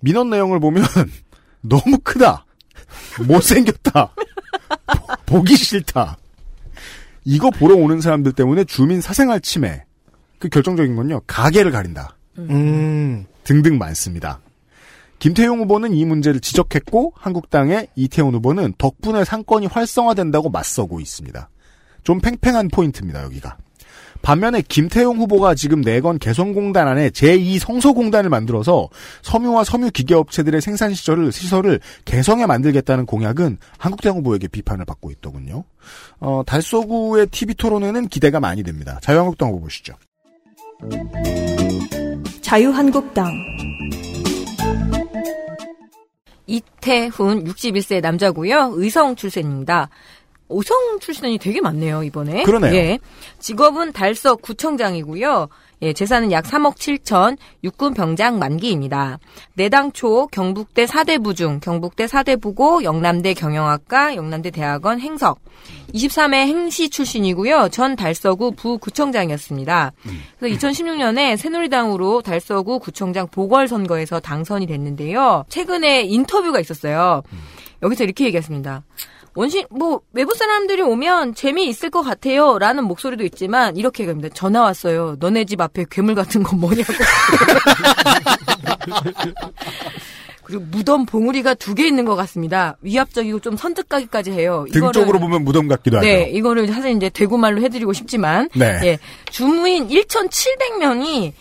[0.00, 0.84] 민원 내용을 보면
[1.62, 2.44] 너무 크다.
[3.26, 4.12] 못생겼다.
[5.26, 6.16] 보- 보기 싫다.
[7.24, 9.84] 이거 보러 오는 사람들 때문에 주민 사생활 침해.
[10.38, 11.20] 그 결정적인 건요.
[11.26, 12.16] 가게를 가린다.
[12.38, 13.26] 음.
[13.44, 14.40] 등등 많습니다.
[15.20, 21.48] 김태용 후보는 이 문제를 지적했고 한국당의 이태원 후보는 덕분에 상권이 활성화된다고 맞서고 있습니다.
[22.02, 23.56] 좀 팽팽한 포인트입니다, 여기가.
[24.22, 28.88] 반면에 김태용 후보가 지금 내건 개성공단 안에 제2성서공단을 만들어서
[29.22, 35.64] 섬유와 섬유 기계업체들의 생산 시설을, 시설을 개성에 만들겠다는 공약은 한국당 후보에게 비판을 받고 있더군요.
[36.18, 38.98] 어, 달서구의 TV 토론회는 기대가 많이 됩니다.
[39.02, 39.94] 자유한국당 후보 보시죠.
[42.42, 43.30] 자유한국당
[46.50, 48.72] 이태훈 61세 남자고요.
[48.74, 49.88] 의성 출신입니다.
[50.48, 52.42] 오성 출신이 되게 많네요, 이번에.
[52.42, 52.74] 그러네요.
[52.74, 52.98] 예.
[53.38, 55.48] 직업은 달서 구청장이고요.
[55.82, 59.18] 예, 재산은 약 3억 7천, 육군 병장 만기입니다.
[59.54, 65.40] 내당 초 경북대 사대부 중 경북대 사대부고, 영남대 경영학과, 영남대 대학원 행석.
[65.94, 67.68] 23회 행시 출신이고요.
[67.70, 69.92] 전 달서구 부구청장이었습니다.
[70.38, 75.44] 그래서 2016년에 새누리당으로 달서구 구청장 보궐선거에서 당선이 됐는데요.
[75.48, 77.22] 최근에 인터뷰가 있었어요.
[77.82, 78.82] 여기서 이렇게 얘기했습니다.
[79.40, 84.28] 원신 뭐 외부 사람들이 오면 재미 있을 것 같아요라는 목소리도 있지만 이렇게 얘기합니다.
[84.34, 85.16] 전화 왔어요.
[85.18, 86.92] 너네 집 앞에 괴물 같은 건 뭐냐고.
[90.44, 92.76] 그리고 무덤 봉우리가 두 개 있는 것 같습니다.
[92.82, 94.66] 위압적이고 좀 선뜻가기까지 해요.
[94.70, 96.06] 등 쪽으로 보면 무덤 같기도 하죠.
[96.06, 98.78] 네, 이거를 사실 이제 대구말로 해드리고 싶지만, 네.
[98.84, 98.98] 예,
[99.30, 101.32] 주무인 1,700명이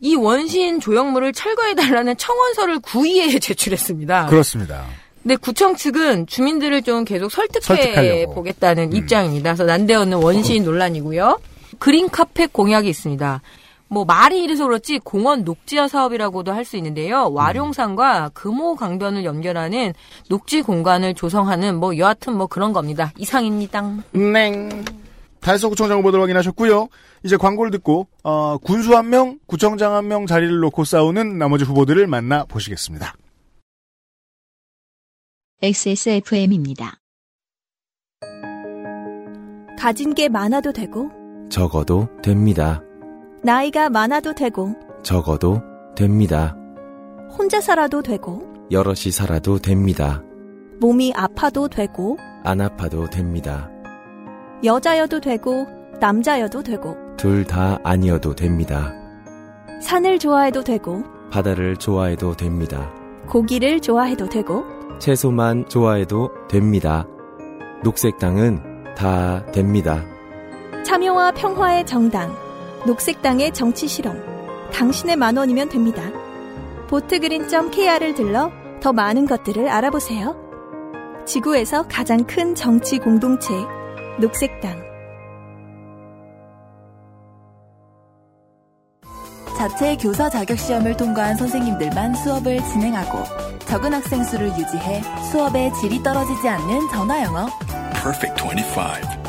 [0.00, 4.26] 이 원시인 조형물을 철거해달라는 청원서를 구의회에 제출했습니다.
[4.26, 4.86] 그렇습니다.
[5.22, 8.30] 근데 구청 측은 주민들을 좀 계속 설득해 설득하려고.
[8.30, 8.34] 음.
[8.34, 9.50] 보겠다는 입장입니다.
[9.50, 11.38] 그래서 난데없는 원시인 논란이고요.
[11.78, 13.40] 그린 카펫 공약이 있습니다.
[13.88, 17.30] 뭐 말이 이래서 그렇지 공원 녹지화 사업이라고도 할 수 있는데요.
[17.32, 19.92] 와룡산과 금호 강변을 연결하는
[20.30, 23.12] 녹지 공간을 조성하는 뭐 여하튼 뭐 그런 겁니다.
[23.18, 23.82] 이상입니다.
[24.12, 24.68] 네.
[25.40, 26.88] 달서구청장 후보들 확인하셨고요.
[27.24, 32.06] 이제 광고를 듣고 어, 군수 한 명, 구청장 한 명 자리를 놓고 싸우는 나머지 후보들을
[32.06, 33.14] 만나 보시겠습니다.
[35.64, 36.94] XSFM입니다.
[39.78, 41.08] 가진 게 많아도 되고,
[41.50, 42.82] 적어도 됩니다.
[43.44, 44.74] 나이가 많아도 되고,
[45.04, 45.62] 적어도
[45.94, 46.56] 됩니다.
[47.38, 50.24] 혼자 살아도 되고, 여럿이 살아도 됩니다.
[50.80, 53.70] 몸이 아파도 되고, 안 아파도 됩니다.
[54.64, 55.68] 여자여도 되고,
[56.00, 58.92] 남자여도 되고, 둘 다 아니어도 됩니다.
[59.80, 62.92] 산을 좋아해도 되고, 바다를 좋아해도 됩니다.
[63.28, 64.64] 고기를 좋아해도 되고,
[64.98, 67.06] 채소만 좋아해도 됩니다.
[67.82, 70.04] 녹색당은 다 됩니다.
[70.84, 72.34] 참여와 평화의 정당,
[72.86, 74.20] 녹색당의 정치 실험.
[74.72, 76.02] 당신의 만 원이면 됩니다.
[76.88, 78.50] 보트그린.kr을 들러
[78.80, 80.36] 더 많은 것들을 알아보세요.
[81.24, 83.54] 지구에서 가장 큰 정치 공동체,
[84.18, 84.91] 녹색당.
[89.56, 93.22] 자체 교사 자격 시험을 통과한 선생님들만 수업을 진행하고
[93.66, 97.46] 적은 학생 수를 유지해 수업의 질이 떨어지지 않는 전화 영어.
[97.94, 99.22] Perfect 25.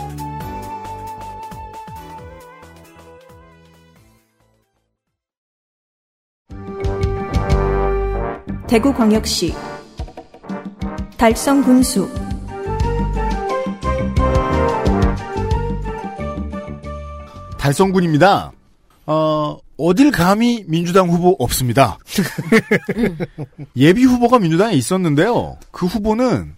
[8.67, 9.53] 대구광역시
[11.17, 12.09] 달성군수
[17.59, 18.51] 달성군입니다.
[19.05, 21.97] 어, 어딜 감히 민주당 후보 없습니다.
[23.75, 25.57] 예비 후보가 민주당에 있었는데요.
[25.71, 26.55] 그 후보는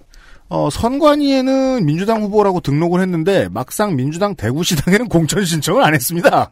[0.47, 6.51] 어, 선관위에는 민주당 후보라고 등록을 했는데 막상 민주당 대구시당에는 공천 신청을 안 했습니다.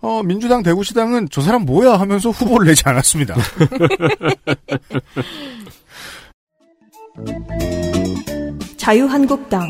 [0.00, 3.34] 어, 민주당 대구시당은 저 사람 뭐야 하면서 후보를 내지 않았습니다.
[8.78, 9.68] 자유한국당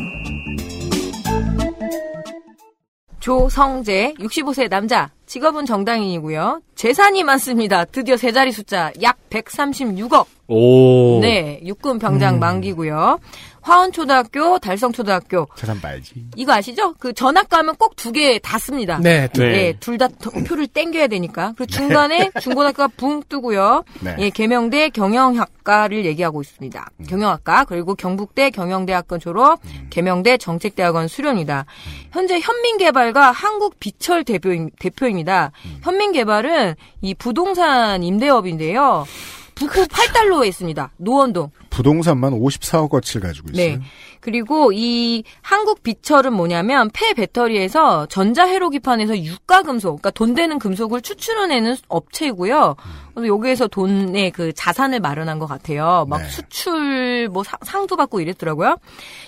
[3.23, 6.61] 조성재 65세 남자 직업은 정당인이고요.
[6.75, 7.85] 재산이 많습니다.
[7.85, 10.25] 드디어 세 자리 숫자 약 136억.
[10.49, 11.21] 오.
[11.21, 13.19] 네, 육군 병장 만기고요.
[13.63, 15.47] 화원초등학교, 달성초등학교.
[15.55, 16.25] 재산 봐야지.
[16.35, 16.93] 이거 아시죠?
[16.99, 18.99] 그 전학 가면 꼭 두 개 다 씁니다.
[19.01, 19.47] 네, 두 개.
[19.47, 20.09] 네, 둘다
[20.47, 21.53] 표를 땡겨야 되니까.
[21.57, 23.83] 그리고 중간에 중고등학교가 붕 뜨고요.
[24.01, 24.15] 네.
[24.19, 26.89] 예, 계명대 경영학과를 얘기하고 있습니다.
[27.07, 29.59] 경영학과 그리고 경북대 경영대학원 졸업,
[29.89, 31.65] 계명대 정책대학원 수료입니다.
[32.11, 35.51] 현재 현민개발과 한국 비철 대표인, 대표입니다.
[35.83, 39.05] 현민개발은 이 부동산 임대업인데요.
[39.55, 40.91] 북구 팔달로에 있습니다.
[40.97, 41.51] 노원동.
[41.69, 43.77] 부동산만 54억 어치를 가지고 있어요.
[43.77, 43.81] 네.
[44.19, 51.75] 그리고 이 한국 비철은 뭐냐면 폐 배터리에서 전자회로 기판에서 유가금속, 그러니까 돈 되는 금속을 추출해내는
[51.87, 52.75] 업체이고요.
[53.13, 56.05] 그래서 여기에서 돈의 그 자산을 마련한 것 같아요.
[56.07, 56.29] 막 네.
[56.29, 58.77] 수출 뭐 상- 상도 받고 이랬더라고요.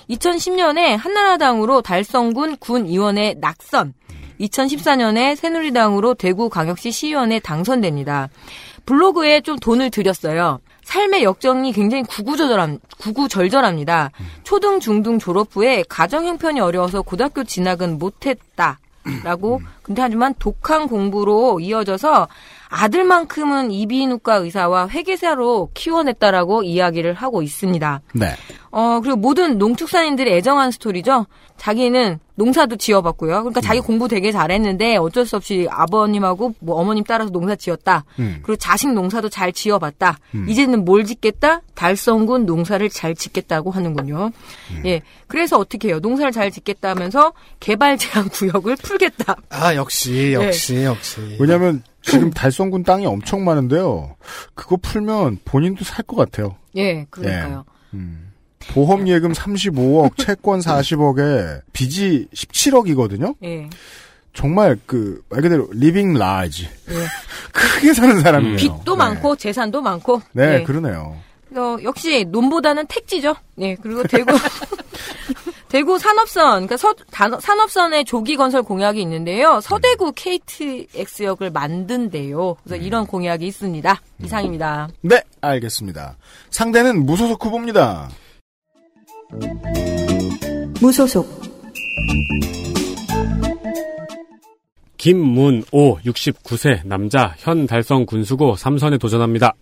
[0.10, 3.94] 2010년에 한나라당으로 달성군 군의원에 낙선.
[4.40, 8.30] 2014년에 새누리당으로 대구광역시 시의원에 당선됩니다.
[8.86, 10.60] 블로그에 좀 돈을 들였어요.
[10.84, 14.12] 삶의 역정이 굉장히 구구절절함, 구구절절합니다.
[14.44, 18.80] 초등, 중등 졸업 후에 가정 형편이 어려워서 고등학교 진학은 못했다.
[19.24, 22.28] 라고 근데 하지만 독한 공부로 이어져서
[22.70, 28.02] 아들만큼은 이비인후과 의사와 회계사로 키워냈다라고 이야기를 하고 있습니다.
[28.14, 28.28] 네.
[28.72, 31.28] 어, 그리고 모든 농축산인들이 애정한 스토리죠.
[31.58, 33.32] 자기는 농사도 지어봤고요.
[33.44, 38.04] 그러니까 자기 공부 되게 잘했는데 어쩔 수 없이 아버님하고 뭐 어머님 따라서 농사 지었다.
[38.20, 38.40] 음.
[38.44, 40.18] 그리고 자식 농사도 잘 지어봤다.
[40.36, 40.50] 음.
[40.50, 41.62] 이제는 뭘 짓겠다?
[41.76, 44.32] 달성군 농사를 잘 짓겠다고 하는군요.
[44.72, 44.82] 음.
[44.86, 45.02] 예.
[45.28, 46.00] 그래서 어떻게 해요?
[46.02, 47.32] 농사를 잘 짓겠다 하면서
[47.62, 49.38] 개발 제한 구역을 풀겠다.
[49.50, 51.38] 아 역시 역시 역시.
[51.40, 54.16] 왜냐면 지금 달성군 땅이 엄청 많은데요.
[54.54, 56.56] 그거 풀면 본인도 살 것 같아요.
[56.76, 57.66] 예, 그러니까요.
[57.94, 58.32] 음.
[58.68, 63.36] 보험 예금 35억, 채권 40억에 빚이 17억이거든요.
[63.44, 63.70] 예.
[64.34, 66.94] 정말 그 말 그대로 living large 예.
[67.54, 68.58] 크게 사는 사람이에요.
[68.58, 70.22] 빚도 많고 재산도 많고.
[70.34, 70.64] 네, 예.
[70.64, 71.18] 그러네요.
[71.56, 73.36] 어, 역시 논보다는 택지죠.
[73.60, 74.34] 예, 그리고 대구
[75.68, 79.60] 대구 산업선, 그러니까 서, 단- 산업선의 조기 건설 공약이 있는데요.
[79.62, 82.56] 서대구 KTX역을 만든대요.
[82.64, 84.02] 그래서 이런 공약이 있습니다.
[84.24, 84.88] 이상입니다.
[85.02, 86.16] 네, 알겠습니다.
[86.52, 88.10] 상대는 무소속 후보입니다.
[90.82, 91.28] 무소속
[94.98, 99.54] 김문오 69세 남자 현 달성 군수고 삼선에 도전합니다.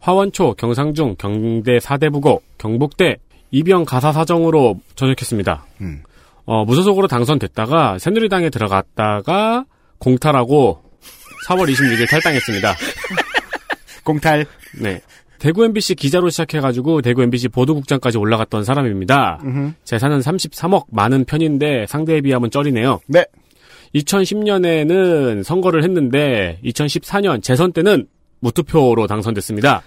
[0.00, 3.16] 화원초 경상중 경대 사대부고 경북대
[3.50, 5.64] 이병 가사 사정으로 전역했습니다.
[5.80, 6.02] 음.
[6.44, 9.64] 어, 무소속으로 당선됐다가 새누리당에 들어갔다가
[9.98, 10.82] 공탈하고
[11.46, 12.74] 4월 26일 탈당했습니다.
[14.04, 14.46] 공탈.
[14.80, 15.00] 네.
[15.38, 19.40] 대구 MBC 기자로 시작해가지고 대구 MBC 보도국장까지 올라갔던 사람입니다.
[19.42, 19.72] 음흠.
[19.84, 23.00] 재산은 33억 많은 편인데 상대에 비하면 쩔이네요.
[23.06, 23.24] 네.
[23.94, 28.06] 2010년에는 선거를 했는데 2014년 재선 때는
[28.40, 29.82] 무투표로 당선됐습니다.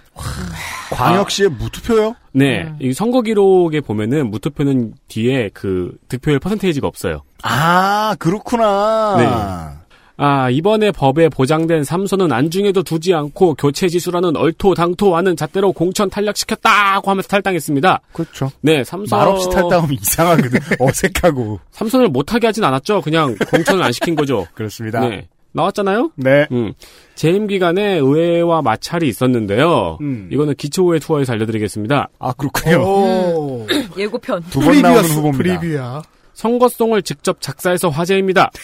[0.94, 2.16] 광역시의 무투표요?
[2.34, 7.22] 네, 이 선거 기록에 보면은 무투표는 뒤에 그 득표율 퍼센테이지가 없어요.
[7.44, 9.16] 아, 그렇구나.
[9.18, 9.84] 네.
[10.16, 17.10] 아, 이번에 법에 보장된 삼선은 안중에도 두지 않고 교체 지수라는 얼토 당토하는 잣대로 공천 탈락시켰다고
[17.10, 18.00] 하면서 탈당했습니다.
[18.14, 18.52] 그렇죠.
[18.62, 20.60] 네, 삼선 말없이 탈당하면 이상하거든.
[20.80, 21.60] 어색하고.
[21.72, 23.02] 삼선을 못하게 하진 않았죠.
[23.02, 24.48] 그냥 공천을 안 시킨 거죠.
[24.54, 25.00] 그렇습니다.
[25.00, 25.28] 네.
[25.54, 26.12] 나왔잖아요?
[26.16, 26.48] 네.
[26.52, 26.74] 음.
[27.16, 29.98] 재임 기간에 의회와 마찰이 있었는데요.
[30.02, 30.28] 음.
[30.32, 32.10] 이거는 기초의회 투어에서 알려드리겠습니다.
[32.20, 32.82] 아, 그렇군요.
[32.84, 33.68] 오.
[33.98, 34.44] 예고편.
[34.50, 35.60] 두 번 나오는 후보입니다.
[35.60, 36.02] 프리뷰야.
[36.34, 38.50] 선거송을 직접 작사해서 화제입니다.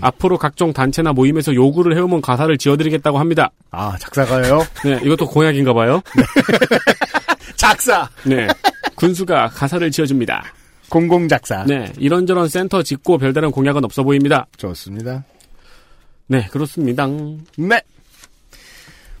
[0.00, 3.50] 앞으로 각종 단체나 모임에서 요구를 해오면 가사를 지어드리겠다고 합니다.
[3.70, 4.60] 아, 작사가예요?
[4.84, 6.00] 네, 이것도 공약인가 봐요.
[7.56, 8.08] 작사.
[8.24, 8.46] 네.
[8.96, 10.44] 군수가 가사를 지어줍니다.
[10.92, 11.64] 공공작사.
[11.64, 14.46] 네, 이런저런 센터 짓고 별다른 공약은 없어 보입니다.
[14.58, 15.24] 좋습니다.
[16.26, 17.06] 네, 그렇습니다.
[17.06, 17.80] 네.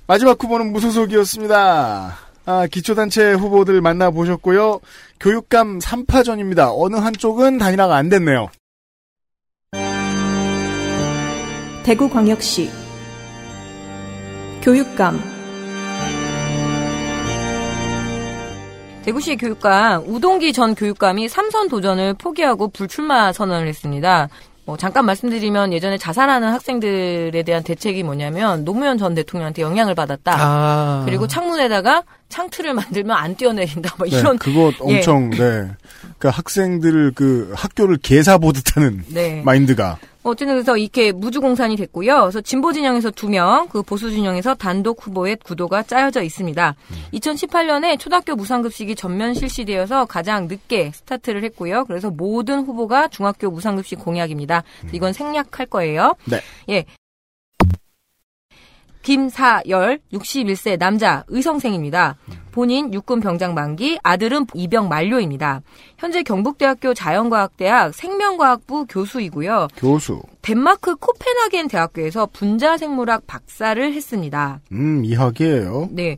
[0.06, 2.18] 마지막 후보는 무소속이었습니다.
[2.44, 4.80] 아, 기초단체 후보들 만나보셨고요.
[5.18, 6.74] 교육감 3파전입니다.
[6.76, 8.50] 어느 한쪽은 단일화가 안 됐네요.
[11.84, 12.70] 대구광역시
[14.60, 15.31] 교육감
[19.04, 24.28] 대구시 교육감 우동기 전 교육감이 삼선 도전을 포기하고 불출마 선언을 했습니다.
[24.64, 30.36] 뭐 잠깐 말씀드리면 예전에 자살하는 학생들에 대한 대책이 뭐냐면 노무현 전 대통령한테 영향을 받았다.
[30.38, 31.02] 아.
[31.04, 33.96] 그리고 창문에다가 창틀을 만들면 안 뛰어내린다.
[33.98, 34.98] 뭐 네, 이런 그거 예.
[34.98, 35.68] 엄청, 네.
[36.18, 39.42] 그 학생들을 그 학교를 개사 보듯 하는 네.
[39.44, 39.98] 마인드가.
[40.22, 42.20] 어쨌든 그래서 이렇게 무주공산이 됐고요.
[42.20, 46.74] 그래서 진보 진영에서 두 명, 그 보수 진영에서 단독 후보의 구도가 짜여져 있습니다.
[47.14, 51.84] 2018년에 초등학교 무상급식이 전면 실시되어서 가장 늦게 스타트를 했고요.
[51.86, 54.62] 그래서 모든 후보가 중학교 무상급식 공약입니다.
[54.92, 56.14] 이건 생략할 거예요.
[56.26, 56.40] 네.
[56.70, 56.84] 예.
[59.02, 62.16] 김사열 61세 남자 의성생입니다.
[62.52, 65.62] 본인 육군 병장 만기, 아들은 입영 만료입니다.
[65.98, 69.68] 현재 경북대학교 자연과학대학 생명과학부 교수이고요.
[69.76, 70.22] 교수.
[70.42, 74.60] 덴마크 코펜하겐 대학교에서 분자 생물학 박사를 했습니다.
[74.72, 75.88] 음, 이학이에요.
[75.92, 76.16] 네.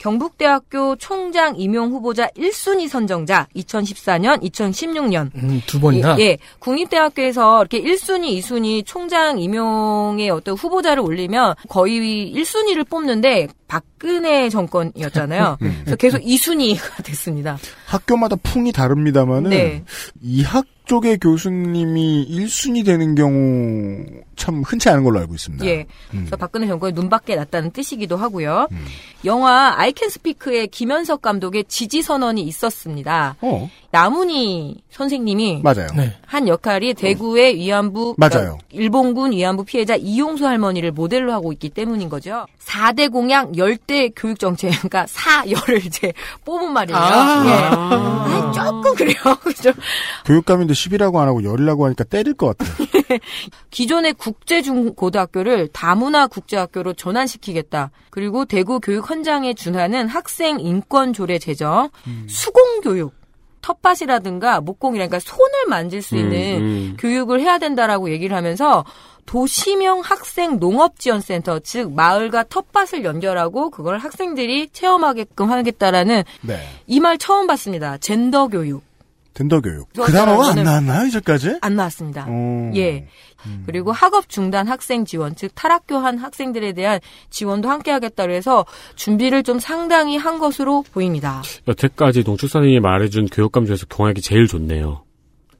[0.00, 5.30] 경북대학교 총장 임용 후보자 1순위 선정자 2014년, 2016년.
[5.34, 6.16] 음, 두 번이나.
[6.18, 6.38] 예, 예.
[6.58, 15.58] 국립대학교에서 이렇게 1순위, 2순위 총장 임용의 어떤 후보자를 올리면 거의 1순위를 뽑는데 박근혜 정권이었잖아요.
[15.84, 17.58] 그래서 계속 2순위가 됐습니다.
[17.86, 19.84] 학교마다 풍이 다릅니다만은 네.
[20.22, 24.04] 이 학 쪽의 교수님이 1순위 되는 경우
[24.34, 25.64] 참 흔치 않은 걸로 알고 있습니다.
[25.64, 25.86] 예.
[26.10, 28.66] 그래서 박근혜 정권의 눈밖에 났다는 뜻이기도 하고요.
[29.24, 33.36] 영화 아이캔 스피크의 김현석 감독의 지지 선언이 있었습니다.
[33.40, 33.70] 어.
[33.92, 35.88] 나문희 선생님이 맞아요.
[35.96, 36.16] 네.
[36.26, 38.30] 한 역할이 대구의 위안부 맞아요.
[38.32, 42.46] 그러니까 일본군 위안부 피해자 이용수 할머니를 모델로 하고 있기 때문인 거죠.
[42.64, 46.12] 4대 공약 10대 교육 정책 그러니까 4열을 이제
[46.44, 46.98] 뽑은 말이에요.
[46.98, 47.44] 아.
[47.46, 47.50] 예.
[47.50, 48.20] 아.
[48.30, 49.16] 아, 조금 그래요.
[49.42, 49.72] 그죠?
[50.24, 52.86] 교육감인데 10이라고 안 하고 열이라고 하니까 때릴 것 같아요.
[53.70, 57.90] 기존의 국제중고등학교를 다문화 국제학교로 전환시키겠다.
[58.10, 61.90] 그리고 대구 교육 현장에 준하는 학생 인권 조례 제정,
[62.28, 63.14] 수공 교육,
[63.62, 66.96] 텃밭이라든가 목공이라든가 손을 만질 수 있는 음, 음.
[66.98, 68.84] 교육을 해야 된다라고 얘기를 하면서
[69.26, 76.58] 도시명 학생 농업지원센터 즉 마을과 텃밭을 연결하고 그걸 학생들이 체험하게끔 하겠다라는 네.
[76.86, 77.98] 이말 처음 봤습니다.
[77.98, 78.82] 젠더 교육
[79.34, 79.88] 젠더 교육.
[79.94, 81.58] 그 그거는 단어가 안 나왔나요, 이제까지?
[81.60, 82.26] 안 나왔습니다.
[82.28, 82.72] 어.
[82.74, 83.06] 예.
[83.64, 87.00] 그리고 학업 중단 학생 지원, 즉 탈학교한 학생들에 대한
[87.30, 88.66] 지원도 함께 하겠다고 해서
[88.96, 91.42] 준비를 좀 상당히 한 것으로 보입니다.
[91.66, 95.04] 여태까지 농축산인이 말해준 교육감 중에서 동학이 제일 좋네요.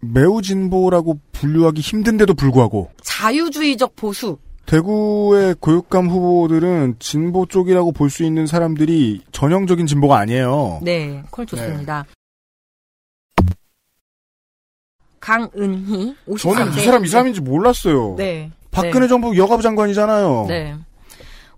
[0.00, 4.38] 매우 진보라고 분류하기 힘든데도 불구하고 자유주의적 보수.
[4.66, 10.80] 대구의 교육감 후보들은 진보 쪽이라고 볼 수 있는 사람들이 전형적인 진보가 아니에요.
[10.82, 12.04] 네, 콜 좋습니다.
[15.20, 16.38] 강은희, 53세.
[16.38, 18.14] 저는 이 사람 이 사람인지 몰랐어요.
[18.16, 18.50] 네.
[18.70, 19.08] 박근혜 네.
[19.08, 20.46] 정부 여가부 장관이잖아요.
[20.48, 20.76] 네.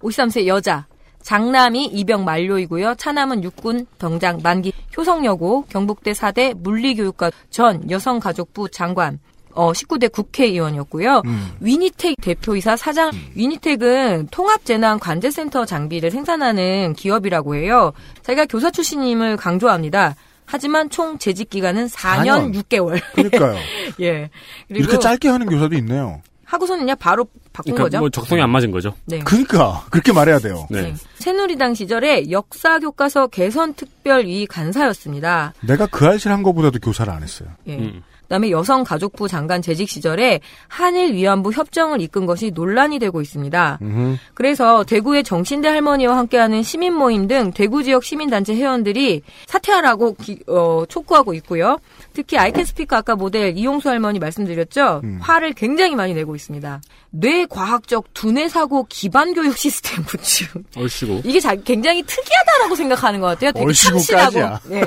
[0.01, 0.87] 53세 여자.
[1.23, 2.97] 장남이 입영 만료이고요.
[2.97, 9.21] 차남은 육군 병장 만기 효성여고 경북대 4대 물리교육과 전 여성가족부 장관.
[9.55, 11.23] 어, 19대 국회의원이었고요.
[11.61, 17.93] 위니텍 대표이사 사장, 위니텍은 통합재난관제센터 장비를 생산하는 기업이라고 해요.
[18.23, 20.17] 자기가 교사 출신임을 강조합니다.
[20.47, 22.63] 하지만 총 재직 기간은 4년, 4년.
[22.63, 23.01] 6개월.
[23.15, 23.57] 그러니까요.
[24.01, 24.31] 예.
[24.69, 26.21] 그리고 이렇게 짧게 하는 교사도 있네요.
[26.45, 27.99] 하고서는 그냥 바로 바꾼 그러니까 거죠.
[28.01, 28.95] 뭐 적성이 안 맞은 거죠.
[29.07, 29.21] 네.
[29.21, 30.67] 그러니까 그렇게 말해야 돼요.
[30.71, 30.95] 네.
[31.15, 35.55] 새누리당 시절에 역사 교과서 개선 특별위 간사였습니다.
[35.61, 37.49] 내가 그 알실 한 거보다도 교사를 안 했어요.
[37.69, 37.77] 예.
[37.77, 38.03] 음.
[38.33, 43.79] 그다음에 여성가족부 장관 재직 시절에 한일 위안부 협정을 이끈 것이 논란이 되고 있습니다.
[43.83, 44.17] 음흠.
[44.33, 50.85] 그래서 대구의 정신대 할머니와 함께하는 시민 모임 등 대구 지역 시민단체 회원들이 사퇴하라고 기- 어,
[50.89, 51.79] 촉구하고 있고요.
[52.15, 55.03] 특히 아이캔 스피커 아까 모델 이용수 할머니 말씀드렸죠.
[55.21, 56.81] 화를 굉장히 많이 내고 있습니다.
[57.11, 60.49] 뇌과학적 두뇌 사고 기반 교육 시스템 구축.
[60.77, 61.21] 얼씨구.
[61.27, 63.53] 이게 자- 굉장히 특이하다라고 생각하는 것 같아요.
[63.53, 64.23] 되게 얼씨구까지야.
[64.31, 64.69] 참신하고.
[64.71, 64.85] 네.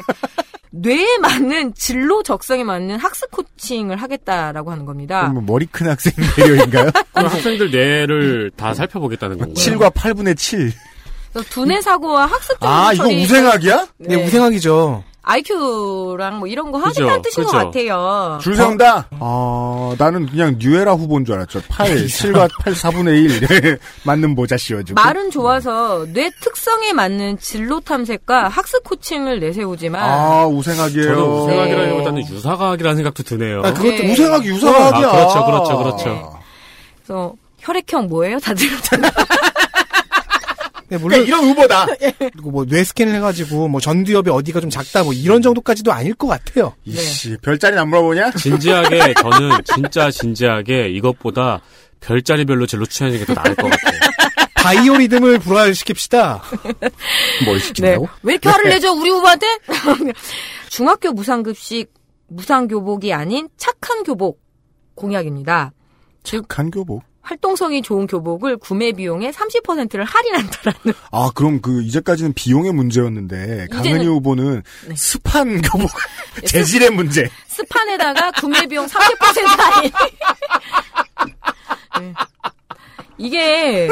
[0.77, 5.21] 뇌에 맞는 진로 적성에 맞는 학습 코칭을 하겠다라고 하는 겁니다.
[5.21, 6.89] 그럼 뭐 머리 큰 학생 배려인가요?
[7.13, 9.53] 그럼 학생들 뇌를 다 살펴보겠다는 건가요?
[9.53, 10.73] 7과 8분의 7.
[11.31, 13.87] 그래서 두뇌 사고와 학습 아, 이거 우생학이야?
[13.99, 15.03] 네, 우생학이죠.
[15.27, 17.57] IQ랑 뭐 이런 거 하겠다는 뜻인 것 그죠.
[17.65, 18.39] 같아요.
[18.41, 19.07] 줄 세운다?
[19.19, 21.61] 아, 나는 그냥 뉴에라 후보인 줄 알았죠.
[21.67, 23.79] 8, 7과 8, 4분의 1.
[24.03, 25.01] 맞는 모자 씌워주고.
[25.01, 31.15] 말은 좋아서 뇌 특성에 맞는 진로 탐색과 학습 코칭을 내세우지만 아, 우생학이에요.
[31.15, 32.33] 저는 우생학이라기보다는 네.
[32.33, 33.59] 유사과학이라는 생각도 드네요.
[33.59, 34.11] 아, 그것도 네.
[34.11, 35.07] 우생학이 유사학이야.
[35.07, 36.39] 아, 그렇죠, 그렇죠, 그렇죠.
[37.03, 38.37] 그래서 혈액형 뭐예요?
[38.39, 38.67] 다들
[40.87, 41.85] 네, 물론 이런 후보다.
[42.19, 46.27] 그리고 뭐 뇌 스캔을 해가지고 뭐 전두엽이 어디가 좀 작다 뭐 이런 정도까지도 아닐 것
[46.27, 46.73] 같아요.
[46.85, 48.31] 이씨, 별자리 안 물어보냐?
[48.31, 51.61] 진지하게 저는 진짜 진지하게 이것보다
[52.01, 53.99] 별자리별로 진로 추천하는 게 더 나을 것 같아요.
[54.55, 56.41] 바이오리듬을 불화시킵시다.
[57.45, 57.97] 뭘 네.
[58.23, 59.45] 왜 이렇게 화를 내죠, 우리 후보한테?
[60.69, 61.93] 중학교 무상급식,
[62.27, 64.41] 무상교복이 아닌 착한 교복
[64.95, 65.71] 공약입니다.
[66.23, 67.03] 착한 교복.
[67.25, 70.93] 활동성이 좋은 교복을 구매 비용의 30%를 할인한다라는.
[71.11, 74.95] 아, 그럼 그, 이제까지는 비용의 문제였는데, 강은희 후보는 네.
[74.95, 75.89] 습한 교복,
[76.45, 77.27] 재질의 문제.
[77.47, 79.91] 스판에다가 구매 비용 30% 할인.
[81.99, 82.13] 네.
[83.17, 83.89] 이게,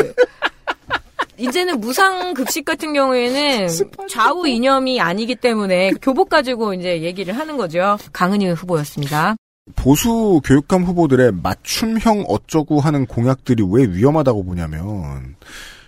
[1.38, 3.68] 이제는 무상 급식 같은 경우에는
[4.10, 7.98] 좌우 이념이 아니기 때문에 교복 가지고 이제 얘기를 하는 거죠.
[8.12, 9.36] 강은희 후보였습니다.
[9.76, 15.36] 보수 교육감 후보들의 맞춤형 어쩌고 하는 공약들이 왜 위험하다고 보냐면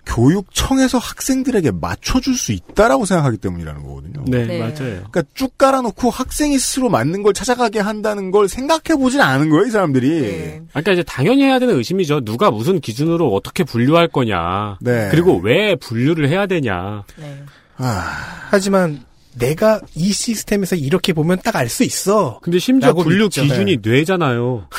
[0.06, 4.24] 교육청에서 학생들에게 맞춰줄 수 있다라고 생각하기 때문이라는 거거든요.
[4.28, 4.58] 네, 네.
[4.60, 4.72] 맞아요.
[5.10, 10.20] 그러니까 쭉 깔아놓고 학생이 스스로 맞는 걸 찾아가게 한다는 걸 생각해보진 않은 거예요, 이 사람들이.
[10.20, 10.62] 네.
[10.70, 12.20] 그러니까 이제 당연히 해야 되는 의심이죠.
[12.20, 14.78] 누가 무슨 기준으로 어떻게 분류할 거냐.
[14.80, 15.08] 네.
[15.10, 17.02] 그리고 왜 분류를 해야 되냐.
[17.16, 17.42] 네.
[17.76, 18.04] 아,
[18.50, 19.04] 하지만
[19.38, 22.40] 내가 이 시스템에서 이렇게 보면 딱 알 수 있어.
[22.42, 23.42] 근데 심지어 분류 믿죠.
[23.42, 24.68] 기준이 뇌잖아요.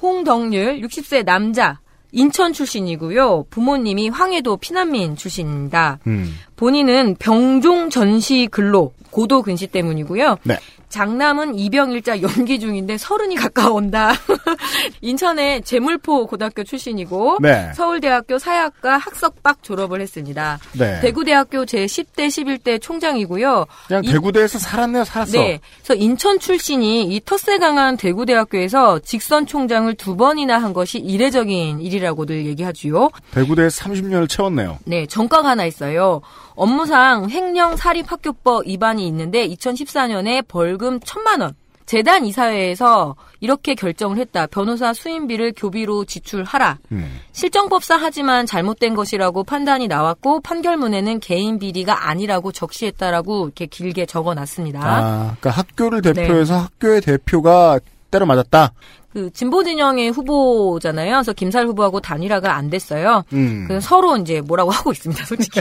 [0.00, 1.80] 홍덕률 60세 남자
[2.12, 3.46] 인천 출신이고요.
[3.50, 5.98] 부모님이 황해도 피난민 출신입니다.
[6.06, 6.34] 음.
[6.56, 10.38] 본인은 병종 전시 근로 고도 근시 때문이고요.
[10.44, 10.58] 네.
[10.88, 14.12] 장남은 입영일자 연기 중인데 서른이 가까운다.
[15.00, 17.70] 인천의 재물포 고등학교 출신이고 네.
[17.74, 20.58] 서울대학교 사회학과 학석박 졸업을 했습니다.
[20.78, 21.00] 네.
[21.00, 23.66] 대구대학교 제10대 11대 총장이고요.
[23.86, 25.32] 그냥 이- 대구대에서 살았네요, 살았어.
[25.38, 25.60] 네.
[25.82, 32.46] 그래서 인천 출신이 이 텃세 강한 대구대학교에서 직선 총장을 두 번이나 한 것이 이례적인 일이라고들
[32.46, 33.10] 얘기하지요.
[33.32, 34.78] 대구대에서 30년을 채웠네요.
[34.84, 36.20] 네, 전과가 하나 있어요.
[36.58, 41.54] 업무상 횡령 사립 학교법 위반이 있는데 2014년에 벌금 천만 원,
[41.86, 44.46] 재단 이사회에서 이렇게 결정을 했다.
[44.48, 46.78] 변호사 수임비를 교비로 지출하라.
[46.92, 47.20] 음.
[47.32, 54.80] 실정법상 하지만 잘못된 것이라고 판단이 나왔고 판결문에는 개인 비리가 아니라고 적시했다라고 이렇게 길게 적어놨습니다.
[54.82, 57.78] 아, 그러니까 학교를 대표해서 학교의 대표가
[58.10, 58.72] 때려 맞았다.
[59.12, 61.12] 그 진보 진영의 후보잖아요.
[61.14, 63.24] 그래서 김살 후보하고 단일화가 안 됐어요.
[63.32, 63.66] 음.
[63.66, 65.24] 그 서로 이제 뭐라고 하고 있습니다.
[65.24, 65.60] 솔직히.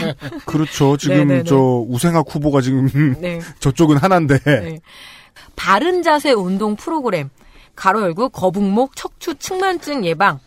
[0.46, 0.96] 그렇죠.
[0.96, 1.44] 지금 네네네.
[1.44, 2.88] 저 우생학 후보가 지금
[3.20, 3.40] 네.
[3.60, 4.38] 저쪽은 하나인데.
[4.44, 4.80] 네.
[5.54, 7.30] 바른 자세 운동 프로그램
[7.74, 10.40] 가로 열고 거북목 척추 측만증 예방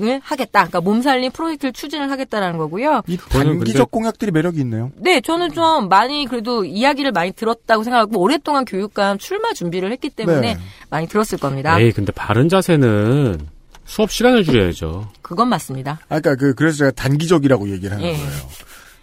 [0.00, 0.66] 을 하겠다.
[0.66, 3.02] 그러니까 몸살림 프로젝트를 추진을 하겠다라는 거고요.
[3.06, 4.90] 이 단기적 공약들이 매력이 있네요.
[4.96, 10.54] 네, 저는 좀 많이 그래도 이야기를 많이 들었다고 생각하고 오랫동안 교육감 출마 준비를 했기 때문에
[10.54, 10.60] 네.
[10.90, 11.78] 많이 들었을 겁니다.
[11.78, 13.46] 에이, 근데 바른 자세는
[13.84, 15.10] 수업 시간을 줄여야죠.
[15.22, 16.00] 그건 맞습니다.
[16.08, 18.12] 아, 그러니까 그 그래서 제가 단기적이라고 얘기를 하는 예.
[18.12, 18.30] 거예요.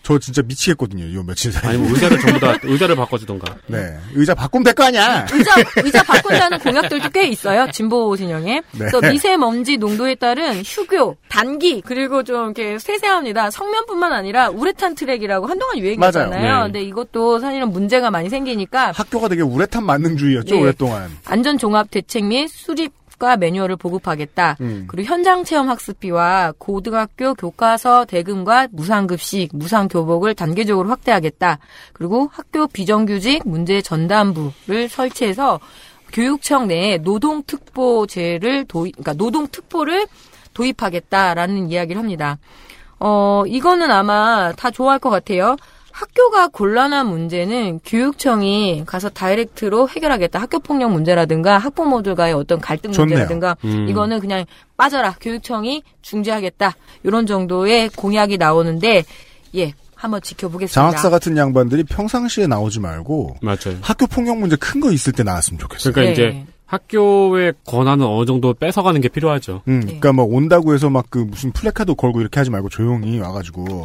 [0.03, 1.13] 저 진짜 미치겠거든요.
[1.13, 1.69] 요 며칠 사이.
[1.71, 3.55] 아니면 의자를 전부 다 의자를 바꿔주던가.
[3.67, 5.27] 네, 의자 바꾸면 될 거 아니야.
[5.31, 7.67] 의자 의자 바꾼다는 공약들도 꽤 있어요.
[7.71, 8.61] 진보 진영에.
[8.71, 8.77] 네.
[8.77, 13.51] 그래서 미세먼지 농도에 따른 휴교, 단기 그리고 좀 이렇게 세세합니다.
[13.51, 16.29] 석면뿐만 아니라 우레탄 트랙이라고 한동안 유행했잖아요.
[16.41, 16.57] 맞아요.
[16.57, 16.63] 네.
[16.63, 20.61] 근데 이것도 사실은 문제가 많이 생기니까 학교가 되게 우레탄 만능주의였죠 네.
[20.61, 21.09] 오랫동안.
[21.25, 22.91] 안전 종합 대책 및 수립
[23.21, 24.57] 과 매뉴얼을 보급하겠다.
[24.61, 24.85] 음.
[24.87, 31.59] 그리고 현장 체험 학습비와 고등학교 교과서 대금과 무상급식, 무상교복을 단계적으로 확대하겠다.
[31.93, 35.59] 그리고 학교 비정규직 문제 전담부를 설치해서
[36.11, 40.07] 교육청 내에 노동특보제를 도입, 그러니까 노동특보를
[40.55, 42.39] 도입하겠다라는 이야기를 합니다.
[42.99, 45.57] 어, 이거는 아마 다 좋아할 것 같아요.
[46.01, 50.39] 학교가 곤란한 문제는 교육청이 가서 direct로 해결하겠다.
[50.39, 53.09] 학교 폭력 문제라든가 학부모들과의 어떤 갈등 좋네요.
[53.17, 53.87] 문제라든가 음.
[53.87, 54.45] 이거는 그냥
[54.77, 55.15] 빠져라.
[55.21, 56.75] 교육청이 중재하겠다.
[57.03, 59.03] 이런 정도의 공약이 나오는데
[59.55, 60.73] 예, 한번 지켜보겠습니다.
[60.73, 63.77] 장학사 같은 양반들이 평상시에 나오지 말고 맞아요.
[63.81, 65.93] 학교 폭력 문제 큰 거 있을 때 나왔으면 좋겠어요.
[65.93, 69.61] 그러니까 이제 학교의 권한은 어느 정도 뺏어가는 게 필요하죠.
[69.67, 73.83] 음, 그러니까 뭐 온다고 해서 막 그 무슨 플래카드 걸고 이렇게 하지 말고 조용히 와가지고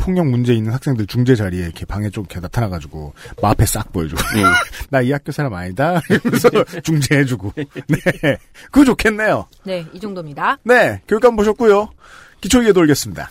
[0.00, 4.22] 폭력 문제 있는 학생들 중재 자리에 이렇게 방에 좀 이렇게 나타나가지고 마패 싹 보여주고
[4.88, 6.48] 나 이 학교 사람 아니다 이러면서
[6.82, 8.38] 중재해주고 네
[8.70, 9.46] 그거 좋겠네요.
[9.64, 10.56] 네, 이 정도입니다.
[10.64, 11.90] 네 교육감 보셨고요
[12.40, 13.30] 기초위에 돌겠습니다.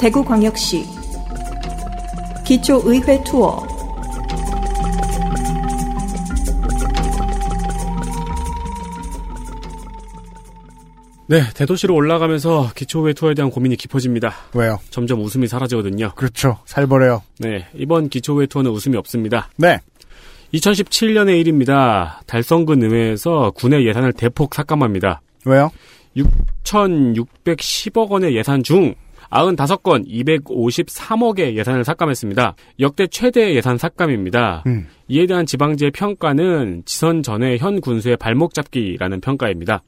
[0.00, 0.84] 대구광역시
[2.44, 3.66] 기초의회 투어
[11.30, 14.32] 네, 대도시로 올라가면서 기초회 투어에 대한 고민이 깊어집니다.
[14.54, 14.78] 왜요?
[14.88, 16.12] 점점 웃음이 사라지거든요.
[16.14, 16.56] 그렇죠.
[16.64, 17.22] 살벌해요.
[17.38, 19.50] 네, 이번 기초회 투어는 웃음이 없습니다.
[19.58, 19.78] 네.
[20.54, 22.22] 2017년의 일입니다.
[22.26, 25.20] 달성군 의회에서 군의 예산을 대폭 삭감합니다.
[25.44, 25.70] 왜요?
[26.16, 28.94] 6,610억 원의 예산 중
[29.30, 32.54] 95건 253억의 예산을 삭감했습니다.
[32.80, 34.62] 역대 최대 예산 삭감입니다.
[34.66, 34.86] 음.
[35.08, 39.82] 이에 대한 지방지의 평가는 지선 전에 현 군수의 발목 잡기라는 평가입니다.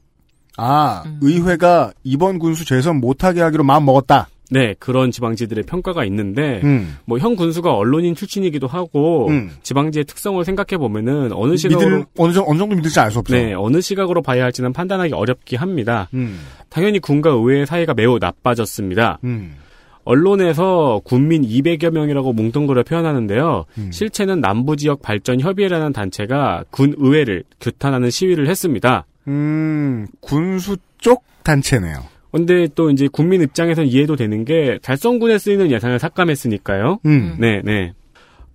[0.57, 4.27] 아 의회가 이번 군수 재선 못하게 하기로 마음 먹었다.
[4.53, 6.97] 네, 그런 지방지들의 평가가 있는데, 음.
[7.05, 9.49] 뭐, 현 군수가 언론인 출신이기도 하고, 음.
[9.63, 13.33] 지방지의 특성을 생각해 보면은, 어느 시각으로, 믿을 어느 정도 어느 정도 믿을지 알 수 없죠.
[13.33, 16.09] 네, 어느 시각으로 봐야 할지는 판단하기 어렵기 합니다.
[16.13, 16.41] 음.
[16.67, 19.19] 당연히 군과 의회의 사이가 매우 나빠졌습니다.
[19.23, 19.55] 음.
[20.03, 23.65] 언론에서 군민 200여 명이라고 뭉뚱그려 표현하는데요.
[23.77, 23.91] 음.
[23.91, 29.05] 실체는 남부지역 발전협의회라는 단체가 군 의회를 규탄하는 시위를 했습니다.
[29.31, 32.03] 음, 군수 쪽 단체네요.
[32.31, 36.99] 근데 또 이제 국민 입장에선 이해도 되는 게 달성군에 쓰이는 예산을 삭감했으니까요.
[37.05, 37.35] 음.
[37.39, 37.93] 네, 네.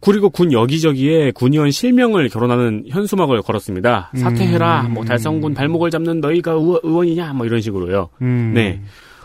[0.00, 4.12] 그리고 군 여기저기에 군의원 실명을 결혼하는 현수막을 걸었습니다.
[4.14, 4.82] 사퇴해라.
[4.82, 4.94] 음.
[4.94, 7.32] 뭐 달성군 발목을 잡는 너희가 의원, 의원이냐.
[7.32, 8.10] 뭐 이런 식으로요.
[8.22, 8.52] 음.
[8.54, 8.80] 네.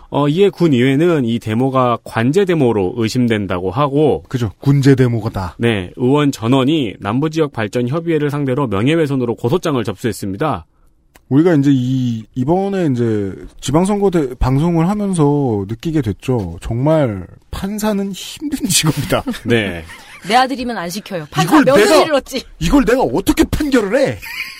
[0.09, 4.51] 어, 이에 군 의회는 이 데모가 관제 데모로 의심된다고 하고 그죠.
[4.59, 5.55] 군제 데모가다.
[5.57, 10.65] 네, 의원 전원이 남부 지역 발전 협의회를 상대로 명예훼손으로 고소장을 접수했습니다.
[11.31, 16.57] 우리가 이제 이 이번에 이제 지방선거 대, 방송을 하면서 느끼게 됐죠.
[16.61, 19.23] 정말 판사는 힘든 직업이다.
[19.45, 19.85] 네.
[20.27, 21.25] 내 아들이면 안 시켜요.
[21.31, 22.43] 판사 이걸 며느리를 내가- 얻지.
[22.59, 24.17] 이걸 내가 어떻게 판결을 해?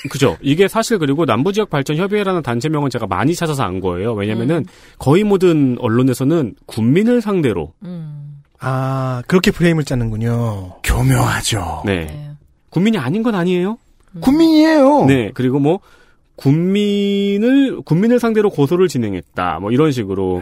[0.10, 0.38] 그죠.
[0.42, 4.14] 이게 사실 그리고 남부지역 발전 협의회라는 단체명은 제가 많이 찾아서 안 거예요.
[4.14, 4.66] 왜냐면은 음.
[4.98, 7.74] 거의 모든 언론에서는 군민을 상대로
[8.60, 10.76] 아, 그렇게 프레임을 짜는군요.
[10.84, 11.84] 교묘하죠.
[11.86, 12.30] 네.
[12.70, 13.78] 군민이 아닌 건 아니에요.
[14.22, 15.06] 군민이에요.
[15.06, 15.32] 네.
[15.34, 15.80] 그리고 뭐
[16.42, 19.60] 군민을 군민을 상대로 고소를 진행했다.
[19.62, 20.42] 뭐 이런 식으로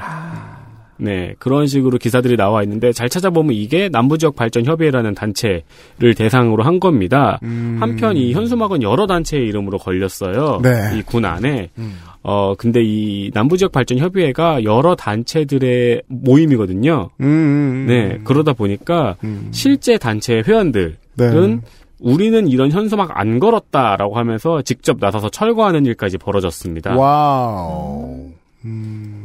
[0.98, 6.80] 네, 그런 식으로 기사들이 나와 있는데 잘 찾아보면 이게 남부지역 발전 협의회라는 단체를 대상으로 한
[6.80, 7.40] 겁니다.
[7.44, 7.78] 음.
[7.80, 10.60] 한편 이 현수막은 여러 단체의 이름으로 걸렸어요.
[10.62, 10.98] 네.
[10.98, 11.70] 이군 안에.
[11.78, 12.00] 음.
[12.22, 17.10] 어, 근데 이 남부지역 발전 협의회가 여러 단체들의 모임이거든요.
[17.22, 19.16] 음, 음, 네, 그러다 보니까
[19.52, 21.60] 실제 단체의 회원들은 네.
[22.00, 26.96] 우리는 이런 현수막 안 걸었다라고 하면서 직접 나서서 철거하는 일까지 벌어졌습니다.
[26.96, 28.30] 와우.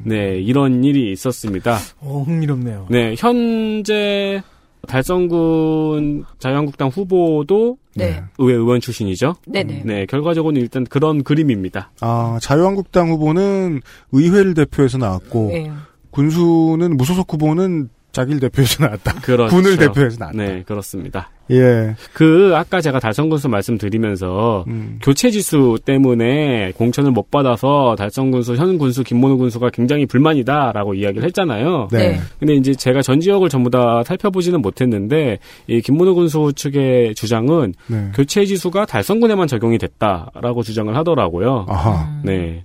[0.05, 1.77] 네, 이런 일이 있었습니다.
[2.01, 2.87] 어, 흥미롭네요.
[2.91, 4.43] 네, 현재
[4.87, 8.23] 달성군 자유한국당 후보도 네.
[8.39, 9.35] 의회 의원 출신이죠.
[9.47, 9.83] 네네.
[9.85, 11.91] 네, 결과적으로는 일단 그런 그림입니다.
[12.01, 13.81] 아, 자유한국당 후보는
[14.13, 15.71] 의회를 대표해서 나왔고, 네.
[16.11, 19.16] 군수는 무소속 후보는 자기를 대표해서 나왔다.
[19.20, 19.55] 그렇죠.
[19.55, 20.39] 군을 대표해서 나왔다.
[20.39, 21.31] 네, 그렇습니다.
[21.51, 21.95] 예.
[22.15, 24.99] 그 아까 제가 달성군수 말씀드리면서 음.
[25.03, 31.89] 교체 지수 때문에 공천을 못 받아서 달성군수 현 군수 김문우 군수가 굉장히 불만이다라고 이야기를 했잖아요.
[31.93, 32.12] 네.
[32.12, 32.20] 네.
[32.39, 38.11] 근데 이제 제가 전 지역을 전부 다 살펴보지는 못했는데 이 김문우 군수 측의 주장은 네.
[38.15, 41.66] 교체 지수가 달성군에만 적용이 됐다라고 주장을 하더라고요.
[41.69, 42.20] 아하.
[42.24, 42.65] 네.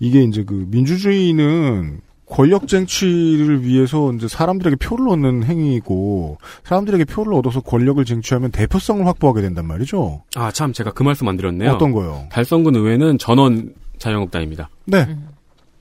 [0.00, 2.00] 이게 이제 그 민주주의는
[2.34, 9.40] 권력 쟁취를 위해서 이제 사람들에게 표를 얻는 행위이고 사람들에게 표를 얻어서 권력을 쟁취하면 대표성을 확보하게
[9.42, 10.24] 된단 말이죠.
[10.34, 11.70] 아, 참 제가 그 말씀 안 드렸네요.
[11.70, 12.26] 어떤 거요?
[12.32, 14.68] 달성군 의회는 전원 자유한국당입니다.
[14.84, 15.16] 네.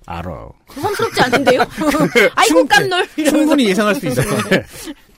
[0.05, 0.51] 알아요.
[0.67, 1.61] 부담스럽지 않은데요?
[2.35, 3.07] 아이고 깜놀.
[3.25, 4.27] 충분히 예상할 수 있어요.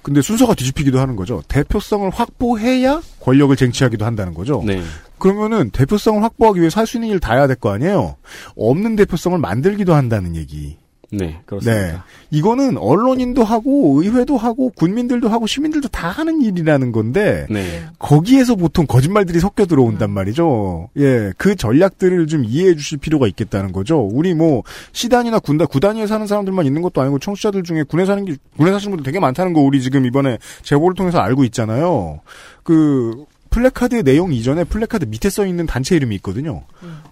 [0.04, 1.42] 근데 순서가 뒤집히기도 하는 거죠.
[1.50, 4.64] 대표성을 확보해야 권력을 쟁취하기도 한다는 거죠.
[4.66, 4.82] 네.
[5.18, 8.16] 그러면은 대표성을 확보하기 위해서 할수 있는 일다 해야 될 거 아니에요.
[8.56, 10.78] 없는 대표성을 만들기도 한다는 얘기.
[11.12, 11.82] 네, 그렇습니다.
[11.82, 11.98] 네.
[12.32, 17.84] 이거는 언론인도 하고 의회도 하고 군민들도 하고 시민들도 다 하는 일이라는 건데 네.
[18.00, 20.90] 거기에서 보통 거짓말들이 섞여 들어온단 말이죠.
[20.98, 24.00] 예, 그 전략들을 좀 이해해 주실 필요가 있겠다는 거죠.
[24.00, 28.36] 우리 뭐 시단이나 군단 구단위에 사는 사람들만 있는 것도 아니고 청취자들 중에 군에 사는 게
[28.58, 32.20] 군에 사시는 분들 되게 많다는 거 우리 지금 이번에 제보를 통해서 알고 있잖아요.
[32.64, 33.26] 그
[33.56, 36.64] 플래카드의 내용 이전에 플래카드 밑에 써 있는 단체 이름이 있거든요.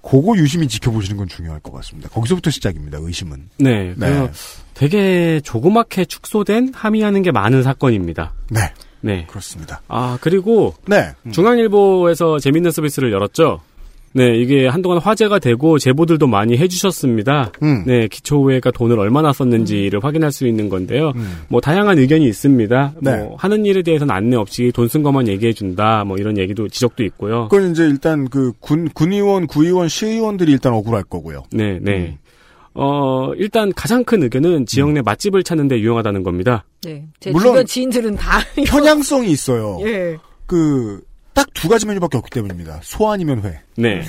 [0.01, 2.09] 그거 유심히 지켜보시는 건 중요할 것 같습니다.
[2.09, 2.97] 거기서부터 시작입니다.
[3.01, 3.49] 의심은.
[3.59, 3.93] 네.
[3.97, 4.29] 그래서
[4.73, 8.33] 되게 조그맣게 축소된 함의하는 게 많은 사건입니다.
[8.49, 8.59] 네.
[8.99, 9.25] 네.
[9.29, 9.81] 그렇습니다.
[9.87, 11.13] 아, 그리고 네.
[11.31, 13.61] 중앙일보에서 재밌는 서비스를 열었죠.
[14.15, 17.51] 네, 이게 한동안 화제가 되고 제보들도 많이 해주셨습니다.
[17.63, 17.83] 음.
[17.85, 21.13] 네, 기초의회가 돈을 얼마나 썼는지를 확인할 수 있는 건데요.
[21.49, 22.93] 뭐 다양한 의견이 있습니다.
[22.95, 23.01] 음.
[23.01, 23.17] 네.
[23.17, 26.03] 뭐 하는 일에 대해서는 안내 없이 돈 쓴 것만 얘기해 준다.
[26.05, 27.47] 뭐 이런 얘기도 지적도 있고요.
[27.49, 31.43] 그건 이제 일단 그 군, 군의원, 구의원, 시의원들이 일단 억울할 거고요.
[31.51, 32.19] 네, 네.
[32.75, 36.65] 어, 일단 가장 큰 의견은 지역 내 맛집을 찾는데 유용하다는 겁니다.
[36.83, 37.05] 네.
[37.19, 38.39] 제 물론 주변 지인들은 다.
[38.67, 39.79] 편향성이 있어요.
[39.85, 40.17] 예.
[40.45, 41.01] 그,
[41.33, 42.81] 딱 두 가지 메뉴밖에 없기 때문입니다.
[42.83, 43.61] 소 아니면 회.
[43.81, 44.03] 네.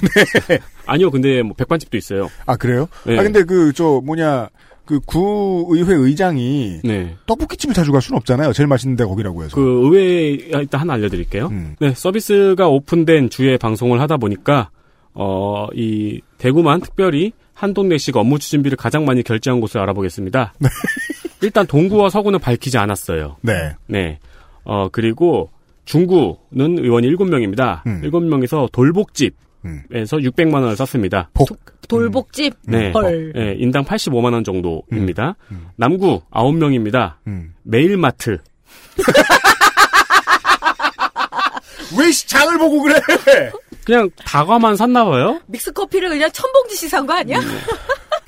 [0.87, 2.29] 아니요, 근데 뭐 백반집도 있어요.
[2.47, 2.89] 아, 그래요?
[3.07, 3.17] 네.
[3.17, 4.49] 아, 근데 그, 저, 뭐냐,
[4.85, 7.15] 그 구의회 의장이 네.
[7.27, 8.53] 떡볶이집을 자주 갈 수는 없잖아요.
[8.53, 9.55] 제일 맛있는 데 거기라고 해서.
[9.55, 11.47] 그 의외에 일단 하나 알려드릴게요.
[11.47, 11.77] 음.
[11.79, 14.71] 네, 서비스가 오픈된 주에 방송을 하다 보니까
[15.15, 20.55] 어, 이 대구만 특별히 한동네시가 업무 추진비를 가장 많이 결제한 곳을 알아보겠습니다.
[21.41, 23.37] 일단 동구와 서구는 밝히지 않았어요.
[23.43, 23.77] 네.
[23.87, 24.19] 네.
[24.65, 25.51] 어, 그리고
[25.85, 27.85] 중구는 의원이 7명입니다.
[27.87, 28.01] 음.
[28.05, 29.35] 7명에서 돌복집
[29.93, 31.31] 에서 600만 원을 썼습니다.
[31.33, 31.49] 복.
[31.89, 32.53] 돌복집?
[32.67, 32.93] 네.
[32.93, 33.33] 헐.
[33.35, 35.37] 네, 인당 85만 원 정도입니다.
[35.77, 37.15] 남구 9명입니다.
[37.27, 37.55] 음.
[37.63, 38.39] 매일마트
[41.99, 42.95] 왜 장을 보고 그래?
[43.85, 45.41] 그냥 다과만 샀나 봐요.
[45.47, 47.39] 믹스 커피를 그냥 천봉지씩 산 거 아니야?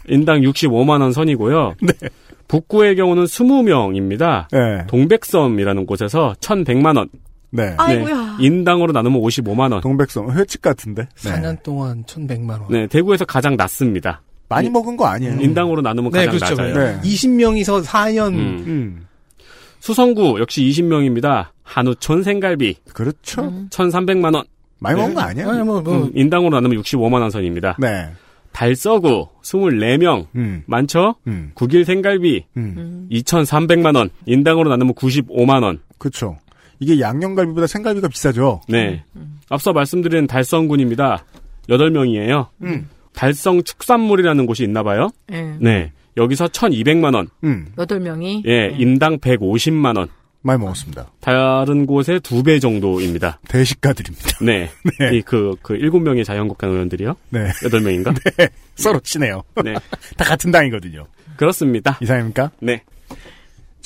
[0.09, 1.75] 인당 65만 원 선이고요.
[2.49, 4.47] 북구의 경우는 20명입니다.
[4.53, 4.87] 네.
[4.87, 7.09] 동백섬이라는 곳에서 1,100만 원.
[7.51, 7.75] 네.
[7.79, 8.39] 아이고야.
[8.41, 9.81] 인당으로 나누면 55만 원.
[9.81, 11.09] 동백섬 횟집 같은데.
[11.25, 11.31] 네.
[11.31, 12.67] 4년 동안 1,100만 원.
[12.71, 14.23] 네, 대구에서 가장 낮습니다.
[14.49, 15.41] 많이 먹은 거 아니에요.
[15.41, 16.63] 인당으로 나누면 네, 가장 그렇죠.
[16.63, 17.01] 낮아요.
[17.01, 17.09] 네.
[17.09, 18.29] 20명이서 4년.
[18.35, 18.65] 음.
[18.67, 19.07] 음.
[19.81, 21.49] 수성구 역시 20명입니다.
[21.63, 23.53] 한우촌 생갈비 그렇죠.
[23.71, 24.45] 1,300만 원.
[24.79, 25.49] 많이 먹은 거 아니야?
[25.49, 26.05] 아니, 뭐, 뭐.
[26.05, 27.77] 음, 인당으로 나누면 65만 원 선입니다.
[27.79, 28.09] 네.
[28.53, 30.27] 달서구 24명.
[30.37, 30.63] 음.
[30.67, 31.17] 많죠?
[31.27, 31.51] 음.
[31.55, 33.09] 국일 생갈비 음.
[33.11, 34.11] 2,300만 원.
[34.27, 35.81] 인당으로 나누면 95만 원.
[35.99, 36.37] 그렇죠.
[36.79, 38.61] 이게 양념갈비보다 생갈비가 비싸죠.
[38.69, 39.03] 네.
[39.49, 41.25] 앞서 말씀드린 달성군입니다.
[41.69, 42.49] 8명이에요.
[42.63, 42.89] 음.
[43.15, 45.11] 달성 축산물이라는 곳이 있나 봐요.
[45.33, 45.57] 예.
[45.61, 45.93] 네.
[46.17, 47.29] 여기서 1,200만 원.
[47.45, 47.69] 음.
[47.79, 48.45] 여덟 명이.
[48.47, 50.09] 예, 인당 150만 원.
[50.43, 51.11] 많이 먹었습니다.
[51.21, 53.41] 다른 곳의 두 배 정도입니다.
[53.49, 54.39] 대식가들입니다.
[54.43, 54.71] 네.
[55.01, 55.17] 네.
[55.17, 57.17] 이 그, 그, 일곱 명의 자유한국당 의원들이요?
[57.31, 57.49] 네.
[57.65, 58.15] 여덟 명인가?
[58.77, 59.43] 서로 친해요.
[59.65, 59.75] 네.
[60.17, 61.07] 다 같은 당이거든요.
[61.37, 61.99] 그렇습니다.
[62.01, 62.51] 이상입니까?
[62.61, 62.83] 네.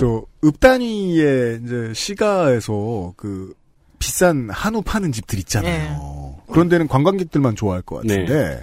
[0.00, 3.52] 저, 읍단위의 이제 시가에서 그
[3.98, 6.36] 비싼 한우 파는 집들 있잖아요.
[6.50, 8.62] 그런 데는 관광객들만 좋아할 것 같은데,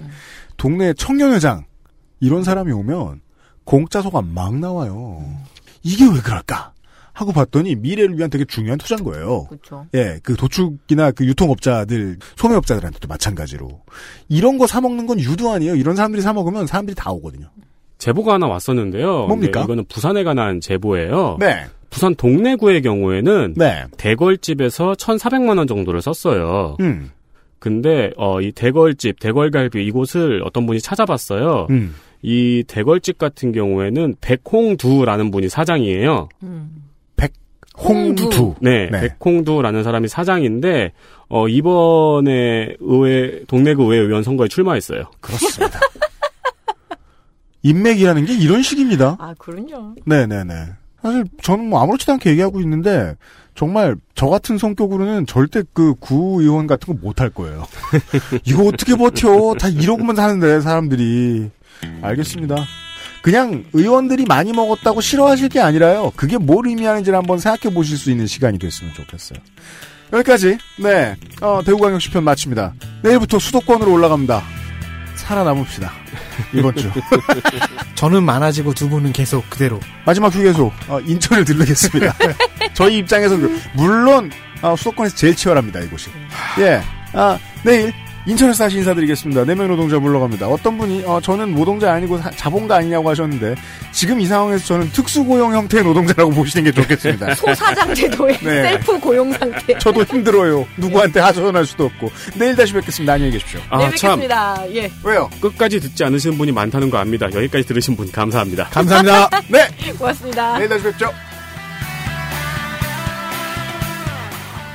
[0.58, 1.66] 동네 청년회장,
[2.20, 3.22] 이런 사람이 오면
[3.64, 5.24] 공짜소가 막 나와요.
[5.84, 6.74] 이게 왜 그럴까?
[7.14, 9.46] 하고 봤더니 미래를 위한 되게 중요한 투자인 거예요.
[9.48, 9.88] 그렇죠.
[9.96, 13.82] 예, 그 도축이나 그 유통업자들, 소매업자들한테도 마찬가지로.
[14.30, 15.76] 이런 거 사 먹는 건 유도 아니에요.
[15.76, 17.50] 이런 사람들이 사 먹으면 사람들이 다 오거든요.
[17.98, 19.28] 제보가 하나 왔었는데요.
[19.28, 19.62] 뭡니까?
[19.62, 21.38] 네, 이거는 부산에 관한 제보예요.
[21.40, 21.66] 네.
[21.90, 23.86] 부산 동래구의 경우에는 네.
[23.98, 26.78] 대걸집에서 1,400만 원 정도를 썼어요.
[26.80, 27.12] 음.
[27.60, 31.68] 근데 어, 이 대걸집, 대걸갈비 이곳을 어떤 분이 찾아봤어요.
[31.70, 31.96] 음.
[32.22, 36.30] 이 대걸집 같은 경우에는 백홍두라는 분이 사장이에요.
[37.78, 38.56] 홍두.
[38.60, 39.10] 네, 네.
[39.20, 40.94] 백홍두라는 사람이 사장인데
[41.30, 45.04] 어, 이번에 의회 동래구 의회 의원 선거에 출마했어요.
[45.22, 45.80] 그렇습니다.
[47.64, 49.18] 인맥이라는 게 이런 식입니다.
[49.20, 49.96] 아, 그럼요.
[50.06, 50.54] 네네네.
[51.02, 53.16] 사실 저는 뭐 아무렇지도 않게 얘기하고 있는데
[53.56, 57.68] 정말 저 같은 성격으로는 절대 그 구의원 같은 거 못 할 거예요.
[58.46, 59.56] 이거 어떻게 버텨?
[59.56, 61.50] 다 이러고만 사는데 사람들이.
[62.02, 62.56] 알겠습니다.
[63.22, 66.12] 그냥 의원들이 많이 먹었다고 싫어하실 게 아니라요.
[66.16, 69.40] 그게 뭘 의미하는지를 한번 생각해 보실 수 있는 시간이 됐으면 좋겠어요.
[70.14, 72.74] 여기까지 네 어, 대구광역시 편 마칩니다.
[73.04, 74.42] 내일부터 수도권으로 올라갑니다.
[75.28, 75.92] 살아남읍시다.
[76.54, 76.90] 이번 주.
[77.96, 79.80] 저는 많아지고 두 분은 계속 그대로.
[80.06, 82.16] 마지막 휴게소 어, 인천을 들르겠습니다.
[82.74, 84.32] 저희 입장에서 그- 물론
[84.62, 86.10] 어, 수도권에서 제일 치열합니다 이곳이.
[86.60, 86.82] 예,
[87.14, 87.94] 아 내일
[88.28, 89.46] 인천에서 다시 인사드리겠습니다.
[89.46, 90.50] 네명 노동자 물러갑니다.
[90.50, 93.56] 어떤 분이 어, 저는 노동자 아니고 사- 자본가 아니냐고 하셨는데
[93.94, 97.36] 지금 이 상황에서 저는 특수고용 형태의 노동자라고 보시는 게 좋겠습니다.
[97.40, 98.64] 소사장 제도의 네.
[98.64, 99.80] 셀프 고용 상태.
[99.80, 100.68] 저도 힘들어요.
[100.76, 102.12] 누구한테 하소연할 수도 없고.
[102.36, 103.14] 내일 다시 뵙겠습니다.
[103.14, 103.62] 안녕히 계십시오.
[103.70, 104.20] 아, 네, 참.
[104.20, 104.64] 뵙겠습니다.
[104.76, 104.92] 예.
[105.06, 105.30] 왜요?
[105.40, 107.28] 끝까지 듣지 않으시는 분이 많다는 거 압니다.
[107.34, 108.66] 여기까지 들으신 분 감사합니다.
[108.66, 109.30] 감사합니다.
[109.48, 110.58] 네, 고맙습니다.
[110.58, 111.10] 내일 다시 뵙죠.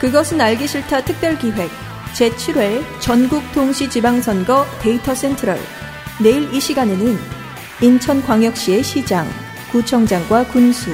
[0.00, 1.68] 그것은 알기 싫다 특별 기획
[2.14, 5.58] 제7회 전국 동시 지방선거 데이터 센트럴
[6.20, 7.18] 내일 이 시간에는
[7.80, 9.28] 인천광역시의 시장,
[9.70, 10.90] 구청장과 군수,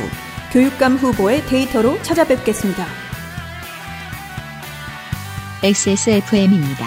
[0.53, 2.87] 교육감 후보의 데이터로 찾아뵙겠습니다.
[5.63, 6.87] XSFM입니다.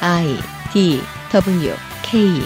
[0.00, 0.36] I
[0.72, 1.00] D
[1.32, 2.42] W K